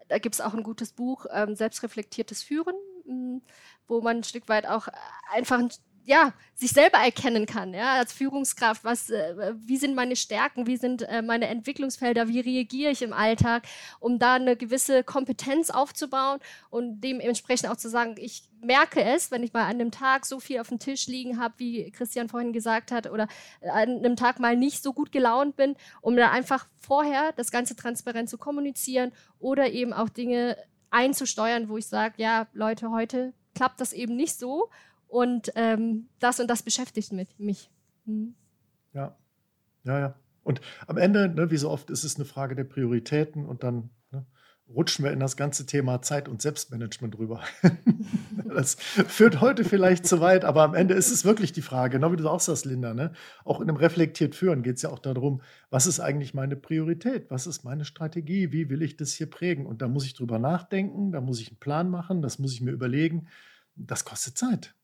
da 0.09 0.18
gibt 0.18 0.35
es 0.35 0.40
auch 0.40 0.55
ein 0.55 0.64
gutes 0.64 0.92
Buch, 0.92 1.26
ähm, 1.33 1.55
Selbstreflektiertes 1.55 2.42
Führen, 2.42 2.74
hm, 3.05 3.42
wo 3.87 4.00
man 4.00 4.18
ein 4.18 4.24
Stück 4.24 4.48
weit 4.48 4.66
auch 4.66 4.88
einfach 5.31 5.61
ja, 6.10 6.32
sich 6.56 6.72
selber 6.72 6.98
erkennen 6.98 7.46
kann, 7.46 7.72
ja, 7.72 7.92
als 7.92 8.12
Führungskraft, 8.12 8.82
was, 8.82 9.10
äh, 9.10 9.54
wie 9.64 9.76
sind 9.76 9.94
meine 9.94 10.16
Stärken, 10.16 10.66
wie 10.66 10.76
sind 10.76 11.02
äh, 11.02 11.22
meine 11.22 11.46
Entwicklungsfelder, 11.46 12.26
wie 12.26 12.40
reagiere 12.40 12.90
ich 12.90 13.02
im 13.02 13.12
Alltag, 13.12 13.62
um 14.00 14.18
da 14.18 14.34
eine 14.34 14.56
gewisse 14.56 15.04
Kompetenz 15.04 15.70
aufzubauen 15.70 16.40
und 16.68 17.00
dementsprechend 17.00 17.70
auch 17.70 17.76
zu 17.76 17.88
sagen, 17.88 18.16
ich 18.18 18.42
merke 18.60 19.04
es, 19.04 19.30
wenn 19.30 19.44
ich 19.44 19.52
mal 19.52 19.62
an 19.62 19.76
einem 19.76 19.92
Tag 19.92 20.26
so 20.26 20.40
viel 20.40 20.58
auf 20.58 20.68
dem 20.68 20.80
Tisch 20.80 21.06
liegen 21.06 21.40
habe, 21.40 21.54
wie 21.58 21.92
Christian 21.92 22.28
vorhin 22.28 22.52
gesagt 22.52 22.90
hat, 22.90 23.08
oder 23.08 23.28
an 23.62 23.98
einem 23.98 24.16
Tag 24.16 24.40
mal 24.40 24.56
nicht 24.56 24.82
so 24.82 24.92
gut 24.92 25.12
gelaunt 25.12 25.54
bin, 25.54 25.76
um 26.00 26.16
da 26.16 26.32
einfach 26.32 26.66
vorher 26.80 27.30
das 27.36 27.52
Ganze 27.52 27.76
transparent 27.76 28.28
zu 28.28 28.36
kommunizieren 28.36 29.12
oder 29.38 29.70
eben 29.70 29.92
auch 29.92 30.08
Dinge 30.08 30.56
einzusteuern, 30.90 31.68
wo 31.68 31.76
ich 31.76 31.86
sage, 31.86 32.14
ja, 32.16 32.48
Leute, 32.52 32.90
heute 32.90 33.32
klappt 33.54 33.80
das 33.80 33.92
eben 33.92 34.16
nicht 34.16 34.36
so 34.36 34.70
und 35.10 35.52
ähm, 35.56 36.08
das 36.20 36.40
und 36.40 36.48
das 36.48 36.62
beschäftigt 36.62 37.12
mit 37.12 37.38
mich. 37.38 37.70
Hm. 38.06 38.34
Ja, 38.92 39.16
ja, 39.84 39.98
ja. 39.98 40.14
Und 40.42 40.60
am 40.86 40.96
Ende, 40.96 41.28
ne, 41.28 41.50
wie 41.50 41.56
so 41.56 41.68
oft, 41.68 41.90
ist 41.90 42.04
es 42.04 42.16
eine 42.16 42.24
Frage 42.24 42.54
der 42.54 42.64
Prioritäten 42.64 43.44
und 43.44 43.62
dann 43.62 43.90
ne, 44.10 44.24
rutschen 44.68 45.04
wir 45.04 45.12
in 45.12 45.20
das 45.20 45.36
ganze 45.36 45.66
Thema 45.66 46.00
Zeit- 46.00 46.28
und 46.28 46.40
Selbstmanagement 46.40 47.18
rüber. 47.18 47.42
das 48.48 48.76
führt 48.76 49.40
heute 49.40 49.64
vielleicht 49.64 50.06
zu 50.06 50.20
weit, 50.20 50.44
aber 50.44 50.62
am 50.62 50.74
Ende 50.74 50.94
ist 50.94 51.10
es 51.10 51.24
wirklich 51.24 51.52
die 51.52 51.62
Frage, 51.62 51.98
genau 51.98 52.12
wie 52.12 52.16
du 52.16 52.28
auch 52.28 52.40
sagst, 52.40 52.64
Linda, 52.64 52.94
ne? 52.94 53.12
auch 53.44 53.60
in 53.60 53.68
einem 53.68 53.76
reflektiert 53.76 54.34
führen 54.34 54.62
geht 54.62 54.76
es 54.76 54.82
ja 54.82 54.90
auch 54.90 54.98
darum, 55.00 55.42
was 55.70 55.86
ist 55.86 56.00
eigentlich 56.00 56.34
meine 56.34 56.56
Priorität, 56.56 57.30
was 57.30 57.46
ist 57.46 57.64
meine 57.64 57.84
Strategie, 57.84 58.52
wie 58.52 58.70
will 58.70 58.82
ich 58.82 58.96
das 58.96 59.12
hier 59.12 59.28
prägen? 59.28 59.66
Und 59.66 59.82
da 59.82 59.88
muss 59.88 60.04
ich 60.04 60.14
drüber 60.14 60.38
nachdenken, 60.38 61.12
da 61.12 61.20
muss 61.20 61.40
ich 61.40 61.48
einen 61.48 61.58
Plan 61.58 61.90
machen, 61.90 62.22
das 62.22 62.38
muss 62.38 62.52
ich 62.52 62.60
mir 62.60 62.72
überlegen. 62.72 63.26
Das 63.76 64.04
kostet 64.04 64.38
Zeit. 64.38 64.74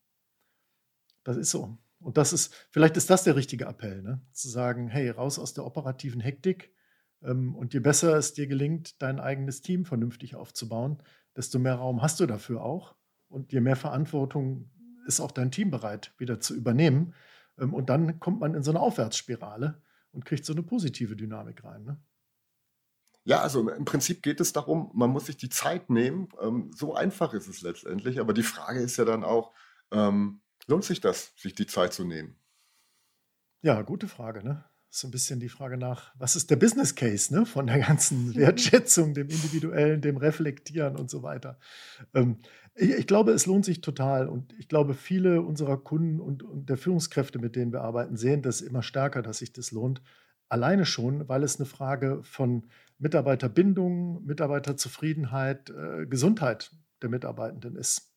Das 1.27 1.35
ist 1.35 1.51
so. 1.51 1.77
Und 1.99 2.15
das 2.15 2.31
ist, 2.31 2.53
vielleicht 2.69 2.95
ist 2.95 3.09
das 3.09 3.25
der 3.25 3.35
richtige 3.35 3.65
Appell, 3.65 4.01
ne? 4.01 4.21
zu 4.31 4.47
sagen, 4.47 4.87
hey, 4.87 5.09
raus 5.09 5.39
aus 5.39 5.53
der 5.53 5.65
operativen 5.65 6.21
Hektik. 6.21 6.73
Ähm, 7.21 7.53
und 7.53 7.73
je 7.73 7.81
besser 7.81 8.15
es 8.15 8.33
dir 8.33 8.47
gelingt, 8.47 9.01
dein 9.01 9.19
eigenes 9.19 9.59
Team 9.59 9.83
vernünftig 9.83 10.35
aufzubauen, 10.35 11.03
desto 11.35 11.59
mehr 11.59 11.75
Raum 11.75 12.01
hast 12.01 12.21
du 12.21 12.27
dafür 12.27 12.61
auch. 12.61 12.95
Und 13.27 13.51
je 13.51 13.59
mehr 13.59 13.75
Verantwortung 13.75 14.71
ist 15.05 15.19
auch 15.19 15.31
dein 15.31 15.51
Team 15.51 15.69
bereit, 15.69 16.13
wieder 16.17 16.39
zu 16.39 16.55
übernehmen. 16.55 17.13
Ähm, 17.59 17.73
und 17.73 17.89
dann 17.89 18.21
kommt 18.21 18.39
man 18.39 18.53
in 18.53 18.63
so 18.63 18.71
eine 18.71 18.79
Aufwärtsspirale 18.79 19.81
und 20.13 20.23
kriegt 20.23 20.45
so 20.45 20.53
eine 20.53 20.63
positive 20.63 21.17
Dynamik 21.17 21.65
rein. 21.65 21.83
Ne? 21.83 22.01
Ja, 23.25 23.41
also 23.41 23.69
im 23.69 23.83
Prinzip 23.83 24.23
geht 24.23 24.39
es 24.39 24.53
darum, 24.53 24.91
man 24.93 25.09
muss 25.09 25.25
sich 25.25 25.35
die 25.35 25.49
Zeit 25.49 25.89
nehmen. 25.89 26.29
Ähm, 26.41 26.71
so 26.73 26.95
einfach 26.95 27.33
ist 27.33 27.49
es 27.49 27.63
letztendlich. 27.63 28.21
Aber 28.21 28.31
die 28.31 28.43
Frage 28.43 28.79
ist 28.79 28.95
ja 28.95 29.03
dann 29.03 29.25
auch, 29.25 29.51
ähm, 29.91 30.39
Lohnt 30.67 30.83
sich 30.83 30.99
das, 30.99 31.33
sich 31.37 31.55
die 31.55 31.65
Zeit 31.65 31.93
zu 31.93 32.03
nehmen? 32.03 32.35
Ja, 33.61 33.81
gute 33.81 34.07
Frage, 34.07 34.43
ne? 34.43 34.65
So 34.89 35.07
ein 35.07 35.11
bisschen 35.11 35.39
die 35.39 35.49
Frage 35.49 35.77
nach, 35.77 36.13
was 36.17 36.35
ist 36.35 36.49
der 36.49 36.55
Business 36.55 36.95
Case 36.95 37.33
ne? 37.33 37.45
von 37.45 37.67
der 37.67 37.79
ganzen 37.79 38.35
Wertschätzung, 38.35 39.13
dem 39.13 39.29
Individuellen, 39.29 40.01
dem 40.01 40.17
Reflektieren 40.17 40.95
und 40.95 41.09
so 41.09 41.23
weiter. 41.23 41.59
Ähm, 42.13 42.37
ich, 42.73 42.91
ich, 42.91 43.07
glaube, 43.07 43.31
es 43.31 43.45
lohnt 43.45 43.65
sich 43.65 43.81
total 43.81 44.27
und 44.27 44.53
ich 44.57 44.67
glaube, 44.67 44.93
viele 44.93 45.41
unserer 45.41 45.77
Kunden 45.77 46.19
und, 46.19 46.43
und 46.43 46.69
der 46.69 46.77
Führungskräfte, 46.77 47.39
mit 47.39 47.55
denen 47.55 47.73
wir 47.73 47.81
arbeiten, 47.81 48.15
sehen 48.15 48.41
das 48.41 48.61
immer 48.61 48.83
stärker, 48.83 49.21
dass 49.21 49.39
sich 49.39 49.51
das 49.53 49.71
lohnt. 49.71 50.01
Alleine 50.49 50.85
schon, 50.85 51.27
weil 51.27 51.43
es 51.43 51.57
eine 51.57 51.65
Frage 51.65 52.21
von 52.23 52.69
Mitarbeiterbindung, 52.97 54.23
Mitarbeiterzufriedenheit, 54.25 55.69
äh, 55.69 56.05
Gesundheit 56.07 56.71
der 57.01 57.09
Mitarbeitenden 57.09 57.75
ist. 57.75 58.16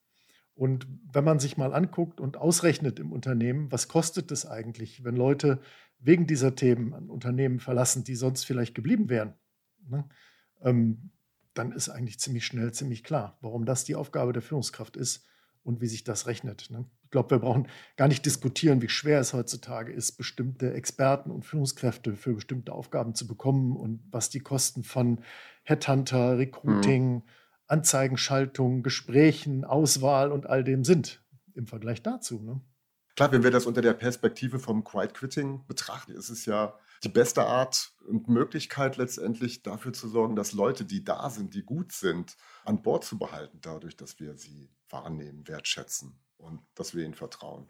Und 0.60 0.86
wenn 1.10 1.24
man 1.24 1.38
sich 1.38 1.56
mal 1.56 1.72
anguckt 1.72 2.20
und 2.20 2.36
ausrechnet 2.36 2.98
im 2.98 3.12
Unternehmen, 3.12 3.72
was 3.72 3.88
kostet 3.88 4.30
es 4.30 4.44
eigentlich, 4.44 5.02
wenn 5.04 5.16
Leute 5.16 5.62
wegen 6.00 6.26
dieser 6.26 6.54
Themen 6.54 6.92
ein 6.92 7.08
Unternehmen 7.08 7.60
verlassen, 7.60 8.04
die 8.04 8.14
sonst 8.14 8.44
vielleicht 8.44 8.74
geblieben 8.74 9.08
wären, 9.08 9.32
ne? 9.88 10.04
ähm, 10.60 11.12
dann 11.54 11.72
ist 11.72 11.88
eigentlich 11.88 12.20
ziemlich 12.20 12.44
schnell 12.44 12.72
ziemlich 12.72 13.04
klar, 13.04 13.38
warum 13.40 13.64
das 13.64 13.84
die 13.84 13.94
Aufgabe 13.94 14.34
der 14.34 14.42
Führungskraft 14.42 14.98
ist 14.98 15.24
und 15.62 15.80
wie 15.80 15.86
sich 15.86 16.04
das 16.04 16.26
rechnet. 16.26 16.68
Ne? 16.68 16.84
Ich 17.04 17.10
glaube, 17.10 17.30
wir 17.30 17.38
brauchen 17.38 17.66
gar 17.96 18.08
nicht 18.08 18.26
diskutieren, 18.26 18.82
wie 18.82 18.90
schwer 18.90 19.18
es 19.18 19.32
heutzutage 19.32 19.90
ist, 19.90 20.18
bestimmte 20.18 20.74
Experten 20.74 21.30
und 21.30 21.46
Führungskräfte 21.46 22.16
für 22.16 22.34
bestimmte 22.34 22.74
Aufgaben 22.74 23.14
zu 23.14 23.26
bekommen 23.26 23.78
und 23.78 24.02
was 24.10 24.28
die 24.28 24.40
Kosten 24.40 24.82
von 24.82 25.22
Headhunter, 25.62 26.36
Recruiting, 26.36 27.14
mhm 27.14 27.22
Anzeigenschaltung, 27.70 28.82
Gesprächen, 28.82 29.64
Auswahl 29.64 30.32
und 30.32 30.46
all 30.46 30.64
dem 30.64 30.84
sind 30.84 31.22
im 31.54 31.66
Vergleich 31.66 32.02
dazu. 32.02 32.40
Ne? 32.40 32.60
Klar, 33.16 33.32
wenn 33.32 33.42
wir 33.42 33.50
das 33.50 33.66
unter 33.66 33.82
der 33.82 33.92
Perspektive 33.92 34.58
vom 34.58 34.82
Quiet 34.84 35.14
Quitting 35.14 35.66
betrachten, 35.66 36.12
ist 36.12 36.30
es 36.30 36.46
ja 36.46 36.74
die 37.04 37.08
beste 37.08 37.44
Art 37.44 37.92
und 38.06 38.28
Möglichkeit 38.28 38.96
letztendlich 38.96 39.62
dafür 39.62 39.92
zu 39.92 40.08
sorgen, 40.08 40.36
dass 40.36 40.52
Leute, 40.52 40.84
die 40.84 41.04
da 41.04 41.30
sind, 41.30 41.54
die 41.54 41.62
gut 41.62 41.92
sind, 41.92 42.36
an 42.64 42.82
Bord 42.82 43.04
zu 43.04 43.18
behalten, 43.18 43.58
dadurch, 43.62 43.96
dass 43.96 44.20
wir 44.20 44.36
sie 44.36 44.70
wahrnehmen, 44.88 45.46
wertschätzen 45.46 46.18
und 46.36 46.60
dass 46.74 46.94
wir 46.94 47.04
ihnen 47.04 47.14
vertrauen. 47.14 47.66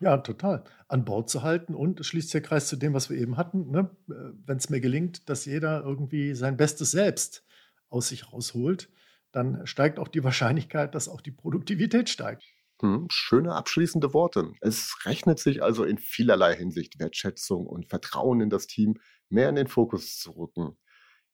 Ja, 0.00 0.18
total. 0.18 0.62
An 0.86 1.04
Bord 1.04 1.28
zu 1.28 1.42
halten 1.42 1.74
und 1.74 1.98
es 1.98 2.06
schließt 2.06 2.32
der 2.32 2.40
Kreis 2.40 2.68
zu 2.68 2.76
dem, 2.76 2.94
was 2.94 3.10
wir 3.10 3.18
eben 3.18 3.36
hatten. 3.36 3.70
Ne? 3.70 3.90
Wenn 4.06 4.58
es 4.58 4.70
mir 4.70 4.80
gelingt, 4.80 5.28
dass 5.28 5.44
jeder 5.44 5.82
irgendwie 5.82 6.34
sein 6.34 6.56
bestes 6.56 6.92
Selbst 6.92 7.44
aus 7.88 8.08
sich 8.08 8.32
rausholt, 8.32 8.90
dann 9.38 9.66
steigt 9.66 9.98
auch 9.98 10.08
die 10.08 10.24
Wahrscheinlichkeit, 10.24 10.94
dass 10.94 11.08
auch 11.08 11.20
die 11.20 11.30
Produktivität 11.30 12.08
steigt. 12.08 12.42
Hm, 12.80 13.06
schöne 13.10 13.54
abschließende 13.54 14.12
Worte. 14.12 14.52
Es 14.60 15.04
rechnet 15.04 15.38
sich 15.38 15.62
also 15.62 15.84
in 15.84 15.98
vielerlei 15.98 16.54
Hinsicht 16.54 16.98
Wertschätzung 16.98 17.66
und 17.66 17.88
Vertrauen 17.88 18.40
in 18.40 18.50
das 18.50 18.66
Team 18.66 18.98
mehr 19.28 19.48
in 19.48 19.56
den 19.56 19.66
Fokus 19.66 20.18
zu 20.18 20.32
rücken. 20.32 20.76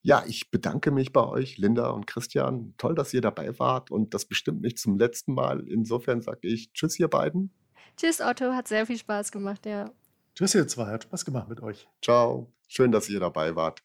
Ja, 0.00 0.22
ich 0.26 0.50
bedanke 0.50 0.90
mich 0.90 1.12
bei 1.12 1.26
euch, 1.26 1.56
Linda 1.56 1.88
und 1.90 2.06
Christian. 2.06 2.74
Toll, 2.76 2.94
dass 2.94 3.14
ihr 3.14 3.22
dabei 3.22 3.58
wart 3.58 3.90
und 3.90 4.12
das 4.12 4.26
bestimmt 4.26 4.60
nicht 4.60 4.78
zum 4.78 4.98
letzten 4.98 5.32
Mal. 5.32 5.66
Insofern 5.66 6.20
sage 6.20 6.46
ich 6.46 6.72
Tschüss, 6.72 6.98
ihr 6.98 7.08
beiden. 7.08 7.54
Tschüss, 7.96 8.20
Otto. 8.20 8.52
Hat 8.52 8.68
sehr 8.68 8.86
viel 8.86 8.98
Spaß 8.98 9.32
gemacht, 9.32 9.64
ja. 9.64 9.90
Tschüss, 10.34 10.54
ihr 10.54 10.68
zwei. 10.68 10.86
Hat 10.86 11.04
Spaß 11.04 11.24
gemacht 11.24 11.48
mit 11.48 11.62
euch. 11.62 11.88
Ciao. 12.02 12.52
Schön, 12.68 12.92
dass 12.92 13.08
ihr 13.08 13.20
dabei 13.20 13.56
wart. 13.56 13.82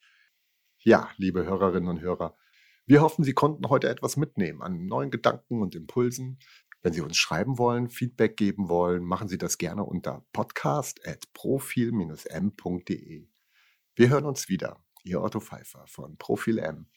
Ja, 0.79 1.09
liebe 1.17 1.45
Hörerinnen 1.45 1.89
und 1.89 2.01
Hörer. 2.01 2.35
Wir 2.89 3.01
hoffen, 3.01 3.23
Sie 3.23 3.33
konnten 3.33 3.69
heute 3.69 3.87
etwas 3.87 4.17
mitnehmen 4.17 4.61
an 4.63 4.87
neuen 4.87 5.11
Gedanken 5.11 5.61
und 5.61 5.75
Impulsen. 5.75 6.39
Wenn 6.81 6.91
Sie 6.91 7.01
uns 7.01 7.17
schreiben 7.17 7.59
wollen, 7.59 7.87
Feedback 7.87 8.35
geben 8.35 8.67
wollen, 8.67 9.03
machen 9.03 9.27
Sie 9.27 9.37
das 9.37 9.59
gerne 9.59 9.83
unter 9.83 10.25
podcast.profil-m.de. 10.33 13.27
Wir 13.95 14.09
hören 14.09 14.25
uns 14.25 14.49
wieder. 14.49 14.83
Ihr 15.03 15.21
Otto 15.21 15.39
Pfeiffer 15.39 15.85
von 15.85 16.17
Profil 16.17 16.57
M. 16.57 16.87